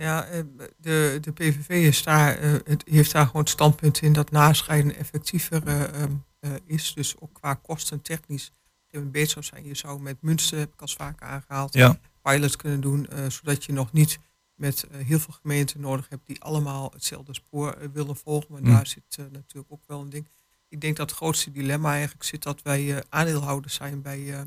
Ja, 0.00 0.24
eh, 0.26 0.40
de, 0.76 1.18
de 1.20 1.32
PVV 1.32 1.68
is 1.68 2.02
daar, 2.02 2.38
eh, 2.38 2.52
het 2.64 2.82
heeft 2.86 3.12
daar 3.12 3.26
gewoon 3.26 3.42
het 3.42 3.50
standpunt 3.50 4.00
in 4.02 4.12
dat 4.12 4.30
nascheiden 4.30 4.96
effectiever 4.96 5.66
eh, 5.66 6.02
ehm, 6.02 6.12
eh, 6.40 6.50
is. 6.66 6.92
Dus 6.94 7.18
ook 7.18 7.32
qua 7.32 7.54
kosten 7.54 8.02
technisch 8.02 8.50
beter 8.90 9.30
zou 9.30 9.44
zijn. 9.44 9.64
Je 9.66 9.74
zou 9.74 10.00
met 10.00 10.22
Münster, 10.22 10.58
heb 10.58 10.72
ik 10.72 10.80
al 10.80 10.88
vaker 10.88 11.26
aangehaald, 11.26 11.74
Ja. 11.74 11.98
pilots 12.22 12.56
kunnen 12.56 12.80
doen. 12.80 13.08
zodat 13.28 13.64
je 13.64 13.72
nog 13.72 13.92
niet 13.92 14.18
met 14.54 14.84
heel 14.92 15.18
veel 15.18 15.34
gemeenten 15.40 15.80
nodig 15.80 16.08
hebt 16.08 16.26
die 16.26 16.40
allemaal 16.40 16.90
hetzelfde 16.92 17.34
spoor 17.34 17.90
willen 17.92 18.16
volgen. 18.16 18.52
Maar 18.52 18.60
Mm. 18.62 18.70
daar 18.72 18.86
zit 18.86 19.16
natuurlijk 19.32 19.72
ook 19.72 19.82
wel 19.86 20.00
een 20.00 20.10
ding. 20.10 20.26
Ik 20.68 20.80
denk 20.80 20.96
dat 20.96 21.08
het 21.10 21.18
grootste 21.18 21.50
dilemma 21.52 21.92
eigenlijk 21.92 22.24
zit 22.24 22.42
dat 22.42 22.62
wij 22.62 23.04
aandeelhouders 23.08 23.74
zijn 23.74 24.02
bij, 24.02 24.34
eh, 24.34 24.40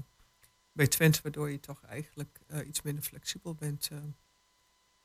bij 0.73 0.87
Twente. 0.87 1.19
Waardoor 1.23 1.51
je 1.51 1.59
toch 1.59 1.81
eigenlijk 1.83 2.39
iets 2.67 2.81
minder 2.81 3.03
flexibel 3.03 3.53
bent. 3.55 3.89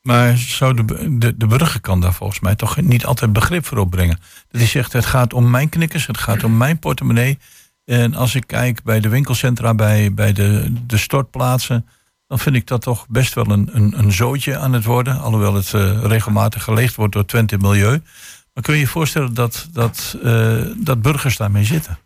Maar 0.01 0.37
zou 0.37 0.73
de, 0.73 1.17
de, 1.17 1.37
de 1.37 1.47
burger 1.47 1.81
kan 1.81 2.01
daar 2.01 2.13
volgens 2.13 2.39
mij 2.39 2.55
toch 2.55 2.81
niet 2.81 3.05
altijd 3.05 3.33
begrip 3.33 3.65
voor 3.65 3.77
opbrengen. 3.77 4.19
Dat 4.47 4.61
hij 4.61 4.69
zegt, 4.69 4.93
het 4.93 5.05
gaat 5.05 5.33
om 5.33 5.49
mijn 5.49 5.69
knikkers, 5.69 6.07
het 6.07 6.17
gaat 6.17 6.43
om 6.43 6.57
mijn 6.57 6.79
portemonnee. 6.79 7.37
En 7.85 8.15
als 8.15 8.35
ik 8.35 8.47
kijk 8.47 8.83
bij 8.83 8.99
de 8.99 9.09
winkelcentra, 9.09 9.73
bij, 9.73 10.13
bij 10.13 10.33
de, 10.33 10.73
de 10.85 10.97
stortplaatsen... 10.97 11.85
dan 12.27 12.39
vind 12.39 12.55
ik 12.55 12.67
dat 12.67 12.81
toch 12.81 13.07
best 13.07 13.33
wel 13.33 13.49
een, 13.49 13.69
een, 13.71 13.99
een 13.99 14.11
zootje 14.11 14.57
aan 14.57 14.73
het 14.73 14.83
worden. 14.83 15.19
Alhoewel 15.19 15.53
het 15.53 15.73
eh, 15.73 16.03
regelmatig 16.03 16.63
geleegd 16.63 16.95
wordt 16.95 17.13
door 17.13 17.25
Twente 17.25 17.57
Milieu. 17.57 18.01
Maar 18.53 18.63
kun 18.63 18.73
je 18.73 18.79
je 18.79 18.87
voorstellen 18.87 19.33
dat, 19.33 19.67
dat, 19.71 20.17
eh, 20.23 20.61
dat 20.77 21.01
burgers 21.01 21.37
daarmee 21.37 21.63
zitten? 21.63 21.99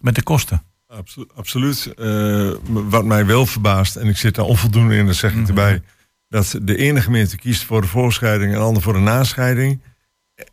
Met 0.00 0.14
de 0.14 0.22
kosten? 0.22 0.62
Absolu- 0.86 1.26
absoluut. 1.34 1.94
Eh, 1.94 2.50
wat 2.66 3.04
mij 3.04 3.26
wel 3.26 3.46
verbaast, 3.46 3.96
en 3.96 4.06
ik 4.06 4.16
zit 4.16 4.34
daar 4.34 4.44
onvoldoende 4.44 4.96
in, 4.96 5.06
dat 5.06 5.14
zeg 5.14 5.34
ik 5.34 5.48
erbij, 5.48 5.82
dat 6.28 6.58
de 6.62 6.76
ene 6.76 7.00
gemeente 7.00 7.36
kiest 7.36 7.64
voor 7.64 7.80
de 7.80 7.86
voorscheiding 7.86 8.52
en 8.52 8.58
de 8.58 8.64
andere 8.64 8.84
voor 8.84 8.92
de 8.92 8.98
nascheiding. 8.98 9.82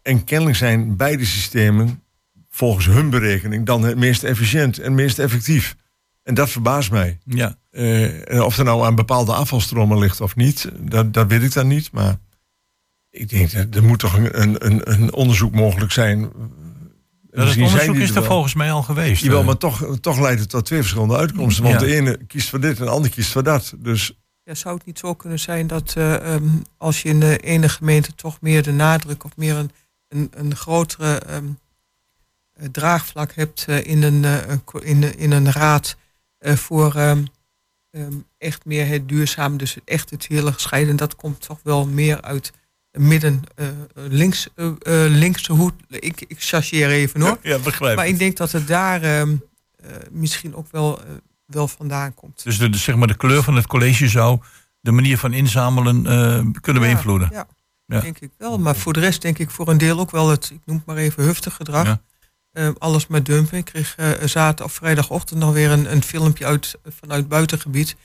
En 0.01 0.23
kennelijk 0.23 0.57
zijn 0.57 0.95
beide 0.95 1.25
systemen 1.25 2.03
volgens 2.49 2.85
hun 2.85 3.09
berekening 3.09 3.65
dan 3.65 3.83
het 3.83 3.97
meest 3.97 4.23
efficiënt 4.23 4.79
en 4.79 4.95
meest 4.95 5.19
effectief. 5.19 5.75
En 6.23 6.33
dat 6.33 6.49
verbaast 6.49 6.91
mij. 6.91 7.19
Ja. 7.25 7.57
Eh, 7.71 8.41
of 8.43 8.57
er 8.57 8.63
nou 8.63 8.85
aan 8.85 8.95
bepaalde 8.95 9.33
afvalstromen 9.33 9.99
ligt 9.99 10.21
of 10.21 10.35
niet, 10.35 10.69
dat, 10.79 11.13
dat 11.13 11.27
weet 11.27 11.43
ik 11.43 11.53
dan 11.53 11.67
niet. 11.67 11.91
Maar 11.91 12.17
ik 13.09 13.29
denk 13.29 13.51
dat 13.51 13.75
er 13.75 13.83
moet 13.83 13.99
toch 13.99 14.17
een, 14.17 14.41
een, 14.65 14.91
een, 14.91 15.13
onderzoek 15.13 15.53
mogelijk 15.53 15.91
zijn. 15.91 16.31
Dat 17.31 17.47
zijn 17.53 17.65
onderzoek 17.65 17.95
is 17.95 18.15
er 18.15 18.23
volgens 18.23 18.53
mij 18.53 18.71
al 18.71 18.83
geweest. 18.83 19.23
Jawel, 19.23 19.39
Eh, 19.39 19.45
maar 19.45 19.57
toch, 19.57 19.97
toch 20.01 20.19
leidt 20.19 20.39
het 20.39 20.49
tot 20.49 20.65
twee 20.65 20.79
verschillende 20.79 21.17
uitkomsten. 21.17 21.63
Want 21.63 21.79
Ja. 21.79 21.85
de 21.87 21.95
ene 21.95 22.19
kiest 22.27 22.49
voor 22.49 22.59
dit 22.61 22.79
en 22.79 22.85
de 22.85 22.91
ander 22.91 23.11
kiest 23.11 23.31
voor 23.31 23.43
dat. 23.43 23.73
Dus 23.77 24.19
Ja, 24.45 24.53
zou 24.53 24.75
het 24.75 24.85
niet 24.85 24.99
zo 24.99 25.13
kunnen 25.13 25.39
zijn 25.39 25.67
dat 25.67 25.93
eh, 25.95 26.33
ehm, 26.33 26.47
als 26.77 27.01
je 27.01 27.09
in 27.09 27.19
de 27.19 27.37
ene 27.37 27.69
gemeente 27.69 28.15
toch 28.15 28.41
meer 28.41 28.63
de 28.63 28.71
nadruk 28.71 29.23
of 29.23 29.37
meer 29.37 29.55
een, 29.55 29.71
een, 30.07 30.29
een 30.33 30.55
grotere 30.55 31.17
ehm, 31.19 31.45
eh, 32.53 32.67
draagvlak 32.71 33.33
hebt 33.33 33.65
eh, 33.67 33.85
in, 33.85 34.03
een, 34.03 34.43
in, 34.81 35.17
in 35.17 35.31
een 35.31 35.51
raad 35.51 35.97
voor 36.39 36.95
ehm, 36.95 37.25
echt 38.37 38.65
meer 38.65 38.87
het 38.87 39.09
duurzaam, 39.09 39.57
dus 39.57 39.77
echt 39.85 40.09
het 40.09 40.25
hele 40.27 40.53
gescheiden, 40.53 40.95
dat 40.95 41.15
komt 41.15 41.41
toch 41.41 41.59
wel 41.63 41.87
meer 41.87 42.21
uit 42.21 42.51
midden 42.91 43.43
links, 43.93 44.47
linkse 45.09 45.53
hoed. 45.53 45.73
Ik, 45.89 46.21
ik 46.27 46.41
chargeer 46.41 46.89
even 46.89 47.21
hoor. 47.21 47.37
Ja, 47.41 47.59
begrijp 47.59 47.95
Maar 47.95 48.07
ik. 48.07 48.19
denk 48.19 48.37
dat 48.37 48.51
het 48.51 48.67
daar 48.67 49.27
misschien 50.11 50.55
ook 50.55 50.71
wel, 50.71 50.99
wel 51.45 51.67
vandaan 51.67 52.13
komt. 52.13 52.43
Dus 52.43 52.57
de, 52.57 52.69
de- 52.69 52.77
zeg 52.77 52.95
maar 52.95 53.07
de 53.07 53.17
kleur 53.17 53.43
van 53.43 53.55
het 53.55 53.67
college 53.67 54.07
zou 54.09 54.39
de 54.81 54.91
manier 54.91 55.17
van 55.17 55.33
inzamelen 55.33 56.05
eh, 56.05 56.61
kunnen 56.61 56.81
Ja, 56.83 56.87
beïnvloeden. 56.87 57.29
Ja, 57.31 57.47
Ja. 57.85 57.99
denk 57.99 58.19
ik 58.19 58.31
wel. 58.37 58.59
Maar 58.59 58.75
voor 58.75 58.93
de 58.93 58.99
rest 58.99 59.21
denk 59.21 59.37
ik 59.39 59.49
voor 59.49 59.67
een 59.67 59.77
deel 59.77 59.99
ook 59.99 60.11
wel 60.11 60.29
het, 60.29 60.49
ik 60.53 60.59
noem 60.65 60.75
het 60.77 60.85
maar 60.85 60.97
even, 60.97 61.23
huftig 61.23 61.53
gedrag. 61.53 61.85
Ja. 61.85 62.01
Eh, 62.51 62.69
alles 62.77 63.07
met 63.07 63.25
dumpen. 63.25 63.57
Ik 63.57 63.65
kreeg 63.65 63.95
eh 63.95 64.09
zaterdag 64.27 64.65
of 64.65 64.73
vrijdagochtend 64.73 65.39
nog 65.39 65.53
weer 65.53 65.71
een, 65.71 65.91
een 65.91 66.03
filmpje 66.03 66.45
uit, 66.45 66.75
vanuit 66.83 67.27
buitengebied. 67.27 67.95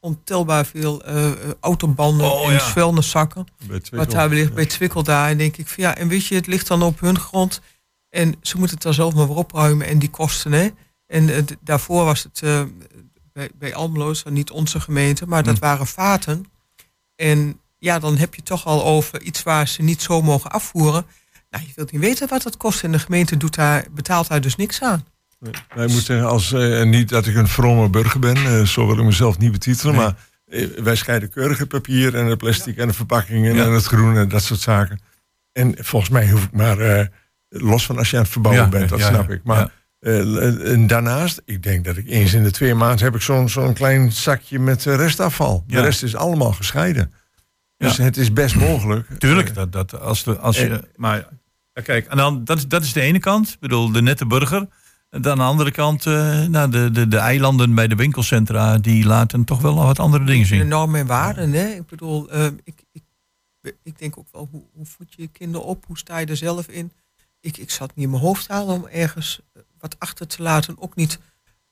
Ontelbaar 0.00 0.66
veel 0.66 1.02
autobanden 1.60 2.32
Oh, 2.32 2.52
en 2.52 2.60
vuilniszakken. 2.60 3.46
Wat 3.90 4.10
daar 4.10 4.28
ligt 4.28 4.54
bij 4.54 4.66
Twikkel 4.66 5.02
daar. 5.02 5.28
En 5.30 5.38
denk 5.38 5.56
ik 5.56 5.68
van 5.68 5.84
ja, 5.84 5.96
en 5.96 6.08
weet 6.08 6.26
je, 6.26 6.34
het 6.34 6.46
ligt 6.46 6.66
dan 6.66 6.82
op 6.82 7.00
hun 7.00 7.18
grond. 7.18 7.60
En 8.08 8.34
ze 8.42 8.56
moeten 8.56 8.74
het 8.74 8.84
dan 8.84 8.94
zelf 8.94 9.14
maar 9.14 9.26
weer 9.26 9.36
opruimen 9.36 9.86
en 9.86 9.98
die 9.98 10.10
kosten. 10.10 10.52
Hè? 10.52 10.68
En 11.14 11.46
daarvoor 11.60 12.04
was 12.04 12.22
het 12.22 12.40
eh, 12.42 12.62
bij, 13.32 13.50
bij 13.58 13.74
Almelo, 13.74 14.14
niet 14.30 14.50
onze 14.50 14.80
gemeente, 14.80 15.26
maar 15.26 15.42
dat 15.42 15.54
Hm. 15.58 15.60
waren 15.64 15.86
vaten. 15.86 16.44
En 17.16 17.60
ja, 17.78 17.98
dan 17.98 18.16
heb 18.16 18.34
je 18.34 18.42
toch 18.42 18.66
al 18.66 18.84
over 18.84 19.22
iets 19.22 19.42
waar 19.42 19.68
ze 19.68 19.82
niet 19.82 20.02
zo 20.02 20.22
mogen 20.22 20.50
afvoeren. 20.50 21.06
Nou, 21.50 21.64
je 21.66 21.72
wilt 21.74 21.92
niet 21.92 22.00
weten 22.00 22.28
wat 22.28 22.42
dat 22.42 22.56
kost. 22.56 22.82
En 22.84 22.92
de 22.92 22.98
gemeente 22.98 23.36
doet 23.36 23.54
daar, 23.54 23.84
betaalt 23.90 24.28
daar 24.28 24.40
dus 24.40 24.56
niks 24.56 24.82
aan. 24.82 25.06
Maar 25.74 25.84
ik 25.84 25.90
moet 25.92 26.02
zeggen, 26.04 26.26
als, 26.28 26.52
eh, 26.52 26.80
en 26.80 26.90
niet 26.90 27.08
dat 27.08 27.26
ik 27.26 27.34
een 27.34 27.48
vrome 27.48 27.88
burger 27.88 28.20
ben, 28.20 28.36
eh, 28.36 28.62
zo 28.66 28.86
wil 28.86 28.98
ik 28.98 29.04
mezelf 29.04 29.38
niet 29.38 29.52
betitelen, 29.52 29.94
Nee. 29.94 30.04
maar 30.04 30.16
wij 30.84 30.96
scheiden 30.96 31.30
keurig 31.30 31.58
het 31.58 31.68
papier 31.68 32.14
en 32.14 32.26
het 32.26 32.38
plastic 32.38 32.76
en 32.76 32.86
de 32.86 32.92
verpakkingen 32.94 33.54
Ja. 33.54 33.64
en 33.64 33.70
het 33.72 33.84
groen 33.84 34.16
en 34.16 34.28
dat 34.28 34.42
soort 34.42 34.60
zaken. 34.60 35.00
En 35.52 35.74
volgens 35.78 36.10
mij 36.10 36.30
hoef 36.30 36.44
ik 36.44 36.52
maar, 36.52 37.10
los 37.48 37.86
van 37.86 37.98
als 37.98 38.10
je 38.10 38.16
aan 38.16 38.22
het 38.22 38.32
verbouwen 38.32 38.64
Ja, 38.64 38.70
bent, 38.70 38.88
dat 38.88 39.00
snap 39.00 39.30
ik. 39.30 39.40
Maar 39.44 39.72
Eh, 40.04 40.72
en 40.72 40.86
daarnaast, 40.86 41.42
ik 41.44 41.62
denk 41.62 41.84
dat 41.84 41.96
ik 41.96 42.08
eens 42.08 42.32
in 42.34 42.42
de 42.42 42.50
twee 42.50 42.74
maanden 42.74 43.04
heb 43.04 43.14
ik 43.14 43.20
zo'n 43.22 43.48
zo'n 43.48 43.72
klein 43.74 44.12
zakje 44.12 44.58
met 44.58 44.86
eh, 44.86 44.94
restafval. 44.96 45.64
Ja. 45.66 45.76
De 45.76 45.82
rest 45.82 46.02
is 46.02 46.16
allemaal 46.16 46.52
gescheiden. 46.52 47.12
Dus 47.76 47.96
Ja. 47.96 48.02
het 48.04 48.16
is 48.16 48.32
best 48.32 48.56
mogelijk. 48.56 49.08
Tuurlijk, 49.18 49.48
Eh, 49.48 49.54
dat, 49.54 49.72
dat, 49.72 50.00
als, 50.00 50.22
de, 50.24 50.38
als 50.38 50.56
je. 50.58 50.68
en- 50.68 50.84
maar 50.96 51.28
ja, 51.72 51.82
kijk, 51.82 52.06
en 52.06 52.16
dan, 52.16 52.44
dat, 52.44 52.56
is- 52.58 52.68
dat 52.68 52.82
is 52.82 52.92
de 52.92 53.00
ene 53.00 53.18
kant. 53.18 53.48
Ik 53.48 53.58
bedoel, 53.60 53.92
de 53.92 54.02
nette 54.02 54.26
burger. 54.26 54.68
En 55.10 55.22
dan 55.22 55.32
aan 55.32 55.38
de 55.38 55.44
andere 55.44 55.70
kant, 55.70 56.06
eh, 56.06 56.44
nou, 56.46 56.70
de, 56.70 56.90
de, 56.90 57.08
de 57.08 57.16
eilanden 57.18 57.74
bij 57.74 57.86
de 57.88 57.94
winkelcentra, 57.94 58.78
die 58.78 59.04
laten 59.06 59.44
toch 59.44 59.60
wel 59.60 59.74
wat 59.74 59.98
andere 59.98 60.24
dingen 60.24 60.48
De 60.48 60.54
zien. 60.54 60.68
normen 60.68 61.00
en 61.00 61.06
waarden, 61.06 61.52
hè? 61.52 61.66
Ik 61.68 61.86
bedoel, 61.86 62.34
ik, 62.64 62.74
ik, 62.92 63.02
ik 63.82 63.98
denk 63.98 64.18
ook 64.18 64.26
wel, 64.32 64.48
hoe, 64.50 64.62
hoe 64.72 64.86
voed 64.86 65.14
je 65.16 65.22
je 65.22 65.28
kinderen 65.28 65.66
op? 65.66 65.84
Hoe 65.86 65.98
sta 65.98 66.18
je 66.18 66.26
er 66.26 66.36
zelf 66.36 66.66
in? 66.68 66.92
Ik, 67.40 67.56
ik 67.56 67.70
zat 67.70 67.92
niet 67.94 68.04
in 68.04 68.10
mijn 68.10 68.22
hoofd 68.22 68.48
halen 68.48 68.74
om 68.74 68.86
ergens 68.86 69.40
wat 69.84 69.96
achter 69.98 70.26
te 70.26 70.42
laten. 70.42 70.76
Ook 70.78 70.94
niet 70.94 71.18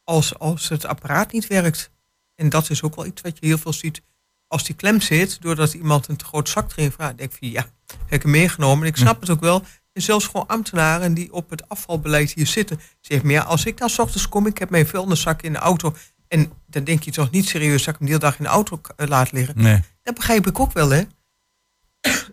als, 0.04 0.38
als 0.38 0.68
het 0.68 0.84
apparaat 0.84 1.32
niet 1.32 1.46
werkt. 1.46 1.90
En 2.34 2.48
dat 2.48 2.70
is 2.70 2.82
ook 2.82 2.94
wel 2.94 3.06
iets 3.06 3.22
wat 3.22 3.38
je 3.40 3.46
heel 3.46 3.58
veel 3.58 3.72
ziet. 3.72 4.02
Als 4.46 4.64
die 4.64 4.76
klem 4.76 5.00
zit, 5.00 5.40
doordat 5.40 5.74
iemand 5.74 6.08
een 6.08 6.16
te 6.16 6.24
groot 6.24 6.48
zak 6.48 6.70
erin 6.70 6.92
vraagt, 6.92 7.18
denk 7.18 7.32
ik 7.32 7.38
van 7.38 7.50
ja, 7.50 7.66
heb 7.86 8.10
ik 8.10 8.22
hem 8.22 8.30
meegenomen. 8.30 8.82
En 8.82 8.88
ik 8.88 8.96
snap 8.96 9.20
het 9.20 9.30
ook 9.30 9.40
wel. 9.40 9.64
En 9.92 10.02
zelfs 10.02 10.26
gewoon 10.26 10.46
ambtenaren 10.46 11.14
die 11.14 11.32
op 11.32 11.50
het 11.50 11.68
afvalbeleid 11.68 12.32
hier 12.32 12.46
zitten. 12.46 12.80
Zeg 13.00 13.22
maar 13.22 13.32
ja, 13.32 13.42
als 13.42 13.64
ik 13.64 13.78
dan 13.78 13.90
's 13.90 13.98
ochtends 13.98 14.28
kom, 14.28 14.46
ik 14.46 14.58
heb 14.58 14.70
mijn 14.70 14.86
vuilniszak 14.86 15.42
in 15.42 15.52
de 15.52 15.58
auto. 15.58 15.94
En 16.28 16.52
dan 16.66 16.84
denk 16.84 17.02
je 17.02 17.10
toch 17.10 17.30
niet 17.30 17.48
serieus 17.48 17.84
dat 17.84 17.94
ik 17.94 18.00
hem 18.00 18.08
de 18.08 18.12
hele 18.12 18.24
dag 18.24 18.38
in 18.38 18.44
de 18.44 18.50
auto 18.50 18.80
eh, 18.96 19.08
laat 19.08 19.32
liggen. 19.32 19.54
Nee. 19.56 19.80
Dat 20.02 20.14
begrijp 20.14 20.46
ik 20.46 20.60
ook 20.60 20.72
wel, 20.72 20.90
hè. 20.90 21.02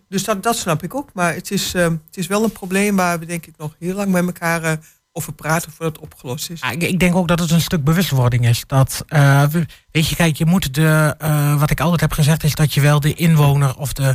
Dus 0.08 0.24
dat, 0.24 0.42
dat 0.42 0.56
snap 0.56 0.82
ik 0.82 0.94
ook. 0.94 1.12
Maar 1.12 1.34
het 1.34 1.50
is, 1.50 1.74
eh, 1.74 1.82
het 1.84 2.16
is 2.16 2.26
wel 2.26 2.44
een 2.44 2.52
probleem 2.52 2.96
waar 2.96 3.18
we 3.18 3.26
denk 3.26 3.46
ik 3.46 3.56
nog 3.56 3.76
heel 3.78 3.94
lang 3.94 4.10
met 4.10 4.26
elkaar 4.26 4.62
eh, 4.62 4.72
over 5.20 5.32
praten 5.32 5.72
voordat 5.72 5.94
het 5.96 6.04
opgelost 6.12 6.50
is. 6.50 6.60
Ah, 6.60 6.72
ik, 6.72 7.00
denk 7.00 7.14
ook 7.16 7.28
dat 7.28 7.38
het 7.40 7.50
een 7.50 7.60
stuk 7.60 7.84
bewustwording 7.84 8.48
is. 8.48 8.64
Dat, 8.66 9.04
eh, 9.08 9.44
we- 9.44 9.66
weet 9.90 10.08
je, 10.08 10.16
kijk, 10.16 10.36
je 10.36 10.46
moet 10.46 10.74
de, 10.74 11.14
eh, 11.18 11.58
wat 11.58 11.70
ik 11.70 11.80
altijd 11.80 12.00
heb 12.00 12.12
gezegd 12.12 12.44
is 12.44 12.54
dat 12.54 12.74
je 12.74 12.80
wel 12.80 13.00
de 13.00 13.14
inwoner 13.14 13.76
of 13.76 13.92
de, 13.92 14.14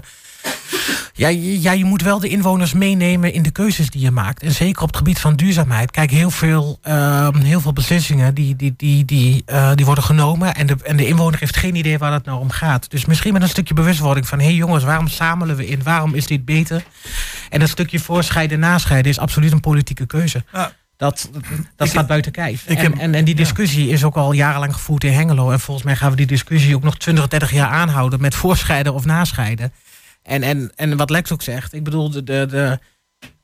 ja, 1.13 1.27
je, 1.27 1.61
ja, 1.61 1.71
je 1.71 1.85
moet 1.85 2.01
wel 2.01 2.19
de 2.19 2.27
inwoners 2.27 2.73
meenemen 2.73 3.33
in 3.33 3.41
de 3.43 3.51
keuzes 3.51 3.89
die 3.89 4.01
je 4.01 4.11
maakt. 4.11 4.41
En 4.43 4.51
zeker 4.51 4.81
op 4.81 4.87
het 4.87 4.97
gebied 4.97 5.19
van 5.19 5.35
duurzaamheid. 5.35 5.91
Kijk, 5.91 6.11
heel 6.11 6.31
veel, 6.31 6.79
ehm, 6.81 7.41
heel 7.41 7.61
veel 7.61 7.73
beslissingen 7.73 8.33
die, 8.33 8.55
die, 8.55 8.73
die, 8.77 9.05
die, 9.05 9.43
eh, 9.45 9.71
die 9.75 9.85
worden 9.85 10.03
genomen. 10.03 10.55
En 10.55 10.67
de, 10.67 10.75
en 10.83 10.97
de 10.97 11.07
inwoner 11.07 11.39
heeft 11.39 11.57
geen 11.57 11.75
idee 11.75 11.97
waar 11.97 12.13
het 12.13 12.25
nou 12.25 12.39
om 12.39 12.49
gaat. 12.49 12.89
Dus 12.89 13.05
misschien 13.05 13.33
met 13.33 13.41
een 13.41 13.49
stukje 13.49 13.73
bewustwording 13.73 14.27
van... 14.27 14.39
hé 14.39 14.45
hey 14.45 14.53
jongens, 14.53 14.83
waarom 14.83 15.07
zamelen 15.07 15.55
we 15.55 15.67
in? 15.67 15.83
Waarom 15.83 16.13
is 16.13 16.27
dit 16.27 16.45
beter? 16.45 16.83
En 17.49 17.59
dat 17.59 17.69
stukje 17.69 17.99
voorscheiden 17.99 18.61
en 18.63 18.69
nascheiden 18.69 19.11
is 19.11 19.19
absoluut 19.19 19.51
een 19.51 19.59
politieke 19.59 20.05
keuze. 20.05 20.43
Dat, 20.97 21.29
dat 21.75 21.87
staat 21.87 22.07
buiten 22.07 22.31
kijf. 22.31 22.65
En, 22.65 22.77
heb- 22.77 22.97
en, 22.97 23.15
en 23.15 23.25
die 23.25 23.35
discussie 23.35 23.89
is 23.89 24.03
ook 24.03 24.15
al 24.15 24.31
jarenlang 24.31 24.73
gevoerd 24.73 25.03
in 25.03 25.13
Hengelo. 25.13 25.51
En 25.51 25.59
volgens 25.59 25.85
mij 25.85 25.95
gaan 25.95 26.09
we 26.09 26.15
die 26.15 26.25
discussie 26.25 26.75
ook 26.75 26.83
nog 26.83 26.97
20, 26.97 27.27
30 27.27 27.51
jaar 27.51 27.69
aanhouden... 27.69 28.21
met 28.21 28.35
voorscheiden 28.35 28.93
of 28.93 29.05
nascheiden. 29.05 29.73
En, 30.25 30.43
en, 30.43 30.71
en 30.75 30.97
wat 30.97 31.09
Lex 31.09 31.31
ook 31.31 31.41
zegt, 31.41 31.73
ik 31.73 31.83
bedoel, 31.83 32.09
de, 32.09 32.23
de, 32.23 32.45
de, 32.49 32.79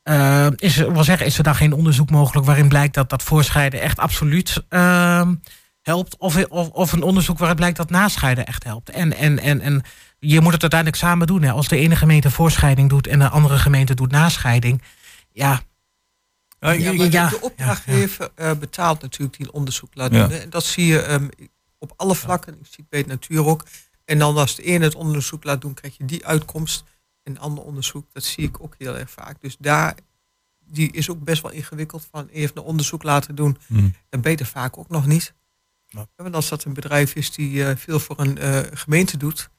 eh, 0.03 0.47
is, 0.55 0.77
er- 0.77 0.93
wil 0.93 1.03
zeggen, 1.03 1.25
is 1.25 1.37
er 1.37 1.43
dan 1.43 1.55
geen 1.55 1.73
onderzoek 1.73 2.09
mogelijk 2.09 2.45
waarin 2.45 2.67
blijkt 2.67 2.93
dat 2.93 3.09
dat 3.09 3.23
voorscheiden 3.23 3.81
echt 3.81 3.97
absoluut 3.99 4.63
ehm, 4.69 5.35
helpt? 5.81 6.17
Of, 6.17 6.45
of, 6.45 6.69
of 6.69 6.91
een 6.91 7.01
onderzoek 7.03 7.37
waaruit 7.37 7.57
blijkt 7.57 7.77
dat 7.77 7.89
nascheiden 7.89 8.45
echt 8.45 8.63
helpt? 8.63 8.89
En, 8.89 9.13
en, 9.17 9.39
en, 9.39 9.61
en 9.61 9.81
je 10.19 10.41
moet 10.41 10.53
het 10.53 10.61
uiteindelijk 10.61 11.01
samen 11.01 11.27
doen. 11.27 11.41
Hè. 11.41 11.51
Als 11.51 11.67
de 11.67 11.77
ene 11.77 11.95
gemeente 11.95 12.31
voorscheiding 12.31 12.89
doet 12.89 13.07
en 13.07 13.19
de 13.19 13.29
andere 13.29 13.57
gemeente 13.57 13.93
doet 13.93 14.11
nascheiding. 14.11 14.81
Ja, 15.31 15.61
Ja, 16.59 16.71
de- 16.91 17.11
ja, 17.11 17.29
de 17.29 17.41
opdrachtgever 17.41 18.29
eh, 18.35 18.51
betaalt 18.59 19.01
natuurlijk 19.01 19.37
die 19.37 19.51
onderzoek 19.51 19.89
laat 19.95 20.11
Ja. 20.13 20.21
doen. 20.21 20.31
hè. 20.31 20.37
En 20.37 20.49
dat 20.49 20.63
zie 20.63 20.85
je 20.85 20.99
ehm, 21.01 21.27
op 21.79 21.93
alle 21.95 22.15
vlakken. 22.15 22.53
Ik 22.53 22.65
zie 22.65 22.75
het 22.77 22.89
bij 22.89 22.99
het 22.99 23.07
natuur 23.07 23.45
ook. 23.45 23.65
En 24.05 24.19
dan 24.19 24.37
als 24.37 24.55
de 24.55 24.63
ene 24.63 24.83
het 24.83 24.95
onderzoek 24.95 25.43
laat 25.43 25.61
doen, 25.61 25.73
krijg 25.73 25.97
je 25.97 26.05
die 26.05 26.25
uitkomst. 26.25 26.83
En 27.23 27.31
een 27.31 27.39
ander 27.39 27.63
onderzoek, 27.63 28.05
dat 28.13 28.23
zie 28.23 28.43
ik 28.47 28.61
ook 28.63 28.75
heel 28.77 28.97
erg 28.97 29.11
vaak. 29.11 29.41
Dus 29.41 29.55
daar, 29.59 29.95
die 30.59 30.91
is 30.91 31.09
ook 31.09 31.23
best 31.23 31.41
wel 31.41 31.51
ingewikkeld 31.51 32.07
van 32.11 32.27
even 32.27 32.57
een 32.57 32.63
onderzoek 32.63 33.03
laten 33.03 33.35
doen. 33.35 33.57
Hmm. 33.67 33.93
En 34.09 34.21
beter 34.21 34.45
vaak 34.45 34.77
ook 34.77 34.89
nog 34.89 35.05
niet. 35.05 35.33
Ja. 35.87 36.05
Want 36.15 36.35
als 36.35 36.49
dat 36.49 36.63
een 36.63 36.73
bedrijf 36.73 37.15
is 37.15 37.31
die 37.31 37.65
eh, 37.65 37.75
veel 37.75 37.99
voor 37.99 38.19
een 38.19 38.37
eh, 38.37 38.59
gemeente 38.73 39.17
doet. 39.17 39.49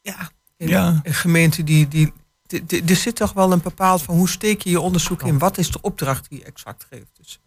Ja, 0.00 0.30
een, 0.56 0.68
Ja. 0.68 1.00
een 1.02 1.14
gemeente 1.14 1.64
die, 1.64 1.88
die, 1.88 2.12
Er 2.86 2.96
zit 2.96 3.16
toch 3.16 3.32
wel 3.32 3.52
een 3.52 3.62
bepaald 3.62 4.02
van 4.02 4.16
hoe 4.16 4.28
steek 4.28 4.62
je 4.62 4.70
je 4.70 4.80
onderzoek 4.80 5.22
in? 5.22 5.38
Wat 5.38 5.58
is 5.58 5.70
de 5.70 5.80
opdracht 5.80 6.28
die 6.28 6.38
je 6.38 6.44
exact 6.44 6.86
geeft? 6.90 7.10
Dus, 7.16 7.40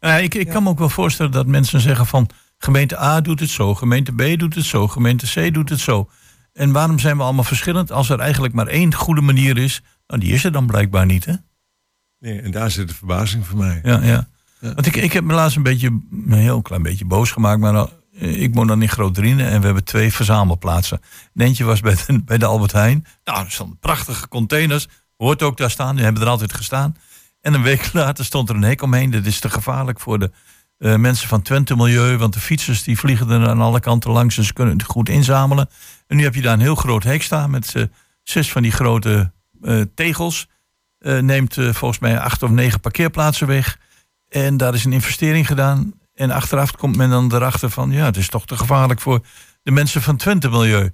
Ja, 0.00 0.16
ik 0.16 0.34
ik 0.34 0.46
Ja. 0.46 0.52
kan 0.52 0.62
me 0.62 0.68
ook 0.68 0.78
wel 0.78 0.88
voorstellen 0.88 1.32
dat 1.32 1.46
mensen 1.46 1.80
zeggen 1.80 2.06
van... 2.06 2.28
gemeente 2.58 3.00
A 3.00 3.20
doet 3.20 3.40
het 3.40 3.50
zo, 3.50 3.74
gemeente 3.74 4.12
B 4.12 4.38
doet 4.38 4.54
het 4.54 4.64
zo, 4.64 4.88
gemeente 4.88 5.26
C 5.50 5.54
doet 5.54 5.68
het 5.68 5.80
zo. 5.80 6.10
En 6.52 6.72
waarom 6.72 6.98
zijn 6.98 7.16
we 7.16 7.22
allemaal 7.22 7.44
verschillend 7.44 7.92
als 7.92 8.10
er 8.10 8.20
eigenlijk 8.20 8.54
maar 8.54 8.66
één 8.66 8.94
goede 8.94 9.20
manier 9.20 9.58
is? 9.58 9.82
Nou, 10.06 10.20
die 10.20 10.32
is 10.32 10.44
er 10.44 10.52
dan 10.52 10.66
blijkbaar 10.66 11.06
niet, 11.06 11.24
hè? 11.24 11.34
Nee, 12.18 12.40
en 12.40 12.50
daar 12.50 12.70
zit 12.70 12.88
de 12.88 12.94
verbazing 12.94 13.46
voor 13.46 13.58
mij. 13.58 13.80
Ja, 13.82 14.02
ja. 14.02 14.28
Ja. 14.60 14.74
Want 14.74 14.86
ik, 14.86 14.96
ik 14.96 15.12
heb 15.12 15.24
me 15.24 15.34
laatst 15.34 15.56
een 15.56 15.62
beetje, 15.62 16.00
een 16.26 16.32
heel 16.32 16.62
klein 16.62 16.82
beetje 16.82 17.04
boos 17.04 17.30
gemaakt. 17.30 17.60
Maar 17.60 17.72
nou, 17.72 17.88
eh, 18.18 18.42
ik 18.42 18.54
woon 18.54 18.66
dan 18.66 18.82
in 18.82 18.88
Groot-Drienen 18.88 19.46
en 19.46 19.58
we 19.60 19.64
hebben 19.64 19.84
twee 19.84 20.12
verzamelplaatsen. 20.12 21.00
En 21.34 21.46
eentje 21.46 21.64
was 21.64 21.80
bij 21.80 21.94
de, 22.06 22.22
bij 22.24 22.38
de 22.38 22.46
Albert 22.46 22.72
Heijn. 22.72 23.06
Nou, 23.24 23.44
er 23.44 23.50
stonden 23.50 23.78
prachtige 23.78 24.28
containers. 24.28 24.88
Hoort 25.16 25.42
ook 25.42 25.56
daar 25.56 25.70
staan, 25.70 25.94
die 25.94 26.04
hebben 26.04 26.22
er 26.22 26.28
altijd 26.28 26.54
gestaan. 26.54 26.96
En 27.40 27.54
een 27.54 27.62
week 27.62 27.92
later 27.92 28.24
stond 28.24 28.48
er 28.48 28.54
een 28.54 28.62
hek 28.62 28.82
omheen. 28.82 29.10
Dat 29.10 29.24
is 29.24 29.40
te 29.40 29.50
gevaarlijk 29.50 30.00
voor 30.00 30.18
de 30.18 30.30
eh, 30.78 30.96
mensen 30.96 31.28
van 31.28 31.42
Twente 31.42 31.76
Milieu. 31.76 32.16
Want 32.16 32.32
de 32.32 32.40
fietsers 32.40 32.82
die 32.82 32.98
vliegen 32.98 33.30
er 33.30 33.48
aan 33.48 33.60
alle 33.60 33.80
kanten 33.80 34.10
langs 34.10 34.34
ze 34.34 34.52
kunnen 34.52 34.76
het 34.76 34.86
goed 34.86 35.08
inzamelen. 35.08 35.68
En 36.06 36.16
nu 36.16 36.22
heb 36.22 36.34
je 36.34 36.42
daar 36.42 36.52
een 36.52 36.60
heel 36.60 36.74
groot 36.74 37.02
hek 37.02 37.22
staan 37.22 37.50
met 37.50 37.74
eh, 37.74 37.82
zes 38.22 38.52
van 38.52 38.62
die 38.62 38.72
grote 38.72 39.32
eh, 39.62 39.80
tegels. 39.94 40.48
Neemt 40.98 41.54
volgens 41.54 41.98
mij 41.98 42.18
acht 42.18 42.42
of 42.42 42.50
negen 42.50 42.80
parkeerplaatsen 42.80 43.46
weg. 43.46 43.78
En 44.28 44.56
daar 44.56 44.74
is 44.74 44.84
een 44.84 44.92
investering 44.92 45.46
gedaan. 45.46 45.92
En 46.14 46.30
achteraf 46.30 46.76
komt 46.76 46.96
men 46.96 47.10
dan 47.10 47.34
erachter 47.34 47.70
van... 47.70 47.90
ja, 47.90 48.04
het 48.04 48.16
is 48.16 48.28
toch 48.28 48.46
te 48.46 48.56
gevaarlijk 48.56 49.00
voor 49.00 49.24
de 49.62 49.70
mensen 49.70 50.02
van 50.02 50.16
Twente 50.16 50.48
Milieu. 50.48 50.90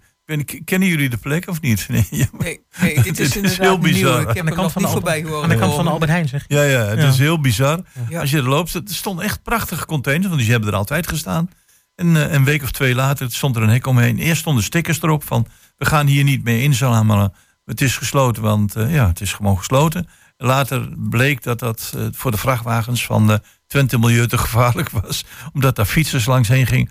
Kennen 0.65 0.89
jullie 0.89 1.09
de 1.11 1.17
plek 1.17 1.49
of 1.49 1.61
niet? 1.61 1.87
Nee, 1.91 2.07
ja, 2.11 2.27
nee, 2.39 2.61
nee, 2.81 2.95
dit 3.03 3.17
Dit 3.17 3.37
is 3.45 3.59
heel 3.59 3.79
niet 3.79 3.83
nieuw. 3.83 3.93
bizar. 3.93 4.21
Ik 4.21 4.27
Aan 4.27 4.27
heb 4.27 4.35
de 4.35 4.41
hem 4.41 4.45
kant 4.45 4.57
nog 4.57 4.73
van 4.73 4.83
niet 4.83 4.91
de 4.91 4.97
voorbij 4.97 5.43
aan 5.43 5.49
de 5.49 5.57
kant 5.57 5.75
van 5.75 5.85
de. 5.85 5.91
Albert 5.91 6.11
Heijn, 6.11 6.29
zeg. 6.29 6.45
ja, 6.49 6.63
ja, 6.63 6.85
het 6.85 6.99
Ja. 7.01 7.09
is 7.09 7.19
heel 7.19 7.41
bizar. 7.41 7.81
Ja. 8.09 8.21
Als 8.21 8.31
je 8.31 8.37
er 8.37 8.49
loopt, 8.49 8.75
er 8.75 8.83
stonden 8.85 9.25
echt 9.25 9.43
prachtige 9.43 9.87
containers... 9.87 10.29
want 10.29 10.41
die 10.41 10.51
hebben 10.51 10.69
er 10.69 10.75
altijd 10.77 11.09
gestaan. 11.09 11.51
En 11.95 12.17
eh, 12.17 12.33
een 12.33 12.45
week 12.45 12.63
of 12.63 12.71
twee 12.71 12.95
later 12.95 13.31
stond 13.33 13.57
er 13.57 13.63
een 13.63 13.69
hek 13.69 13.87
omheen. 13.87 14.19
Eerst 14.19 14.41
stonden 14.41 14.65
stickers 14.65 15.03
erop 15.03 15.25
van... 15.25 15.47
we 15.77 15.85
gaan 15.87 16.07
hier 16.07 16.25
niet 16.25 16.45
meer 16.45 16.63
inzamelen. 16.63 17.33
Het 17.65 17.81
is 17.81 17.97
gesloten, 17.97 18.43
want 18.43 18.77
eh, 18.77 18.95
ja, 18.95 19.07
het 19.07 19.21
is 19.21 19.33
gewoon 19.33 19.59
gesloten. 19.59 20.09
Later 20.37 20.89
bleek 20.97 21.43
dat 21.43 21.59
dat 21.59 21.93
eh, 21.97 22.03
voor 22.13 22.31
de 22.31 22.37
vrachtwagens 22.37 23.05
van 23.07 23.27
de 23.27 23.41
Twente 23.67 23.99
Milieu 23.99 24.27
te 24.27 24.39
gevaarlijk 24.39 24.91
was. 24.91 25.25
Omdat 25.55 25.77
daar 25.77 25.87
fietsers 25.87 26.27
langs 26.27 26.49
heen 26.49 26.67
gingen. 26.67 26.91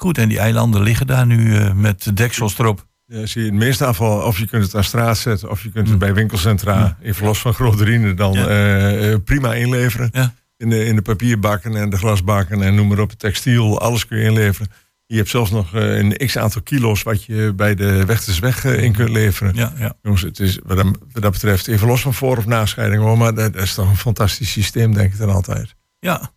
Goed, 0.00 0.18
en 0.18 0.28
die 0.28 0.38
eilanden 0.38 0.82
liggen 0.82 1.06
daar 1.06 1.26
nu 1.26 1.56
eh, 1.56 1.72
met 1.72 2.02
de 2.02 2.12
deksels 2.12 2.58
erop. 2.58 2.86
Ja, 3.06 3.26
zie 3.26 3.42
je 3.44 3.48
het 3.50 3.58
meeste 3.58 3.84
afval, 3.84 4.20
of 4.22 4.38
je 4.38 4.46
kunt 4.46 4.62
het 4.64 4.74
aan 4.74 4.84
straat 4.84 5.18
zetten, 5.18 5.50
of 5.50 5.62
je 5.62 5.70
kunt 5.70 5.88
het 5.88 5.98
bij 5.98 6.14
winkelcentra, 6.14 6.78
Ja. 6.78 6.96
even 7.02 7.26
los 7.26 7.38
van 7.38 7.54
Groot 7.54 7.78
dan 8.16 8.32
Ja. 8.32 8.46
eh, 8.46 9.12
eh, 9.12 9.20
prima 9.24 9.54
inleveren. 9.54 10.08
Ja. 10.12 10.34
In, 10.56 10.68
de, 10.70 10.84
in 10.84 10.94
de 10.96 11.02
papierbakken 11.02 11.76
en 11.76 11.90
de 11.90 11.96
glasbakken 11.96 12.62
en 12.62 12.74
noem 12.74 12.88
maar 12.88 12.98
op, 12.98 13.12
textiel, 13.12 13.80
alles 13.80 14.06
kun 14.06 14.18
je 14.18 14.24
inleveren. 14.24 14.70
Je 15.06 15.16
hebt 15.16 15.28
zelfs 15.28 15.50
nog 15.50 15.72
een 15.72 16.16
x 16.26 16.38
aantal 16.38 16.62
kilo's 16.62 17.02
wat 17.02 17.24
je 17.24 17.52
bij 17.56 17.74
de 17.74 18.04
Wechtersweg 18.04 18.64
eh, 18.64 18.82
in 18.82 18.92
kunt 18.92 19.08
leveren. 19.10 19.54
Ja, 19.54 19.72
ja. 19.78 19.94
Jongens, 20.02 20.22
het 20.22 20.38
is 20.40 20.58
wat 20.64 20.76
dat, 20.76 20.86
wat 21.12 21.22
dat 21.22 21.32
betreft 21.32 21.66
even 21.68 21.86
los 21.86 22.00
van 22.02 22.14
voor- 22.14 22.36
of 22.36 22.46
nascheiding 22.46 23.02
hoor, 23.02 23.18
maar 23.18 23.34
dat, 23.34 23.52
dat 23.52 23.62
is 23.62 23.74
toch 23.74 23.88
een 23.88 23.96
fantastisch 23.96 24.50
systeem, 24.50 24.94
denk 24.94 25.12
ik 25.12 25.18
dan 25.18 25.30
altijd. 25.30 25.74
ja. 25.98 26.30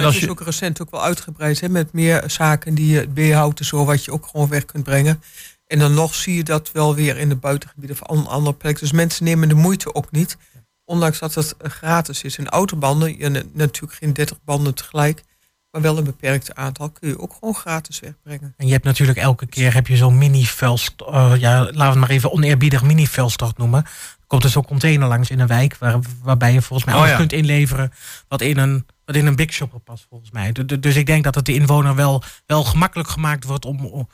En 0.00 0.06
als 0.06 0.16
is 0.22 0.28
ook 0.28 0.40
recent 0.40 0.82
ook 0.82 0.90
wel 0.90 1.02
uitgebreid 1.02 1.60
hè, 1.60 1.68
met 1.68 1.92
meer 1.92 2.24
zaken 2.26 2.74
die 2.74 2.86
je 2.92 3.08
beheerhoudt 3.08 3.58
en 3.58 3.64
zo, 3.64 3.84
wat 3.84 4.04
je 4.04 4.12
ook 4.12 4.26
gewoon 4.26 4.48
weg 4.48 4.64
kunt 4.64 4.84
brengen. 4.84 5.22
En 5.66 5.78
dan 5.78 5.94
nog 5.94 6.14
zie 6.14 6.34
je 6.34 6.44
dat 6.44 6.72
wel 6.72 6.94
weer 6.94 7.16
in 7.18 7.28
de 7.28 7.36
buitengebieden 7.36 7.96
of 8.00 8.08
an- 8.08 8.26
andere 8.26 8.56
plekken. 8.56 8.82
Dus 8.82 8.92
mensen 8.92 9.24
nemen 9.24 9.48
de 9.48 9.54
moeite 9.54 9.94
ook 9.94 10.10
niet. 10.10 10.36
Ondanks 10.84 11.18
dat 11.18 11.34
het 11.34 11.56
eh, 11.56 11.70
gratis 11.70 12.22
is. 12.22 12.38
En 12.38 12.48
autobanden, 12.48 13.16
je 13.18 13.24
hebt 13.30 13.54
natuurlijk 13.54 13.94
geen 13.94 14.12
30 14.12 14.36
banden 14.44 14.74
tegelijk, 14.74 15.22
maar 15.70 15.80
wel 15.82 15.98
een 15.98 16.04
beperkt 16.04 16.54
aantal, 16.54 16.90
kun 16.90 17.08
je 17.08 17.18
ook 17.20 17.32
gewoon 17.38 17.54
gratis 17.54 18.00
wegbrengen. 18.00 18.54
En 18.56 18.66
je 18.66 18.72
hebt 18.72 18.84
natuurlijk 18.84 19.18
elke 19.18 19.46
keer 19.46 19.74
heb 19.74 19.86
je 19.86 19.96
zo'n 19.96 20.18
mini-velst, 20.18 20.92
eh, 21.10 21.32
ja, 21.38 21.58
laten 21.60 21.76
we 21.78 21.84
het 21.84 21.94
maar 21.98 22.10
even 22.10 22.32
oneerbiedig 22.32 22.82
mini-velstocht 22.82 23.58
noemen. 23.58 23.84
Er 23.84 24.26
komt 24.26 24.44
er 24.44 24.50
zo'n 24.50 24.64
container 24.66 25.08
langs 25.08 25.30
in 25.30 25.40
een 25.40 25.46
wijk, 25.46 25.76
waar, 25.78 25.98
waarbij 26.22 26.52
je 26.52 26.62
volgens 26.62 26.84
mij 26.88 26.94
Oh, 26.94 27.00
alles 27.00 27.12
ja. 27.12 27.18
kunt 27.18 27.32
inleveren 27.32 27.92
wat 28.28 28.40
in 28.40 28.58
een, 28.58 28.86
wat 29.12 29.20
in 29.20 29.26
een 29.26 29.36
big 29.36 29.52
shopper 29.52 29.80
past, 29.80 30.06
volgens 30.08 30.30
mij. 30.30 30.52
Du- 30.52 30.64
du- 30.64 30.80
Dus 30.80 30.96
ik 30.96 31.06
denk 31.06 31.24
dat 31.24 31.34
het 31.34 31.44
de 31.46 31.54
inwoner 31.54 31.94
wel, 31.94 32.22
wel 32.46 32.64
gemakkelijk 32.64 33.08
gemaakt 33.08 33.44
wordt 33.44 33.64
om, 33.64 33.84
om, 33.86 34.08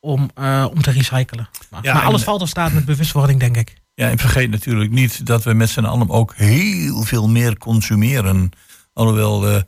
om, 0.00 0.30
eh, 0.34 0.66
om 0.70 0.82
te 0.82 0.90
recyclen. 0.90 1.48
Maar, 1.70 1.80
Ja, 1.84 1.94
maar 1.94 2.02
alles 2.02 2.20
en- 2.20 2.26
valt 2.26 2.42
of 2.42 2.48
staat 2.48 2.72
met 2.72 2.84
bewustwording, 2.84 3.40
denk 3.40 3.56
ik. 3.56 3.74
ja, 3.94 4.08
en 4.10 4.18
vergeet 4.18 4.50
natuurlijk 4.50 4.90
niet 4.90 5.26
dat 5.26 5.44
we 5.44 5.52
met 5.52 5.68
z'n 5.70 5.84
allen 5.84 6.08
ook 6.10 6.34
heel 6.36 7.02
veel 7.02 7.28
meer 7.28 7.56
consumeren. 7.58 8.50
Alhoewel 8.92 9.48
eh, 9.48 9.62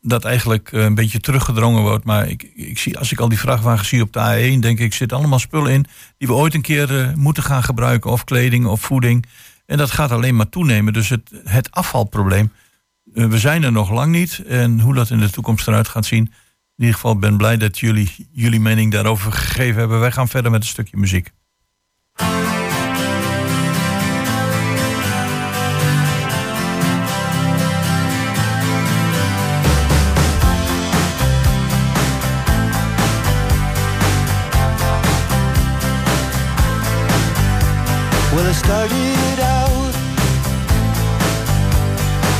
dat 0.00 0.24
eigenlijk 0.24 0.72
eh, 0.72 0.82
een 0.84 0.94
beetje 0.94 1.20
teruggedrongen 1.20 1.82
wordt. 1.82 2.04
Maar 2.04 2.28
ik, 2.28 2.42
ik 2.54 2.78
zie, 2.78 2.98
als 2.98 3.12
ik 3.12 3.20
al 3.20 3.28
die 3.28 3.38
vrachtwagens 3.38 3.88
zie 3.88 4.02
op 4.02 4.12
de 4.12 4.54
A1, 4.56 4.58
denk 4.60 4.78
ik, 4.78 4.94
zit 4.94 5.12
allemaal 5.12 5.38
spullen 5.38 5.72
in 5.72 5.84
die 6.18 6.28
we 6.28 6.34
ooit 6.34 6.54
een 6.54 6.62
keer 6.62 7.12
moeten 7.16 7.42
gaan 7.42 7.62
gebruiken. 7.62 8.10
Of 8.10 8.24
kleding 8.24 8.66
of 8.66 8.80
voeding. 8.80 9.24
En 9.66 9.76
dat 9.78 9.90
gaat 9.90 10.10
alleen 10.10 10.36
maar 10.36 10.48
toenemen. 10.48 10.92
Dus 10.92 11.08
het, 11.08 11.30
het 11.44 11.70
afvalprobleem, 11.70 12.52
we 13.14 13.38
zijn 13.38 13.62
er 13.62 13.72
nog 13.72 13.90
lang 13.90 14.12
niet. 14.12 14.42
En 14.46 14.80
hoe 14.80 14.94
dat 14.94 15.10
in 15.10 15.18
de 15.18 15.30
toekomst 15.30 15.68
eruit 15.68 15.88
gaat 15.88 16.06
zien. 16.06 16.24
In 16.76 16.84
ieder 16.84 16.94
geval 16.94 17.18
ben 17.18 17.36
blij 17.36 17.56
dat 17.56 17.78
jullie 17.78 18.28
jullie 18.32 18.60
mening 18.60 18.92
daarover 18.92 19.32
gegeven 19.32 19.78
hebben. 19.78 20.00
Wij 20.00 20.12
gaan 20.12 20.28
verder 20.28 20.50
met 20.50 20.60
een 20.60 20.68
stukje 20.68 20.96
muziek. 20.96 21.30
Well, 38.34 38.50
I 38.50 38.52
started 38.52 39.40
out 39.40 39.94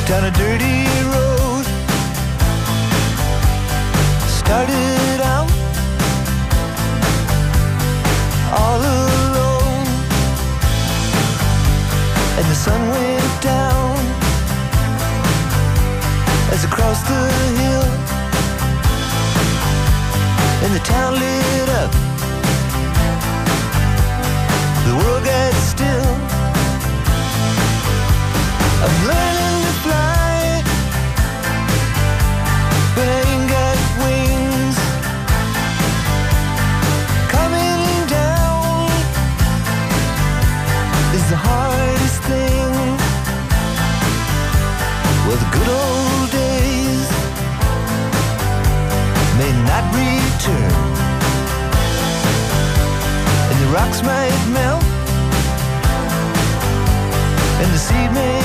down 0.07 0.25
a 0.25 0.31
Started 4.55 5.21
out 5.35 5.51
all 8.57 8.79
alone, 8.79 9.87
and 12.39 12.47
the 12.47 12.55
sun 12.55 12.81
went 12.89 13.43
down 13.43 13.97
as 16.53 16.63
across 16.65 17.03
the 17.03 17.23
hill 17.59 17.89
and 20.63 20.73
the 20.73 20.85
town 20.85 21.15
lit 21.15 21.69
up. 21.83 21.91
The 24.87 24.95
world 24.95 25.25
gets 25.25 25.59
still. 25.75 26.15
I'm 28.85 29.09
learning 29.09 29.34
milk 54.03 54.83
and 57.61 57.71
deceive 57.71 58.13
me. 58.13 58.44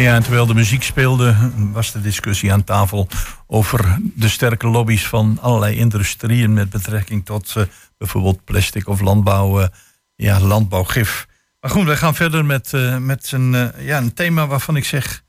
Ja, 0.00 0.14
en 0.14 0.22
terwijl 0.22 0.46
de 0.46 0.54
muziek 0.54 0.82
speelde, 0.82 1.50
was 1.72 1.92
de 1.92 2.00
discussie 2.00 2.52
aan 2.52 2.64
tafel 2.64 3.08
over 3.46 3.98
de 4.14 4.28
sterke 4.28 4.66
lobby's 4.66 5.06
van 5.06 5.38
allerlei 5.40 5.76
industrieën 5.76 6.52
met 6.52 6.70
betrekking 6.70 7.24
tot 7.24 7.56
eh, 7.56 7.62
bijvoorbeeld 7.98 8.44
plastic 8.44 8.88
of 8.88 9.00
landbouw, 9.00 9.60
eh, 9.60 9.68
ja, 10.14 10.40
landbouwgif. 10.40 11.26
Maar 11.60 11.70
goed, 11.70 11.86
we 11.86 11.96
gaan 11.96 12.14
verder 12.14 12.44
met, 12.44 12.72
eh, 12.72 12.98
met 12.98 13.32
een, 13.32 13.72
ja, 13.78 13.98
een 13.98 14.14
thema 14.14 14.46
waarvan 14.46 14.76
ik 14.76 14.84
zeg, 14.84 15.24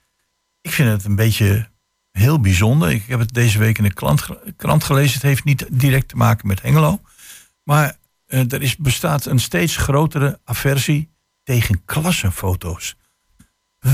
ik 0.61 0.71
vind 0.71 0.89
het 0.89 1.05
een 1.05 1.15
beetje 1.15 1.69
heel 2.11 2.39
bijzonder. 2.39 2.89
Ik 2.89 3.05
heb 3.07 3.19
het 3.19 3.33
deze 3.33 3.59
week 3.59 3.77
in 3.77 3.83
de 3.83 3.93
krant, 3.93 4.27
krant 4.57 4.83
gelezen. 4.83 5.13
Het 5.13 5.21
heeft 5.21 5.43
niet 5.43 5.65
direct 5.71 6.07
te 6.07 6.15
maken 6.15 6.47
met 6.47 6.61
Hengelo. 6.61 7.01
Maar 7.63 7.95
er 8.27 8.61
is, 8.61 8.77
bestaat 8.77 9.25
een 9.25 9.39
steeds 9.39 9.77
grotere 9.77 10.39
aversie 10.43 11.09
tegen 11.43 11.85
klassenfoto's. 11.85 12.95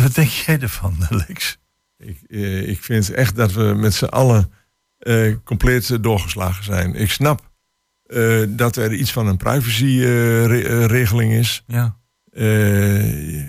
Wat 0.02 0.16
denk 0.16 0.30
jij 0.30 0.60
ervan, 0.60 0.96
Alex? 1.10 1.58
Ik, 1.98 2.22
eh, 2.28 2.70
ik 2.70 2.84
vind 2.84 3.10
echt 3.10 3.36
dat 3.36 3.54
we 3.54 3.64
met 3.64 3.94
z'n 3.94 4.06
allen 4.06 4.52
eh, 4.98 5.36
compleet 5.44 6.04
doorgeslagen 6.04 6.64
zijn. 6.64 6.96
Ik 6.96 7.12
snap 7.12 7.52
eh, 8.08 8.44
dat 8.50 8.76
er 8.76 8.94
iets 8.94 9.12
van 9.12 9.28
een 9.28 9.38
privacyregeling 9.38 11.34
is. 11.34 11.64
Ja. 11.68 11.98
Eh, 12.32 13.44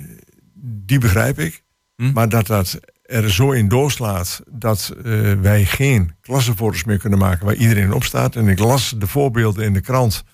die 0.55 0.99
begrijp 0.99 1.39
ik. 1.39 1.63
Hm? 1.97 2.13
Maar 2.13 2.29
dat 2.29 2.47
dat 2.47 2.81
er 3.03 3.33
zo 3.33 3.51
in 3.51 3.69
doorslaat 3.69 4.43
dat 4.51 4.95
eh, 5.05 5.33
wij 5.33 5.65
geen 5.65 6.17
klassenfoto's 6.21 6.85
meer 6.85 6.99
kunnen 6.99 7.19
maken 7.19 7.47
waar 7.47 7.55
iedereen 7.55 7.93
op 7.93 8.05
staat. 8.05 8.37
En 8.37 8.49
ik 8.49 8.59
las 8.59 8.95
de 8.99 9.07
voorbeelden 9.07 9.65
in 9.65 9.73
de 9.73 9.81
krant 9.81 10.25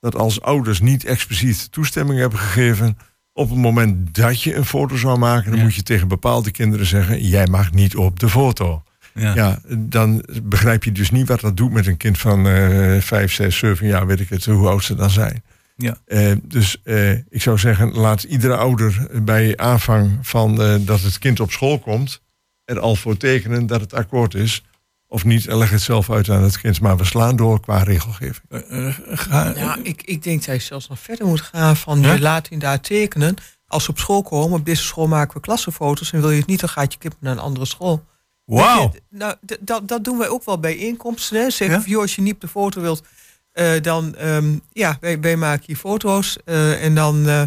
dat 0.00 0.14
als 0.14 0.40
ouders 0.40 0.80
niet 0.80 1.04
expliciet 1.04 1.72
toestemming 1.72 2.18
hebben 2.18 2.38
gegeven, 2.38 2.98
op 3.40 3.50
het 3.50 3.58
moment 3.58 4.14
dat 4.14 4.42
je 4.42 4.54
een 4.54 4.64
foto 4.64 4.96
zou 4.96 5.18
maken, 5.18 5.48
dan 5.50 5.58
Ja. 5.58 5.64
moet 5.64 5.74
je 5.74 5.82
tegen 5.82 6.08
bepaalde 6.08 6.50
kinderen 6.50 6.86
zeggen: 6.86 7.26
jij 7.26 7.46
mag 7.46 7.72
niet 7.72 7.96
op 7.96 8.20
de 8.20 8.28
foto. 8.28 8.82
Ja. 9.14 9.34
Ja, 9.34 9.58
dan 9.78 10.24
begrijp 10.42 10.84
je 10.84 10.92
dus 10.92 11.10
niet 11.10 11.28
wat 11.28 11.40
dat 11.40 11.56
doet 11.56 11.72
met 11.72 11.86
een 11.86 11.96
kind 11.96 12.18
van 12.18 12.46
eh 12.48 13.00
5, 13.00 13.32
6, 13.32 13.58
7 13.58 13.86
jaar, 13.86 14.06
weet 14.06 14.20
ik 14.20 14.28
het, 14.28 14.44
hoe 14.44 14.68
oud 14.68 14.84
ze 14.84 14.94
dan 14.94 15.10
zijn. 15.10 15.42
Ja. 15.76 15.96
Eh, 16.06 16.32
dus 16.42 16.80
eh, 16.84 17.10
ik 17.10 17.42
zou 17.42 17.58
zeggen, 17.58 17.92
laat 17.92 18.22
iedere 18.22 18.56
ouder 18.56 19.06
bij 19.22 19.56
aanvang 19.56 20.18
van 20.22 20.62
eh, 20.62 20.74
dat 20.80 21.00
het 21.00 21.18
kind 21.18 21.40
op 21.40 21.50
school 21.52 21.78
komt, 21.78 22.22
er 22.64 22.80
al 22.80 22.96
voor 22.96 23.16
tekenen 23.16 23.66
dat 23.66 23.80
het 23.80 23.94
akkoord 23.94 24.34
is. 24.34 24.64
Of 25.12 25.24
niet, 25.24 25.46
en 25.46 25.56
leg 25.58 25.70
het 25.70 25.80
zelf 25.80 26.10
uit 26.10 26.28
aan 26.28 26.42
het 26.42 26.58
kind. 26.60 26.80
Maar 26.80 26.96
we 26.96 27.04
slaan 27.04 27.36
door 27.36 27.60
qua 27.60 27.82
regelgeving. 27.82 28.46
Eh, 28.68 28.94
ga- 29.08 29.52
Ja, 29.56 29.76
ik, 29.82 30.02
ik 30.02 30.22
denk 30.22 30.44
dat 30.44 30.54
je 30.54 30.60
zelfs 30.62 30.88
nog 30.88 30.98
verder 30.98 31.26
moet 31.26 31.40
gaan 31.40 31.76
van 31.76 32.00
Ja? 32.00 32.12
je 32.12 32.20
laat 32.20 32.48
inderdaad 32.48 32.82
tekenen. 32.82 33.34
Als 33.66 33.84
ze 33.84 33.90
op 33.90 33.98
school 33.98 34.22
komen, 34.22 34.58
op 34.58 34.64
deze 34.64 34.82
school 34.82 35.06
maken 35.08 35.34
we 35.34 35.40
klassenfoto's. 35.40 36.12
En 36.12 36.20
wil 36.20 36.30
je 36.30 36.38
het 36.38 36.46
niet, 36.46 36.60
dan 36.60 36.68
gaat 36.68 36.92
je 36.92 36.98
kind 36.98 37.14
naar 37.20 37.32
een 37.32 37.38
andere 37.38 37.66
school. 37.66 38.04
Wauw. 38.44 38.92
Nou, 39.10 39.34
dat, 39.60 39.88
dat 39.88 40.04
doen 40.04 40.18
wij 40.18 40.28
ook 40.28 40.44
wel 40.44 40.58
bij 40.60 40.76
inkomsten. 40.76 41.40
Hè. 41.40 41.50
Zeg, 41.50 41.68
Ja? 41.68 41.82
joh, 41.86 42.00
als 42.00 42.14
je 42.14 42.22
niet 42.22 42.34
op 42.34 42.40
de 42.40 42.48
foto 42.48 42.80
wilt, 42.80 43.02
eh, 43.52 43.72
dan, 43.82 44.14
ehm, 44.14 44.56
ja, 44.72 44.96
wij, 45.00 45.20
wij 45.20 45.36
maken 45.36 45.62
hier 45.66 45.76
foto's 45.76 46.36
eh, 46.44 46.84
en 46.84 46.94
dan, 46.94 47.26
eh, 47.28 47.42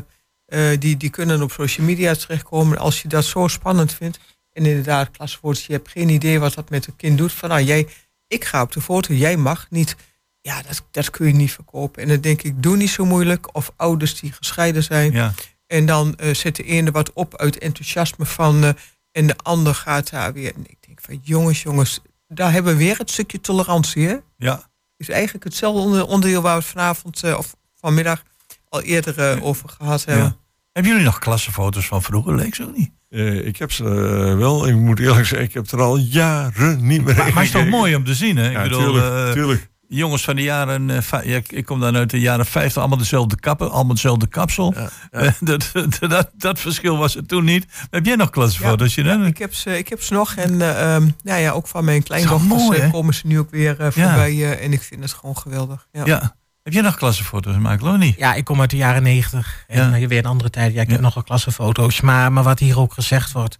eh, 0.45 0.79
die, 0.79 0.97
die 0.97 1.09
kunnen 1.09 1.41
op 1.41 1.51
social 1.51 1.85
media 1.85 2.13
terechtkomen. 2.15 2.77
Als 2.77 3.01
je 3.01 3.07
dat 3.07 3.25
zo 3.25 3.47
spannend 3.47 3.93
vindt, 3.93 4.19
en 4.53 4.65
inderdaad, 4.65 5.11
klassenfoto's, 5.11 5.65
je 5.65 5.73
hebt 5.73 5.89
geen 5.89 6.09
idee 6.09 6.39
wat 6.39 6.53
dat 6.53 6.69
met 6.69 6.87
een 6.87 6.95
kind 6.95 7.17
doet. 7.17 7.31
Van, 7.33 7.49
nou, 7.49 7.61
jij, 7.61 7.87
ik 8.27 8.45
ga 8.45 8.61
op 8.61 8.71
de 8.71 8.81
foto, 8.81 9.13
jij 9.13 9.37
mag 9.37 9.67
niet. 9.69 9.95
Ja, 10.41 10.61
dat, 10.61 10.83
dat 10.91 11.09
kun 11.09 11.27
je 11.27 11.33
niet 11.33 11.51
verkopen. 11.51 12.01
En 12.01 12.07
dan 12.07 12.21
denk 12.21 12.41
ik, 12.41 12.63
doe 12.63 12.77
niet 12.77 12.89
zo 12.89 13.05
moeilijk. 13.05 13.55
Of 13.55 13.71
ouders 13.75 14.19
die 14.19 14.31
gescheiden 14.31 14.83
zijn. 14.83 15.11
Ja. 15.11 15.33
En 15.67 15.85
dan 15.85 16.15
eh, 16.15 16.33
zet 16.33 16.55
de 16.55 16.63
ene 16.63 16.91
wat 16.91 17.13
op 17.13 17.37
uit 17.37 17.57
enthousiasme 17.57 18.25
van... 18.25 18.63
eh, 18.63 18.69
en 19.11 19.27
de 19.27 19.37
ander 19.37 19.75
gaat 19.75 20.09
daar 20.09 20.33
weer. 20.33 20.53
En 20.55 20.63
ik 20.67 20.77
denk 20.87 21.01
van, 21.01 21.19
jongens, 21.23 21.61
jongens, 21.61 21.99
daar 22.27 22.51
hebben 22.51 22.71
we 22.71 22.77
weer 22.77 22.97
het 22.97 23.11
stukje 23.11 23.41
tolerantie, 23.41 24.07
hè? 24.07 24.15
Ja. 24.37 24.69
is 24.97 25.09
eigenlijk 25.09 25.43
hetzelfde 25.43 25.81
onder- 25.81 26.05
onderdeel 26.07 26.41
waar 26.41 26.55
we 26.55 26.61
het 26.61 26.71
vanavond 26.71 27.23
eh, 27.23 27.37
of 27.37 27.55
vanmiddag 27.75 28.23
al 28.69 28.81
eerder 28.81 29.43
over 29.43 29.69
gehad 29.69 30.05
hebben. 30.05 30.25
Ja. 30.25 30.37
Hebben 30.71 30.91
jullie 30.91 31.07
nog 31.07 31.19
klassenfoto's 31.19 31.85
van 31.87 32.01
vroeger? 32.03 32.35
Leek 32.35 32.55
zo 32.55 32.71
niet. 32.75 32.91
Eh, 33.13 33.45
ik 33.45 33.57
heb 33.57 33.71
ze 33.71 33.83
eh, 33.83 34.37
wel. 34.37 34.67
Ik 34.67 34.75
moet 34.75 34.99
eerlijk 34.99 35.25
zeggen, 35.27 35.47
ik 35.47 35.53
heb 35.53 35.71
er 35.71 35.81
al 35.81 35.97
jaren 35.97 36.85
niet 36.87 37.03
meer 37.05 37.15
Maar, 37.15 37.27
in 37.27 37.33
maar 37.33 37.43
het 37.43 37.55
is 37.55 37.61
toch 37.61 37.69
mooi 37.69 37.95
om 37.95 38.03
te 38.03 38.13
zien, 38.13 38.37
hè? 38.37 38.49
Ja, 38.49 38.57
ik 38.63 38.69
bedoel, 38.69 38.83
tuurlijk, 38.93 39.27
eh, 39.27 39.31
tuurlijk. 39.31 39.69
jongens 39.87 40.23
van 40.23 40.35
de 40.35 40.41
jaren... 40.41 40.89
eh, 40.89 41.23
ja, 41.23 41.39
ik- 41.47 41.65
kom 41.65 41.79
dan 41.79 41.95
uit 41.95 42.09
de 42.09 42.19
jaren 42.19 42.45
50, 42.45 42.77
allemaal 42.81 42.97
dezelfde 42.97 43.35
kappen, 43.39 43.71
allemaal 43.71 43.93
dezelfde 43.95 44.27
kapsel. 44.27 44.73
Eh, 45.11 45.31
dat, 45.39 45.71
dat, 45.99 46.29
dat 46.37 46.59
verschil 46.59 46.97
was 46.97 47.15
er 47.15 47.25
toen 47.25 47.43
niet. 47.43 47.65
Heb 47.89 48.05
jij 48.05 48.15
nog 48.15 48.29
klassenfoto's? 48.29 48.95
Ja, 48.95 49.25
Ik 49.25 49.37
heb 49.37 49.53
ze, 49.53 49.77
ik 49.77 49.87
heb 49.89 50.01
ze 50.01 50.13
nog 50.13 50.35
en 50.35 50.61
eh, 50.61 50.95
ehm, 50.95 51.07
nou 51.23 51.41
ja, 51.41 51.51
ook 51.51 51.67
van 51.67 51.85
mijn 51.85 52.03
kleindochters 52.03 52.53
mooi, 52.53 52.89
komen 52.91 53.13
ze 53.13 53.27
nu 53.27 53.39
ook 53.39 53.51
weer 53.51 53.79
eh, 53.79 53.87
voorbij. 53.91 54.31
eh, 54.31 54.63
en 54.65 54.73
ik 54.73 54.81
vind 54.81 55.01
het 55.01 55.13
gewoon 55.13 55.37
geweldig. 55.37 55.87
Ja. 55.91 56.35
Heb 56.63 56.73
jij 56.73 56.81
nog 56.81 56.95
klassenfoto's, 56.95 57.55
Michael? 57.57 58.01
Ja, 58.01 58.33
ik 58.33 58.43
kom 58.45 58.59
uit 58.61 58.69
de 58.69 58.75
jaren 58.77 59.03
negentig. 59.03 59.63
En 59.67 59.89
Ja. 59.89 59.95
ja. 59.95 60.07
weer 60.07 60.17
een 60.17 60.25
andere 60.25 60.49
tijd. 60.49 60.73
Ja, 60.73 60.81
ik 60.81 60.89
heb 60.89 60.99
nogal 60.99 61.23
klassenfoto's. 61.23 62.01
Maar, 62.01 62.31
maar 62.31 62.43
wat 62.43 62.59
hier 62.59 62.79
ook 62.79 62.93
gezegd 62.93 63.31
wordt. 63.31 63.57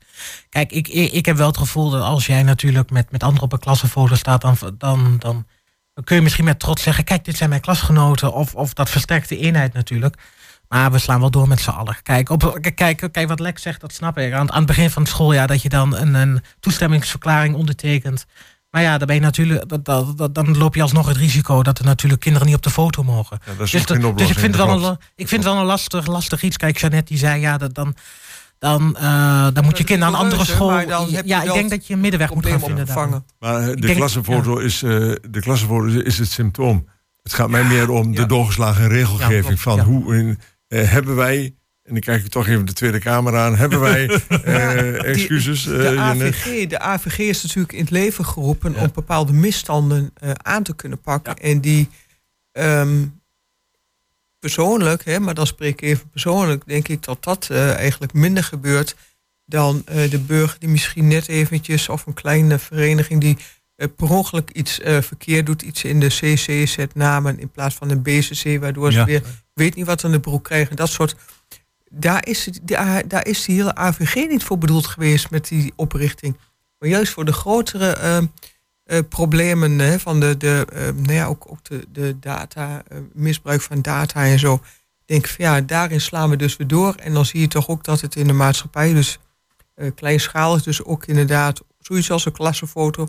Kijk, 0.49 0.72
ik, 0.72 0.88
ik, 0.88 1.26
heb 1.26 1.38
wel 1.38 1.47
het 1.47 1.58
gevoel 1.58 1.89
dat 1.89 2.01
als 2.01 2.26
jij 2.26 2.43
natuurlijk 2.43 2.89
met, 2.89 3.12
met 3.12 3.24
anderen 3.24 3.43
op 3.43 3.54
een 3.54 3.60
klassenfoto 3.60 4.16
staat, 4.16 4.41
dan, 4.41 4.58
dan, 4.78 5.18
dan 5.20 5.45
kun 6.04 6.16
je 6.16 6.22
misschien 6.22 6.45
met 6.45 6.60
trots 6.60 6.84
zeggen: 6.84 7.04
Kijk, 7.04 7.26
dit 7.26 7.38
zijn 7.38 7.49
mijn 7.49 7.62
klasgenoten. 7.62 8.34
Of, 8.34 8.56
of 8.56 8.74
dat 8.74 8.89
versterkt 8.89 9.30
de 9.30 9.38
eenheid 9.38 9.74
natuurlijk. 9.74 10.18
Maar 10.68 10.91
we 10.91 10.99
slaan 10.99 11.20
wel 11.20 11.32
door 11.32 11.47
met 11.47 11.60
z'n 11.62 11.70
allen. 11.70 11.97
Kijk, 12.04 12.30
op, 12.30 12.58
kijk, 12.76 13.08
kijk, 13.12 13.28
wat 13.28 13.39
Lex 13.39 13.62
zegt, 13.62 13.82
dat 13.82 13.93
snap 13.93 14.18
ik. 14.18 14.34
Aan, 14.34 14.41
het- 14.41 14.51
aan 14.51 14.58
het 14.58 14.66
begin 14.68 14.89
van 14.89 15.01
het 15.01 15.12
schooljaar 15.12 15.47
dat 15.47 15.62
je 15.62 15.70
dan 15.70 15.95
een, 15.95 16.14
een 16.14 16.41
toestemmingsverklaring 16.60 17.56
ondertekent. 17.56 18.26
Maar 18.74 18.82
ja, 18.82 18.98
dan, 18.98 19.08
ben 19.08 19.16
je 19.16 19.22
natuurlijk, 19.22 19.70
dat, 19.70 19.86
dat, 19.86 20.18
dat- 20.18 20.36
dan 20.36 20.58
loop 20.58 20.76
je 20.76 20.82
alsnog 20.82 21.08
het 21.08 21.18
risico 21.18 21.64
dat 21.64 21.80
er 21.80 21.86
natuurlijk 21.86 22.22
kinderen 22.22 22.48
niet 22.48 22.56
op 22.56 22.64
de 22.64 22.70
foto 22.70 23.04
mogen. 23.04 23.38
Ja, 23.46 23.52
dat 23.58 23.66
is 23.66 23.72
dus, 23.72 23.86
dus 24.16 24.30
ik 24.30 24.40
vind 24.40 24.56
het 24.56 24.68
dat 24.68 24.80
wel 24.80 24.90
een, 24.90 24.98
ik 25.16 25.28
vind 25.28 25.44
wel 25.44 25.58
een 25.58 25.66
lastig, 25.66 26.08
lastig 26.08 26.42
iets. 26.44 26.58
Kijk, 26.58 26.78
Jeannette 26.78 27.06
die 27.12 27.18
zei, 27.18 27.42
ja, 27.42 27.58
dat, 27.58 27.74
dan, 27.74 27.96
dan, 28.60 28.98
eh, 28.98 29.48
dan 29.54 29.64
moet 29.64 29.78
je 29.78 29.84
is 29.84 29.90
kind 29.90 30.00
naar 30.00 30.10
een 30.10 30.16
andere 30.16 30.46
school. 30.46 30.70
maar 30.70 30.88
dan 30.88 31.02
heb 31.10 31.24
je 31.26 31.30
Ja, 31.30 31.44
ik 31.44 31.54
denk 31.54 31.70
dat 31.70 31.88
je 31.88 31.94
een 31.94 32.00
middenweg 32.00 32.34
moet 32.34 32.46
gaan 32.46 32.60
vinden. 32.60 32.88
opvangen. 32.88 33.26
Maar 33.40 33.60
eh, 33.62 33.68
de 33.68 33.76
denk- 33.80 33.96
klassenfoto, 33.98 34.58
is, 34.58 34.84
eh, 34.84 34.90
de 35.30 35.40
klassenfoto 35.42 35.86
is- 35.86 36.04
is 36.04 36.18
het 36.18 36.30
symptoom. 36.32 36.88
Het 37.24 37.34
gaat 37.34 37.50
mij 37.50 37.64
meer 37.64 37.90
om 37.90 38.16
de 38.16 38.26
doorgeslagen 38.26 38.88
regelgeving 38.88 39.62
van 39.62 39.76
ja. 39.76 39.84
hoe 39.84 40.16
in, 40.18 40.40
eh, 40.68 40.90
hebben 40.92 41.16
wij, 41.16 41.56
en 41.84 41.92
dan 41.94 42.00
kijk 42.00 42.24
ik 42.24 42.32
toch 42.32 42.48
even 42.48 42.66
de 42.66 42.74
Tweede 42.74 43.00
Kamer 43.00 43.38
aan, 43.38 43.56
hebben 43.56 43.80
wij 43.80 44.08
eh, 44.30 45.04
excuses? 45.04 45.64
De 45.64 45.88
eh, 45.88 45.94
Janette? 45.94 46.38
AVG, 46.38 46.68
de 46.68 46.80
AVG 46.80 47.18
is 47.20 47.44
natuurlijk 47.44 47.74
in 47.74 47.80
het 47.80 47.90
leven 47.90 48.26
geroepen 48.26 48.76
om 48.76 48.92
bepaalde 48.94 49.34
misstanden 49.34 50.12
eh, 50.14 50.32
aan 50.32 50.64
te 50.64 50.76
kunnen 50.76 51.02
pakken. 51.02 51.36
En 51.36 51.62
die 51.62 51.90
ehm, 52.52 53.06
persoonlijk, 54.40 55.06
hè, 55.06 55.20
maar 55.20 55.34
dan 55.34 55.48
spreek 55.48 55.82
ik 55.82 55.90
even 55.90 56.10
persoonlijk, 56.10 56.64
denk 56.66 56.88
ik 56.88 57.04
dat 57.04 57.24
dat 57.24 57.50
eigenlijk 57.50 58.14
minder 58.14 58.44
gebeurt 58.44 58.96
dan 59.46 59.82
de 59.86 60.20
burger 60.28 60.60
die 60.60 60.70
misschien 60.70 61.08
net 61.08 61.28
eventjes 61.28 61.90
of 61.90 62.06
een 62.06 62.14
kleine 62.14 62.60
vereniging 62.60 63.22
die 63.22 63.38
per 63.76 64.10
ongeluk 64.10 64.50
iets 64.50 64.80
eh, 64.80 65.02
verkeerd 65.02 65.46
doet, 65.46 65.62
iets 65.62 65.84
in 65.84 66.00
de 66.00 66.08
CC 66.08 66.68
zet 66.68 66.96
namen 66.96 67.40
in 67.40 67.50
plaats 67.50 67.76
van 67.76 67.90
een 67.90 68.02
BCC, 68.02 68.60
waardoor 68.60 68.92
ze 68.92 68.98
Ja. 68.98 69.06
weer 69.06 69.22
weet 69.54 69.76
niet 69.76 69.86
wat 69.86 70.04
aan 70.04 70.12
de 70.12 70.20
broek 70.20 70.44
krijgen. 70.44 70.76
Dat 70.76 70.90
soort 70.90 71.16
daar 71.94 72.28
is, 72.28 72.50
daar, 72.62 73.08
daar 73.08 73.28
is 73.28 73.46
die 73.46 73.56
hele 73.56 73.76
AVG 73.76 74.16
niet 74.16 74.44
voor 74.44 74.58
bedoeld 74.58 74.88
geweest 74.88 75.30
met 75.30 75.48
die 75.48 75.74
oprichting. 75.76 76.38
Maar 76.80 76.89
juist 76.89 77.14
voor 77.14 77.26
de 77.26 77.34
grotere 77.34 77.96
eh, 77.96 78.18
eh, 78.84 79.00
problemen 79.10 79.80
hè, 79.80 80.00
van 80.00 80.20
de, 80.20 80.38
de, 80.38 80.68
eh, 80.74 80.82
nou 80.82 81.14
ja, 81.14 81.26
ook, 81.26 81.52
ook 81.52 81.64
de, 81.64 81.86
de 81.91 82.20
data, 82.20 82.84
eh, 82.88 82.98
misbruik 83.14 83.62
van 83.62 83.82
data 83.82 84.26
en 84.26 84.39
zo. 84.39 84.62
Denk 85.06 85.26
ik 85.26 85.32
van 85.32 85.46
ja, 85.46 85.62
daarin 85.62 86.02
slaan 86.02 86.30
we 86.30 86.36
dus 86.36 86.58
weer 86.58 86.68
door. 86.68 86.96
En 86.96 87.14
dan 87.14 87.26
zie 87.26 87.39
je 87.39 87.48
toch 87.48 87.68
ook 87.68 87.84
dat 87.84 88.02
het 88.02 88.16
in 88.16 88.28
de 88.28 88.34
maatschappij 88.34 88.94
dus 88.94 89.20
eh 89.76 89.91
kleinschalig, 89.96 90.64
dus 90.64 90.84
ook 90.84 91.06
inderdaad 91.06 91.62
zoiets 91.80 92.12
als 92.12 92.26
een 92.26 92.32
klassenfoto. 92.32 93.08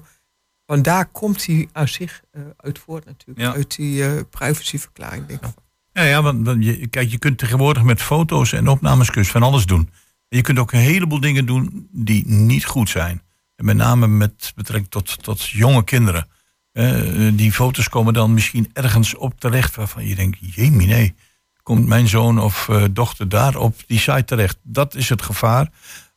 Want 0.66 0.84
daar 0.84 1.06
komt 1.06 1.44
die 1.44 1.68
aan 1.72 1.88
zich 1.88 2.22
uit 2.56 2.78
voort 2.78 3.04
natuurlijk. 3.04 3.40
Ja. 3.40 3.52
Uit 3.52 3.76
die 3.76 4.24
privacyverklaring, 4.24 5.26
denk 5.26 5.46
ik. 5.46 5.63
Ja, 5.94 6.02
ja 6.02 6.22
want 6.22 6.64
je, 6.64 6.86
kijk, 6.86 7.10
je 7.10 7.18
kunt 7.18 7.38
tegenwoordig 7.38 7.82
met 7.82 8.02
foto's 8.02 8.52
en 8.52 8.68
opnameskus 8.68 9.28
van 9.30 9.42
alles 9.42 9.66
doen. 9.66 9.90
En 10.28 10.36
je 10.36 10.42
kunt 10.42 10.58
ook 10.58 10.72
een 10.72 10.78
heleboel 10.78 11.20
dingen 11.20 11.46
doen 11.46 11.88
die 11.92 12.26
niet 12.26 12.64
goed 12.64 12.88
zijn. 12.88 13.22
En 13.56 13.64
met 13.64 13.76
name 13.76 14.06
met 14.06 14.52
betrekking 14.54 14.90
tot, 14.90 15.22
tot 15.22 15.48
jonge 15.48 15.84
kinderen. 15.84 16.28
Eh, 16.72 17.30
die 17.32 17.52
foto's 17.52 17.88
komen 17.88 18.12
dan 18.12 18.34
misschien 18.34 18.70
ergens 18.72 19.14
op 19.14 19.40
terecht 19.40 19.74
waarvan 19.74 20.06
je 20.06 20.14
denkt, 20.14 20.38
jemie 20.54 20.86
nee, 20.86 21.14
komt 21.62 21.86
mijn 21.86 22.08
zoon 22.08 22.38
of 22.40 22.68
eh, 22.68 22.84
dochter 22.90 23.28
daar 23.28 23.56
op 23.56 23.82
die 23.86 23.98
site 23.98 24.24
terecht. 24.24 24.56
Dat 24.62 24.94
is 24.94 25.08
het 25.08 25.22
gevaar. 25.22 25.68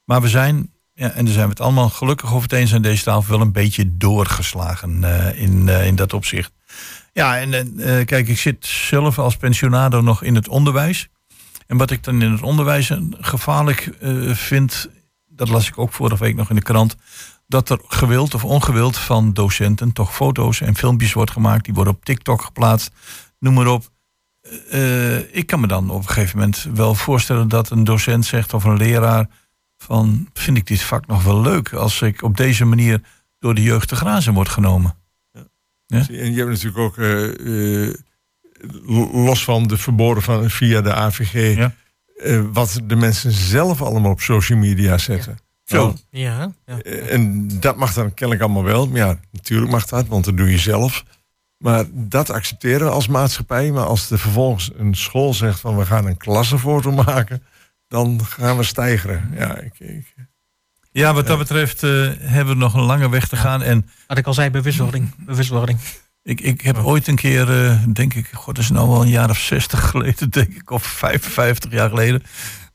Maar 0.06 0.22
we 0.22 0.28
zijn, 0.28 0.72
ja, 0.94 1.12
en 1.12 1.26
daar 1.26 1.34
zijn 1.34 1.46
we 1.46 1.52
het 1.52 1.62
allemaal 1.62 1.90
gelukkig 1.90 2.30
over 2.30 2.42
het 2.42 2.52
eens 2.52 2.74
aan 2.74 2.82
deze 2.82 3.04
tafel, 3.04 3.32
wel 3.32 3.42
een 3.42 3.52
beetje 3.52 3.98
doorgeslagen 3.98 5.04
eh, 5.04 5.42
in, 5.42 5.68
in 5.68 5.96
dat 5.96 6.14
opzicht. 6.14 6.52
Ja, 7.18 7.40
en 7.40 7.80
eh, 7.80 8.06
kijk, 8.06 8.28
ik 8.28 8.38
zit 8.38 8.66
zelf 8.66 9.20
als 9.20 9.38
pensionado 9.38 10.02
nog 10.02 10.24
in 10.24 10.36
het 10.36 10.48
onderwijs. 10.48 11.08
En 11.68 11.78
wat 11.78 11.92
ik 11.92 12.04
dan 12.04 12.22
in 12.22 12.32
het 12.32 12.42
onderwijs 12.42 12.92
gevaarlijk 13.12 13.86
eh, 13.86 14.36
vind, 14.36 14.90
dat 15.28 15.50
las 15.50 15.68
ik 15.68 15.78
ook 15.78 15.94
vorige 15.94 16.24
week 16.24 16.36
nog 16.36 16.50
in 16.50 16.56
de 16.56 16.62
krant, 16.62 16.96
dat 17.48 17.70
er 17.70 17.80
gewild 17.88 18.34
of 18.34 18.46
ongewild 18.46 18.98
van 18.98 19.34
docenten 19.34 19.94
toch 19.94 20.16
foto's 20.16 20.62
en 20.62 20.76
filmpjes 20.76 21.14
wordt 21.14 21.32
gemaakt, 21.32 21.66
die 21.66 21.74
worden 21.74 21.94
op 21.94 22.06
TikTok 22.06 22.42
geplaatst, 22.42 22.92
noem 23.40 23.54
maar 23.54 23.68
op. 23.68 23.90
Eh, 24.70 25.36
ik 25.36 25.46
kan 25.46 25.60
me 25.60 25.68
dan 25.68 25.90
op 25.90 26.02
een 26.02 26.10
gegeven 26.10 26.38
moment 26.38 26.68
wel 26.74 26.96
voorstellen 26.96 27.48
dat 27.48 27.70
een 27.70 27.84
docent 27.84 28.26
zegt 28.26 28.54
of 28.54 28.64
een 28.64 28.78
leraar 28.78 29.28
van 29.78 30.30
vind 30.34 30.58
ik 30.58 30.68
dit 30.68 30.82
vak 30.82 31.08
nog 31.08 31.24
wel 31.24 31.42
leuk 31.42 31.74
als 31.74 32.02
ik 32.02 32.22
op 32.22 32.38
deze 32.38 32.66
manier 32.66 33.02
door 33.40 33.56
de 33.56 33.64
jeugd 33.64 33.88
te 33.88 33.96
grazen 33.96 34.34
word 34.34 34.50
genomen. 34.50 35.06
Ja? 35.88 35.98
En 36.10 36.32
je 36.32 36.38
hebt 36.38 36.50
natuurlijk 36.50 36.78
ook, 36.78 36.98
eh, 36.98 37.88
eh, 37.88 37.96
los 39.14 39.44
van 39.44 39.68
de 39.68 39.78
verboden 39.78 40.24
van 40.24 40.50
via 40.50 40.82
de 40.82 40.94
AVG, 40.94 41.56
Ja. 41.56 41.74
eh, 42.24 42.42
wat 42.54 42.80
de 42.84 42.96
mensen 42.96 43.32
zelf 43.32 43.82
allemaal 43.82 44.12
op 44.12 44.22
social 44.22 44.60
media 44.60 44.98
zetten. 44.98 45.38
Zo. 45.64 45.78
Nou, 45.86 45.96
Ja, 46.10 46.52
ja. 46.66 46.82
en 46.82 47.48
dat 47.60 47.76
mag 47.78 47.94
dan 47.94 48.14
kennelijk 48.14 48.46
allemaal 48.46 48.64
wel. 48.64 48.88
Maar 48.88 48.98
ja, 48.98 49.20
natuurlijk 49.32 49.72
mag 49.72 49.86
dat, 49.86 50.08
want 50.08 50.26
dat 50.26 50.38
doe 50.38 50.52
je 50.52 50.58
zelf. 50.58 51.04
Maar 51.58 51.86
dat 51.92 52.30
accepteren 52.30 52.88
we 52.88 52.94
als 52.94 53.08
maatschappij. 53.08 53.72
Maar 53.72 53.86
als 53.86 54.12
er 54.12 54.20
vervolgens 54.20 54.72
een 54.76 54.96
school 54.96 55.34
zegt 55.34 55.60
van 55.60 55.78
we 55.78 55.86
gaan 55.86 56.06
een 56.06 56.18
klassenfoto 56.18 56.92
maken, 56.92 57.44
dan 57.88 58.26
gaan 58.26 58.58
we 58.58 58.64
stijgeren. 58.64 59.32
Ja, 59.36 59.58
ik, 59.58 59.80
ik, 59.80 60.14
Ja, 60.98 61.14
wat 61.14 61.28
dat 61.28 61.38
betreft 61.38 61.84
eh, 61.84 61.90
hebben 62.20 62.54
we 62.54 62.60
nog 62.60 62.74
een 62.74 62.82
lange 62.82 63.10
weg 63.10 63.28
te 63.28 63.36
gaan. 63.36 63.62
En 63.62 63.90
Wat 64.08 64.18
ik 64.18 64.26
al 64.26 64.34
zei, 64.34 64.50
bewustwording. 64.50 65.14
bewustwording. 65.26 65.80
ik, 66.24 66.42
ik 66.42 66.62
heb 66.62 66.78
ooit 66.78 67.08
een 67.08 67.16
keer, 67.16 67.66
eh, 67.66 67.84
denk 67.94 68.14
ik, 68.14 68.30
god, 68.34 68.56
dat 68.56 68.64
is 68.64 68.70
nou 68.70 68.90
wel 68.90 69.02
een 69.02 69.10
jaar 69.10 69.30
of 69.30 69.40
60 69.40 69.80
geleden, 69.90 70.30
denk 70.30 70.54
ik, 70.54 70.72
of 70.72 70.84
55 70.84 71.72
jaar 71.72 71.90
geleden, 71.90 72.24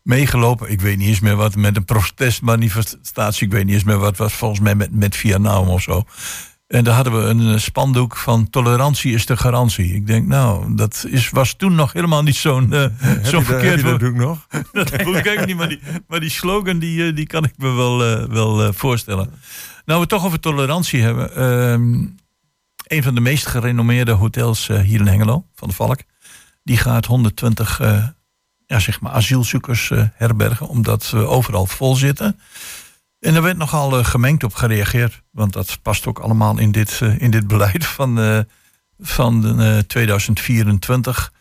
meegelopen. 0.02 0.70
Ik 0.70 0.80
weet 0.80 0.96
niet 0.96 1.08
eens 1.08 1.20
meer 1.20 1.36
wat, 1.36 1.56
met 1.56 1.76
een 1.76 1.84
protestmanifestatie, 1.84 3.46
ik 3.46 3.52
weet 3.52 3.64
niet 3.64 3.74
eens 3.74 3.84
meer 3.84 3.98
wat, 3.98 4.16
was 4.16 4.32
volgens 4.32 4.60
mij 4.60 4.74
met, 4.74 4.94
met 4.94 5.16
Vietnam 5.16 5.68
of 5.68 5.82
zo. 5.82 6.04
En 6.72 6.84
daar 6.84 6.94
hadden 6.94 7.12
we 7.22 7.28
een 7.28 7.52
eh, 7.54 7.58
spandoek 7.58 8.16
van 8.16 8.50
tolerantie 8.50 9.12
is 9.14 9.26
de 9.26 9.36
garantie. 9.36 9.94
Ik 9.94 10.06
denk, 10.06 10.26
nou, 10.26 10.74
dat 10.74 11.04
is, 11.08 11.30
was 11.30 11.54
toen 11.54 11.74
nog 11.74 11.92
helemaal 11.92 12.22
niet 12.22 12.36
zo'n 12.36 12.72
eh, 12.72 12.80
je, 12.80 13.18
dat- 13.22 13.30
heb 13.32 13.44
verkeerd 13.44 13.82
dat 13.82 13.90
woord. 13.90 14.02
ook 14.12 14.14
nog? 14.14 14.46
Dat 14.72 15.04
moet 15.04 15.16
ik 15.16 15.26
eigenlijk 15.26 15.46
niet, 15.46 15.56
maar 15.56 15.68
die, 15.68 15.80
maar 16.08 16.20
die 16.20 16.30
slogan 16.30 16.78
die, 16.78 17.06
eh, 17.06 17.14
die 17.16 17.26
kan 17.26 17.44
ik 17.44 17.52
me 17.56 17.70
wel, 17.70 18.04
eh, 18.04 18.24
wel 18.24 18.62
eh, 18.64 18.68
voorstellen. 18.72 19.26
Nou, 19.26 19.34
we 19.84 19.98
het 20.00 20.08
toch 20.08 20.24
over 20.24 20.40
tolerantie 20.40 21.02
hebben. 21.02 21.36
Ehm, 21.36 21.92
een 22.96 23.02
van 23.02 23.14
de 23.14 23.20
meest 23.20 23.46
gerenommeerde 23.46 24.12
hotels 24.12 24.68
eh, 24.68 24.78
hier 24.80 25.00
in 25.00 25.06
Hengelo, 25.06 25.46
Van 25.54 25.68
de 25.68 25.74
Valk, 25.74 25.98
die 26.62 26.76
gaat 26.76 27.06
120 27.06 27.80
eh, 27.80 28.06
ja, 28.66 28.78
zeg 28.78 29.00
maar 29.00 29.12
asielzoekers 29.12 29.90
eh, 29.90 30.02
herbergen, 30.14 30.68
omdat 30.68 31.10
we 31.10 31.26
overal 31.26 31.66
vol 31.66 31.94
zitten. 31.96 32.38
En 33.22 33.32
daar 33.32 33.42
werd 33.42 33.56
nogal 33.56 33.98
eh, 33.98 34.04
gemengd 34.04 34.44
op 34.44 34.54
gereageerd, 34.54 35.22
want 35.30 35.52
dat 35.52 35.78
past 35.82 36.06
ook 36.06 36.18
allemaal 36.18 36.58
in 36.58 36.72
dit, 36.72 36.98
eh, 37.02 37.20
in 37.20 37.30
dit 37.30 37.46
beleid 37.46 37.86
van, 37.86 38.18
eh, 38.20 38.40
van 38.98 39.40
de, 39.40 39.64
eh, 39.64 39.78
2024. 39.78 41.32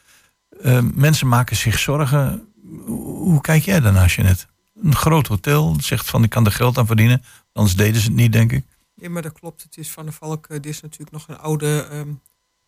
Eh, 0.61 0.79
mensen 0.93 1.27
maken 1.27 1.55
zich 1.55 1.79
zorgen. 1.79 2.47
Hoe, 2.85 3.41
kijk 3.41 3.63
jij 3.63 3.79
daarnaar, 3.79 4.07
Jeanette? 4.07 4.45
Een 4.83 4.95
groot 4.95 5.27
hotel 5.27 5.77
zegt 5.79 6.09
van 6.09 6.23
ik 6.23 6.29
kan 6.29 6.45
er 6.45 6.51
geld 6.51 6.77
aan 6.77 6.85
verdienen. 6.85 7.23
Anders 7.53 7.75
deden 7.75 8.01
ze 8.01 8.07
het 8.07 8.15
niet, 8.15 8.31
denk 8.31 8.51
ik. 8.51 8.65
Ja, 8.95 9.09
maar 9.09 9.21
dat 9.21 9.39
klopt. 9.39 9.63
Het 9.63 9.77
is 9.77 9.91
Van 9.91 10.05
de 10.05 10.11
Valk. 10.11 10.47
dit 10.47 10.65
is 10.65 10.81
natuurlijk 10.81 11.11
nog 11.11 11.27
een 11.27 11.37
oude, 11.37 11.87
ehm, 11.91 12.09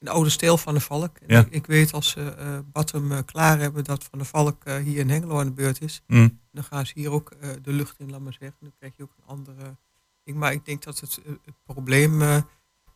een 0.03 0.13
oude 0.13 0.29
stijl 0.29 0.57
van 0.57 0.73
de 0.73 0.79
Valk. 0.79 1.17
Ja. 1.27 1.39
ik, 1.39 1.47
ik 1.49 1.65
weet 1.65 1.93
als 1.93 2.09
ze 2.09 2.21
eh 2.21 2.57
Battem 2.71 3.11
eh, 3.11 3.17
klaar 3.25 3.59
hebben 3.59 3.83
dat 3.83 4.03
Van 4.03 4.19
de 4.19 4.25
Valk 4.25 4.63
eh, 4.63 4.75
hier 4.75 4.99
in 4.99 5.09
Hengelo 5.09 5.39
aan 5.39 5.45
de 5.45 5.51
beurt 5.51 5.81
is. 5.81 6.01
Mm. 6.07 6.39
Dan 6.51 6.63
gaan 6.63 6.85
ze 6.85 6.91
hier 6.95 7.11
ook 7.11 7.31
eh, 7.31 7.49
de 7.61 7.71
lucht 7.71 7.99
in, 7.99 8.11
laat 8.11 8.19
maar 8.21 8.33
zeggen. 8.39 8.57
Dan 8.59 8.71
krijg 8.79 8.93
je 8.97 9.03
ook 9.03 9.13
een 9.17 9.27
andere 9.27 9.75
ding. 10.23 10.37
Maar 10.37 10.51
ik 10.51 10.65
denk 10.65 10.83
dat 10.83 10.99
het, 10.99 11.19
eh, 11.25 11.31
het 11.45 11.55
probleem... 11.65 12.21
eh, 12.21 12.37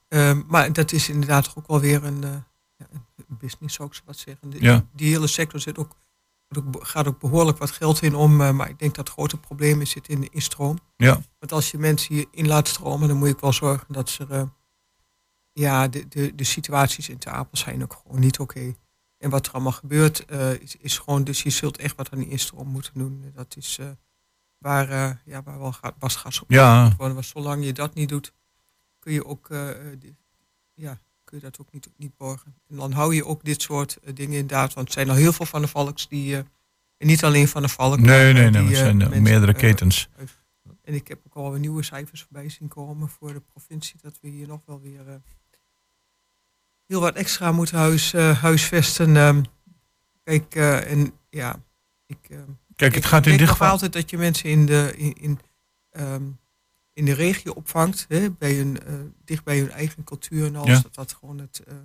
ehm, 0.07 0.41
maar 0.47 0.73
dat 0.73 0.91
is 0.91 1.09
inderdaad 1.09 1.43
toch 1.43 1.57
ook 1.57 1.67
wel 1.67 1.79
weer 1.79 2.03
een, 2.03 2.23
eh, 2.23 2.35
business, 3.27 3.75
zou 3.75 3.87
ik 3.89 3.95
zo 3.95 4.01
wat 4.05 4.17
zeggen. 4.17 4.49
Die, 4.49 4.63
Ja. 4.63 4.85
die 4.93 5.11
hele 5.11 5.27
sector 5.27 5.59
zit 5.59 5.77
ook, 5.77 5.95
er 6.47 6.63
gaat 6.79 7.07
ook 7.07 7.19
behoorlijk 7.19 7.57
wat 7.57 7.71
geld 7.71 8.01
in 8.01 8.15
om. 8.15 8.41
eh, 8.41 8.51
maar 8.51 8.69
ik 8.69 8.79
denk 8.79 8.95
dat 8.95 9.05
het 9.07 9.15
grote 9.17 9.37
probleem 9.37 9.81
is, 9.81 9.89
zit 9.89 10.07
in 10.07 10.21
de 10.21 10.29
instroom. 10.31 10.77
Ja. 10.97 11.21
Want 11.39 11.51
als 11.51 11.71
je 11.71 11.77
mensen 11.77 12.13
hierin 12.15 12.47
laat 12.47 12.67
stromen, 12.67 13.07
dan 13.07 13.17
moet 13.17 13.27
je 13.27 13.33
ook 13.33 13.41
wel 13.41 13.53
zorgen 13.53 13.93
dat 13.93 14.09
ze... 14.09 14.25
eh, 14.29 14.43
ja, 15.59 15.87
de, 15.87 16.07
de, 16.07 16.35
de 16.35 16.43
situaties 16.43 17.09
in 17.09 17.17
Ter 17.17 17.31
Apel 17.31 17.57
zijn 17.57 17.83
ook 17.83 17.93
gewoon 18.03 18.19
niet 18.19 18.39
oké. 18.39 18.73
En 19.17 19.29
wat 19.29 19.47
er 19.47 19.53
allemaal 19.53 19.71
gebeurt, 19.71 20.25
eh, 20.25 20.51
is, 20.53 20.75
is 20.75 20.97
gewoon... 20.97 21.23
Dus 21.23 21.43
je 21.43 21.49
zult 21.49 21.77
echt 21.77 21.95
wat 21.95 22.11
aan 22.11 22.19
die 22.19 22.29
instroom 22.29 22.67
moeten 22.67 22.91
doen. 22.93 23.31
Dat 23.35 23.55
is 23.57 23.77
eh, 23.79 23.87
waar, 24.57 24.89
eh, 24.89 25.11
ja, 25.25 25.43
waar 25.43 25.59
wel 25.59 25.71
ga- 25.71 25.95
wasgas 25.99 26.41
op 26.41 26.51
Ja. 26.51 26.93
worden. 26.97 27.13
Want 27.15 27.25
zolang 27.27 27.65
je 27.65 27.73
dat 27.73 27.93
niet 27.93 28.09
doet, 28.09 28.33
kun 28.99 29.13
je 29.13 29.25
ook... 29.25 29.49
die- 29.99 30.15
ja, 30.73 30.99
kun 31.23 31.37
je 31.37 31.43
dat 31.43 31.59
ook 31.59 31.71
niet, 31.71 31.89
niet 31.97 32.17
borgen. 32.17 32.55
En 32.69 32.75
dan 32.75 32.91
hou 32.91 33.15
je 33.15 33.25
ook 33.25 33.43
dit 33.43 33.61
soort 33.61 33.97
dingen 34.13 34.37
inderdaad. 34.39 34.73
Want 34.73 34.87
er 34.87 34.93
zijn 34.93 35.09
al 35.09 35.15
heel 35.15 35.33
veel 35.33 35.45
van 35.45 35.61
de 35.61 35.67
valks 35.67 36.07
die... 36.07 36.35
en 36.35 36.47
niet 36.97 37.23
alleen 37.23 37.47
van 37.47 37.61
de 37.61 37.67
valk. 37.69 37.99
Nee, 37.99 38.33
nee, 38.33 38.49
nee. 38.49 38.51
die, 38.51 38.61
Het 38.61 38.77
zijn 38.77 38.97
mensen, 38.97 39.21
meerdere 39.21 39.53
ketens. 39.53 40.09
en 40.83 40.93
ik 40.93 41.07
heb 41.07 41.19
ook 41.25 41.33
al 41.33 41.51
nieuwe 41.51 41.83
cijfers 41.83 42.21
voorbij 42.23 42.49
zien 42.49 42.67
komen 42.67 43.09
voor 43.09 43.33
de 43.33 43.39
provincie. 43.41 43.95
Dat 44.01 44.17
we 44.21 44.27
hier 44.27 44.47
nog 44.47 44.61
wel 44.65 44.81
weer 44.81 45.21
heel 46.87 46.99
wat 46.99 47.15
extra 47.15 47.51
moeten 47.51 47.77
huis, 47.77 48.13
eh, 48.13 48.41
huisvesten. 48.41 49.15
ehm. 49.17 49.43
kijk, 50.23 50.55
eh, 50.55 50.91
en 50.91 51.11
ja, 51.29 51.63
ik. 52.05 52.17
eh, 52.29 52.37
Kijk, 52.75 52.93
het 52.95 53.03
ik 53.03 53.09
gaat 53.09 53.17
in 53.23 53.27
denk 53.29 53.39
dit 53.39 53.49
geval- 53.49 53.69
altijd 53.69 53.93
dat 53.93 54.09
je 54.09 54.17
mensen 54.17 54.49
in 54.49 54.65
de, 54.65 54.93
in, 54.97 55.13
in, 55.13 55.39
ehm, 55.89 56.23
in 56.93 57.05
de 57.05 57.13
regio 57.13 57.51
opvangt. 57.51 58.05
Hè, 58.07 58.31
bij 58.31 58.53
hun, 58.55 58.77
dicht 59.25 59.43
bij 59.43 59.59
hun 59.59 59.69
eigen 59.71 60.03
cultuur 60.03 60.45
en 60.45 60.55
alles. 60.55 60.75
Ja. 60.75 60.81
Dat 60.81 60.93
dat 60.95 61.13
gewoon 61.13 61.37
het, 61.39 61.59
eh, 61.59 61.75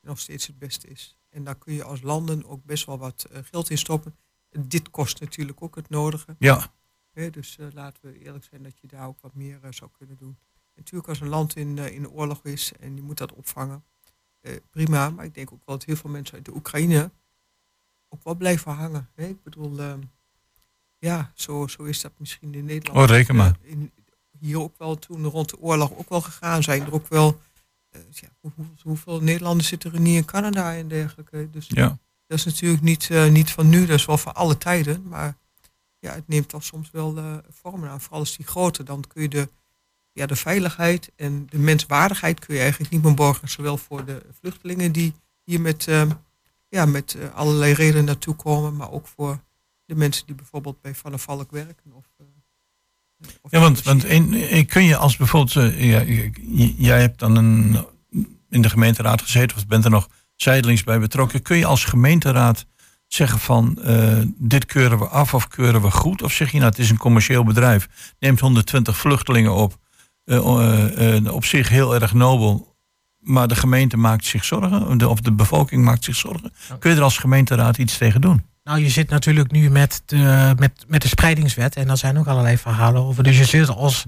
nog 0.00 0.18
steeds 0.18 0.46
het 0.46 0.58
beste 0.58 0.86
is. 0.88 1.16
En 1.30 1.44
daar 1.44 1.56
kun 1.58 1.74
je 1.74 1.84
als 1.84 2.02
landen 2.02 2.44
ook 2.48 2.64
best 2.64 2.86
wel 2.86 2.98
wat 2.98 3.26
geld 3.50 3.70
in 3.70 3.78
stoppen. 3.78 4.16
Dit 4.50 4.90
kost 4.90 5.20
natuurlijk 5.20 5.62
ook 5.62 5.74
het 5.76 5.88
nodige. 5.88 6.36
Ja. 6.38 6.72
Hè, 7.12 7.30
dus 7.30 7.58
laten 7.72 8.02
we 8.02 8.18
eerlijk 8.18 8.44
zijn 8.44 8.62
dat 8.62 8.78
je 8.80 8.86
daar 8.86 9.06
ook 9.06 9.20
wat 9.20 9.34
meer 9.34 9.58
zou 9.70 9.90
kunnen 9.98 10.16
doen. 10.16 10.38
Natuurlijk 10.74 11.08
als 11.08 11.20
een 11.20 11.28
land 11.28 11.56
in, 11.56 11.78
in 11.78 12.08
oorlog 12.10 12.44
is 12.44 12.72
en 12.80 12.94
die 12.94 13.04
moet 13.04 13.18
dat 13.18 13.32
opvangen, 13.32 13.84
eh, 14.42 14.52
prima. 14.70 15.10
Maar 15.10 15.24
ik 15.24 15.34
denk 15.34 15.52
ook 15.52 15.62
wel 15.66 15.76
dat 15.78 15.86
heel 15.86 15.96
veel 15.96 16.10
mensen 16.10 16.34
uit 16.34 16.44
de 16.44 16.54
Oekraïne 16.54 17.10
ook 18.08 18.24
wel 18.24 18.34
blijven 18.34 18.72
hangen. 18.72 19.08
Hè? 19.14 19.26
Ik 19.26 19.42
bedoel, 19.42 19.78
ehm, 19.80 20.00
ja, 20.98 21.32
zo, 21.34 21.66
zo 21.66 21.82
is 21.82 22.00
dat 22.00 22.12
misschien 22.16 22.54
in 22.54 22.64
Nederland. 22.64 22.98
Oh, 23.10 23.16
reken 23.16 23.36
maar. 23.36 23.56
eh, 23.62 23.70
in, 23.70 23.92
hier 24.38 24.60
ook 24.60 24.78
wel 24.78 24.96
toen 24.98 25.24
rond 25.24 25.48
de 25.50 25.58
oorlog 25.60 25.92
ook 25.96 26.08
wel 26.08 26.20
gegaan 26.20 26.62
zijn. 26.62 26.82
Er 26.82 26.92
ook 26.94 27.08
wel, 27.08 27.40
eh, 27.90 28.00
ja, 28.10 28.28
hoe- 28.40 28.52
hoe- 28.56 28.66
hoeveel 28.82 29.20
Nederlanders 29.20 29.68
zitten 29.68 29.92
er 29.92 30.00
niet 30.00 30.16
in 30.16 30.24
Canada 30.24 30.74
en 30.74 30.88
dergelijke. 30.88 31.48
Dus 31.50 31.66
Ja. 31.68 31.98
dat 32.26 32.38
is 32.38 32.44
natuurlijk 32.44 32.82
niet, 32.82 33.08
niet 33.30 33.50
van 33.50 33.68
nu, 33.68 33.86
dat 33.86 33.98
is 33.98 34.04
wel 34.04 34.18
van 34.18 34.34
alle 34.34 34.58
tijden. 34.58 35.08
Maar 35.08 35.36
ja, 35.98 36.12
het 36.14 36.28
neemt 36.28 36.48
toch 36.48 36.64
soms 36.64 36.90
wel 36.90 37.40
vormen 37.50 37.90
aan. 37.90 38.00
Vooral 38.00 38.18
als 38.20 38.36
die 38.36 38.46
grote, 38.46 38.82
dan 38.82 39.04
kun 39.06 39.22
je 39.22 39.28
de, 39.28 39.48
ja, 40.12 40.26
de 40.26 40.36
veiligheid 40.36 41.10
en 41.16 41.46
de 41.50 41.58
menswaardigheid 41.58 42.38
kun 42.46 42.54
je 42.54 42.60
eigenlijk 42.60 42.92
niet 42.92 43.02
meer 43.02 43.14
borgen. 43.14 43.48
Zowel 43.48 43.76
voor 43.76 44.04
de 44.04 44.22
vluchtelingen 44.40 44.92
die 44.92 45.14
hier 45.44 45.60
met, 45.60 45.88
eh, 45.88 46.02
ja, 46.68 46.86
met 46.86 47.14
eh, 47.14 47.34
allerlei 47.34 47.72
redenen 47.72 48.04
naartoe 48.04 48.34
komen, 48.36 48.76
maar 48.76 48.90
ook 48.90 49.06
voor 49.06 49.40
de 49.84 49.94
mensen 49.94 50.26
die 50.26 50.34
bijvoorbeeld 50.34 50.80
bij 50.80 50.94
Van 50.94 51.10
der 51.10 51.20
Valk 51.20 51.50
werken. 51.50 51.92
Of, 51.92 52.04
eh, 52.18 52.26
of 53.42 53.50
Ja, 53.50 53.60
want, 53.60 53.82
want 53.82 54.04
een- 54.04 54.66
kun 54.66 54.84
je 54.84 54.96
als 54.96 55.16
bijvoorbeeld, 55.16 55.56
eh, 55.74 55.90
ja, 55.90 56.22
jij 56.76 57.00
hebt 57.00 57.18
dan 57.18 57.36
een, 57.36 57.84
in 58.50 58.62
de 58.62 58.70
gemeenteraad 58.70 59.22
gezeten 59.22 59.56
of 59.56 59.66
bent 59.66 59.84
er 59.84 59.90
nog 59.90 60.08
zijdelings 60.36 60.84
bij 60.84 60.98
betrokken. 61.00 61.42
Kun 61.42 61.56
je 61.56 61.66
als 61.66 61.84
gemeenteraad 61.84 62.66
zeggen 63.06 63.38
van 63.38 63.78
eh, 63.82 64.18
dit 64.36 64.66
keuren 64.66 64.98
we 64.98 65.06
af 65.06 65.34
of 65.34 65.48
keuren 65.48 65.82
we 65.82 65.90
goed? 65.90 66.22
Of 66.22 66.32
zeg 66.32 66.50
je 66.52 66.58
nou 66.58 66.70
het 66.70 66.78
is 66.78 66.90
een 66.90 66.96
commercieel 66.96 67.44
bedrijf, 67.44 67.88
neemt 68.18 68.40
120 68.40 68.96
vluchtelingen 68.96 69.52
op, 69.54 69.70
eh, 69.70 69.70
eh, 69.70 69.78
eh, 69.78 69.80
op 71.30 71.44
zich 71.44 71.68
heel 71.68 71.94
erg 71.94 72.12
nobel, 72.12 72.76
maar 73.18 73.48
de 73.48 73.54
gemeente 73.54 73.96
maakt 73.96 74.24
zich 74.24 74.44
zorgen, 74.44 74.98
de, 74.98 75.08
of 75.08 75.20
de 75.20 75.32
bevolking 75.32 75.84
maakt 75.84 76.04
zich 76.04 76.16
zorgen. 76.16 76.52
Kun 76.78 76.90
je 76.90 76.96
er 76.96 77.02
als 77.02 77.18
gemeenteraad 77.18 77.78
iets 77.78 77.98
tegen 77.98 78.20
doen? 78.20 78.50
Nou, 78.64 78.78
je 78.78 78.88
zit 78.88 79.10
natuurlijk 79.10 79.50
nu 79.50 79.70
met 79.70 80.02
de, 80.06 80.54
met, 80.58 80.84
met 80.88 81.02
de 81.02 81.08
spreidingswet. 81.08 81.76
En 81.76 81.86
daar 81.86 81.96
zijn 81.96 82.18
ook 82.18 82.26
allerlei 82.26 82.58
verhalen 82.58 83.02
over. 83.02 83.22
Dus 83.24 83.38
je 83.38 83.44
zit 83.44 83.68
als. 83.68 84.04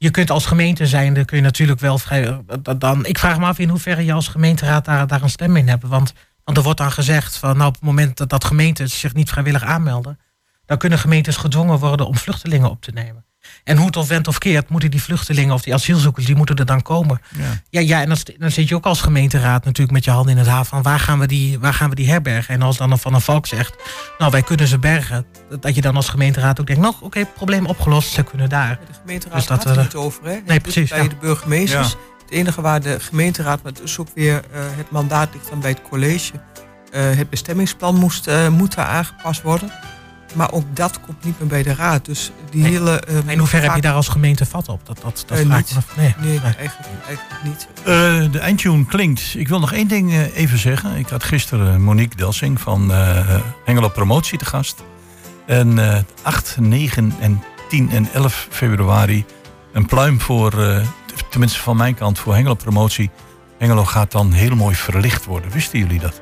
Je 0.00 0.10
kunt 0.10 0.30
als 0.30 0.46
gemeente 0.46 0.86
zijn, 0.86 1.14
dan 1.14 1.24
kun 1.24 1.36
je 1.36 1.42
natuurlijk 1.42 1.80
wel 1.80 1.98
vrij. 1.98 2.40
Dan, 2.78 3.06
ik 3.06 3.18
vraag 3.18 3.38
me 3.38 3.46
af 3.46 3.58
in 3.58 3.68
hoeverre 3.68 4.04
je 4.04 4.12
als 4.12 4.28
gemeenteraad 4.28 4.84
daar, 4.84 5.06
daar 5.06 5.22
een 5.22 5.30
stem 5.30 5.56
in 5.56 5.68
hebt. 5.68 5.86
Want, 5.86 6.12
want 6.44 6.56
er 6.56 6.62
wordt 6.62 6.78
dan 6.78 6.92
gezegd 6.92 7.36
van 7.36 7.56
nou, 7.56 7.68
op 7.68 7.74
het 7.74 7.82
moment 7.82 8.16
dat, 8.16 8.28
dat 8.28 8.44
gemeentes 8.44 9.00
zich 9.00 9.14
niet 9.14 9.28
vrijwillig 9.28 9.62
aanmelden, 9.62 10.18
dan 10.66 10.78
kunnen 10.78 10.98
gemeentes 10.98 11.36
gedwongen 11.36 11.78
worden 11.78 12.06
om 12.06 12.16
vluchtelingen 12.16 12.70
op 12.70 12.82
te 12.82 12.90
nemen. 12.90 13.24
En 13.64 13.76
hoe 13.76 13.86
het 13.86 13.96
of 13.96 14.08
went 14.08 14.28
of 14.28 14.38
keert, 14.38 14.68
moeten 14.68 14.90
die 14.90 15.02
vluchtelingen 15.02 15.54
of 15.54 15.62
die 15.62 15.74
asielzoekers, 15.74 16.26
die 16.26 16.36
moeten 16.36 16.56
er 16.56 16.66
dan 16.66 16.82
komen. 16.82 17.20
Ja. 17.36 17.44
Ja, 17.70 17.80
ja 17.80 18.00
en 18.02 18.08
dan, 18.08 18.16
dan 18.38 18.50
zit 18.50 18.68
je 18.68 18.74
ook 18.74 18.84
als 18.86 19.00
gemeenteraad 19.00 19.64
natuurlijk 19.64 19.90
met 19.96 20.04
je 20.04 20.10
handen 20.10 20.32
in 20.32 20.38
het 20.38 20.46
haar 20.46 20.64
van 20.64 20.82
waar 20.82 21.00
gaan 21.00 21.18
we 21.18 21.26
die, 21.26 21.58
waar 21.58 21.74
gaan 21.74 21.88
we 21.90 21.94
die 21.94 22.10
herbergen? 22.10 22.54
En 22.54 22.62
als 22.62 22.76
dan 22.76 22.90
een 22.90 22.98
Van 22.98 23.14
een 23.14 23.20
Valk 23.20 23.46
zegt, 23.46 23.74
nou 24.18 24.30
wij 24.30 24.42
kunnen 24.42 24.66
ze 24.68 24.78
bergen, 24.78 25.26
dat- 25.60 25.74
je 25.74 25.80
dan 25.80 25.96
als 25.96 26.08
gemeenteraad 26.08 26.60
ook 26.60 26.66
denkt, 26.66 26.82
nou 26.82 26.94
oké, 27.00 27.24
probleem 27.34 27.66
opgelost, 27.66 28.12
ze 28.12 28.22
kunnen 28.22 28.48
daar. 28.48 28.78
De 28.86 28.92
gemeenteraad 29.00 29.36
Dus 29.36 29.46
dat 29.46 29.62
gaat 29.62 29.76
er 29.76 29.82
niet 29.82 29.94
over. 29.94 30.24
Hè? 30.24 30.30
Nee, 30.30 30.42
Het 30.46 30.62
precies, 30.62 30.90
Bij 30.90 31.02
ja. 31.02 31.08
de 31.08 31.16
burgemeesters. 31.20 31.90
Ja. 31.90 31.96
Het 32.22 32.30
enige 32.36 32.60
waar 32.60 32.80
de 32.82 33.00
gemeenteraad, 33.00 33.62
maar 33.62 33.72
dus 33.72 33.98
ook 33.98 34.08
weer 34.14 34.34
eh, 34.52 34.60
het 34.76 34.90
mandaat 34.90 35.28
ligt 35.32 35.48
dan 35.50 35.60
bij 35.60 35.70
het 35.70 35.82
college. 35.82 36.32
eh, 36.92 37.02
het 37.16 37.30
bestemmingsplan 37.30 37.94
moest, 37.96 38.26
eh, 38.26 38.48
moet 38.48 38.74
daar 38.74 38.86
aangepast 38.86 39.42
worden. 39.42 39.70
Maar 40.34 40.52
ook 40.52 40.64
dat 40.76 41.00
komt 41.00 41.24
niet 41.24 41.38
meer 41.38 41.48
bij 41.48 41.62
de 41.62 41.74
raad. 41.74 42.04
Dus 42.04 42.30
die 42.50 42.64
hele. 42.64 43.00
eh, 43.00 43.16
In 43.26 43.38
hoeverre 43.38 43.66
heb 43.66 43.74
je 43.74 43.80
daar 43.80 43.94
als 43.94 44.08
gemeente 44.08 44.46
vat 44.46 44.68
op? 44.68 44.86
Dat, 44.86 44.98
dat, 45.02 45.24
dat 45.26 45.38
vraag 45.38 45.58
ik 45.58 45.66
niet. 45.66 45.70
me 45.70 45.76
af. 45.76 45.96
Nee, 45.96 46.14
Nee, 46.18 46.40
Eigenlijk, 46.40 46.88
eigenlijk 47.06 47.42
niet. 47.44 47.68
Eh, 47.78 47.84
de 48.32 48.38
eindtune 48.38 48.84
klinkt. 48.86 49.34
Ik 49.36 49.48
wil 49.48 49.58
nog 49.60 49.72
één 49.72 49.88
ding 49.88 50.30
even 50.34 50.58
zeggen. 50.58 50.96
Ik 50.96 51.08
had 51.08 51.24
gisteren 51.24 51.82
Monique 51.82 52.16
Delsing 52.16 52.60
van 52.60 52.92
eh 52.92 53.34
Hengelo 53.64 53.88
Promotie 53.88 54.38
te 54.38 54.44
gast. 54.44 54.82
En 55.46 55.78
eh 55.92 55.98
8, 56.22 56.56
9 56.60 57.14
en 57.20 57.42
10 57.68 57.90
en 57.90 58.08
11 58.12 58.46
februari 58.50 59.24
een 59.72 59.86
pluim 59.86 60.20
voor, 60.20 60.62
eh, 60.64 60.86
tenminste 61.30 61.58
van 61.58 61.76
mijn 61.76 61.94
kant, 61.94 62.18
voor 62.18 62.34
Hengelo 62.34 62.54
Promotie. 62.54 63.10
Hengelo 63.58 63.84
gaat 63.84 64.12
dan 64.12 64.32
heel 64.32 64.56
mooi 64.56 64.74
verlicht 64.74 65.24
worden. 65.24 65.50
Wisten 65.50 65.78
jullie 65.78 65.98
dat? 66.00 66.20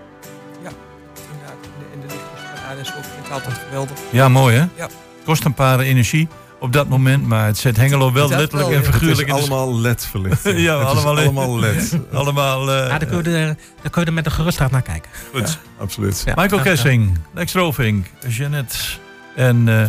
Is 2.89 2.95
ook 2.97 3.05
vind 3.14 3.26
ik 3.26 3.32
altijd 3.32 3.59
geweldig. 3.66 3.99
Ja, 4.11 4.28
mooi 4.28 4.57
hè? 4.57 4.64
Ja. 4.76 4.89
Kost 5.24 5.45
een 5.45 5.55
paar 5.55 5.80
energie 5.80 6.28
op 6.61 6.72
dat 6.72 6.89
moment, 6.89 7.26
maar 7.26 7.47
het 7.47 7.59
zet 7.59 7.76
Hengelo 7.76 8.12
wel 8.12 8.28
Dat 8.28 8.39
letterlijk 8.39 8.68
wel, 8.68 8.78
en 8.78 8.84
ja. 8.84 8.93
figuurlijk 8.93 9.28
Het 9.28 9.39
is 9.39 9.51
allemaal 9.51 9.80
LED-verlichting. 9.80 10.59
ja, 10.68 10.78
Het 10.89 10.97
is 10.99 11.05
allemaal, 11.05 11.59
LED. 11.59 11.99
allemaal 12.12 12.70
eh, 12.72 12.89
Ja, 12.89 12.99
daar 12.99 13.09
kun, 13.09 13.22
je 13.22 13.39
er, 13.39 13.57
daar 13.82 13.91
kun 13.91 14.01
je 14.01 14.07
er 14.07 14.12
met 14.12 14.26
een 14.26 14.32
gerustheid 14.32 14.70
naar 14.70 14.82
kijken. 14.82 15.11
Goed. 15.34 15.59
Absoluut. 15.78 16.22
Ja. 16.24 16.34
Michael 16.37 16.57
Ja. 16.57 16.62
Kessing, 16.62 17.18
Lex 17.34 17.53
Roving, 17.53 18.07
Jeannette 18.28 18.76
en 19.37 19.68
eh, 19.68 19.89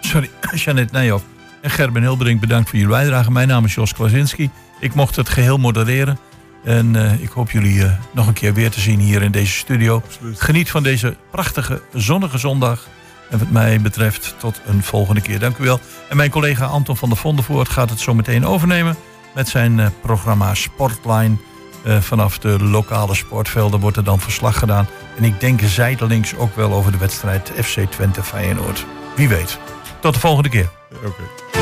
sorry, 0.00 0.30
Jeannette 0.64 0.92
Nijhoff 0.92 1.24
en 1.60 1.70
Gerben 1.70 2.02
Hilbrink 2.02 2.40
bedankt 2.40 2.68
voor 2.68 2.78
jullie 2.78 2.94
bijdrage. 2.94 3.30
Mijn 3.30 3.48
naam 3.48 3.64
is 3.64 3.74
Jos 3.74 3.92
Kwasinski. 3.92 4.50
Ik 4.80 4.94
mocht 4.94 5.16
het 5.16 5.28
geheel 5.28 5.58
modereren. 5.58 6.18
En 6.64 6.96
eh, 6.96 7.22
ik 7.22 7.30
hoop 7.30 7.50
jullie 7.50 7.84
eh, 7.84 7.92
nog 8.12 8.26
een 8.26 8.32
keer 8.32 8.54
weer 8.54 8.70
te 8.70 8.80
zien 8.80 9.00
hier 9.00 9.22
in 9.22 9.32
deze 9.32 9.52
studio. 9.52 10.02
Geniet 10.34 10.70
van 10.70 10.82
deze 10.82 11.16
prachtige 11.30 11.82
zonnige 11.92 12.38
zondag. 12.38 12.86
En 13.30 13.38
wat 13.38 13.50
mij 13.50 13.80
betreft 13.80 14.34
tot 14.38 14.60
een 14.66 14.82
volgende 14.82 15.20
keer. 15.20 15.38
Dank 15.38 15.58
u 15.58 15.64
wel. 15.64 15.80
En 16.08 16.16
mijn 16.16 16.30
collega 16.30 16.64
Anton 16.64 16.96
van 16.96 17.08
der 17.08 17.18
Vondervoort 17.18 17.68
gaat 17.68 17.90
het 17.90 18.00
zo 18.00 18.14
meteen 18.14 18.46
overnemen. 18.46 18.96
Met 19.34 19.48
zijn 19.48 19.80
eh, 19.80 19.86
programma 20.02 20.54
Sportline. 20.54 21.36
Vanaf 22.00 22.38
de 22.38 22.64
lokale 22.64 23.14
sportvelden 23.14 23.80
wordt 23.80 23.96
er 23.96 24.04
dan 24.04 24.20
verslag 24.20 24.58
gedaan. 24.58 24.88
En 25.16 25.24
ik 25.24 25.40
denk 25.40 25.60
zijdelings 25.60 26.36
ook 26.36 26.56
wel 26.56 26.72
over 26.72 26.92
de 26.92 26.98
wedstrijd 26.98 27.52
FC 27.62 27.80
Twente 27.90 28.22
Feyenoord. 28.22 28.86
Wie 29.16 29.28
weet. 29.28 29.58
Tot 30.00 30.14
de 30.14 30.20
volgende 30.20 30.48
keer. 30.48 30.68
Oké. 31.04 31.61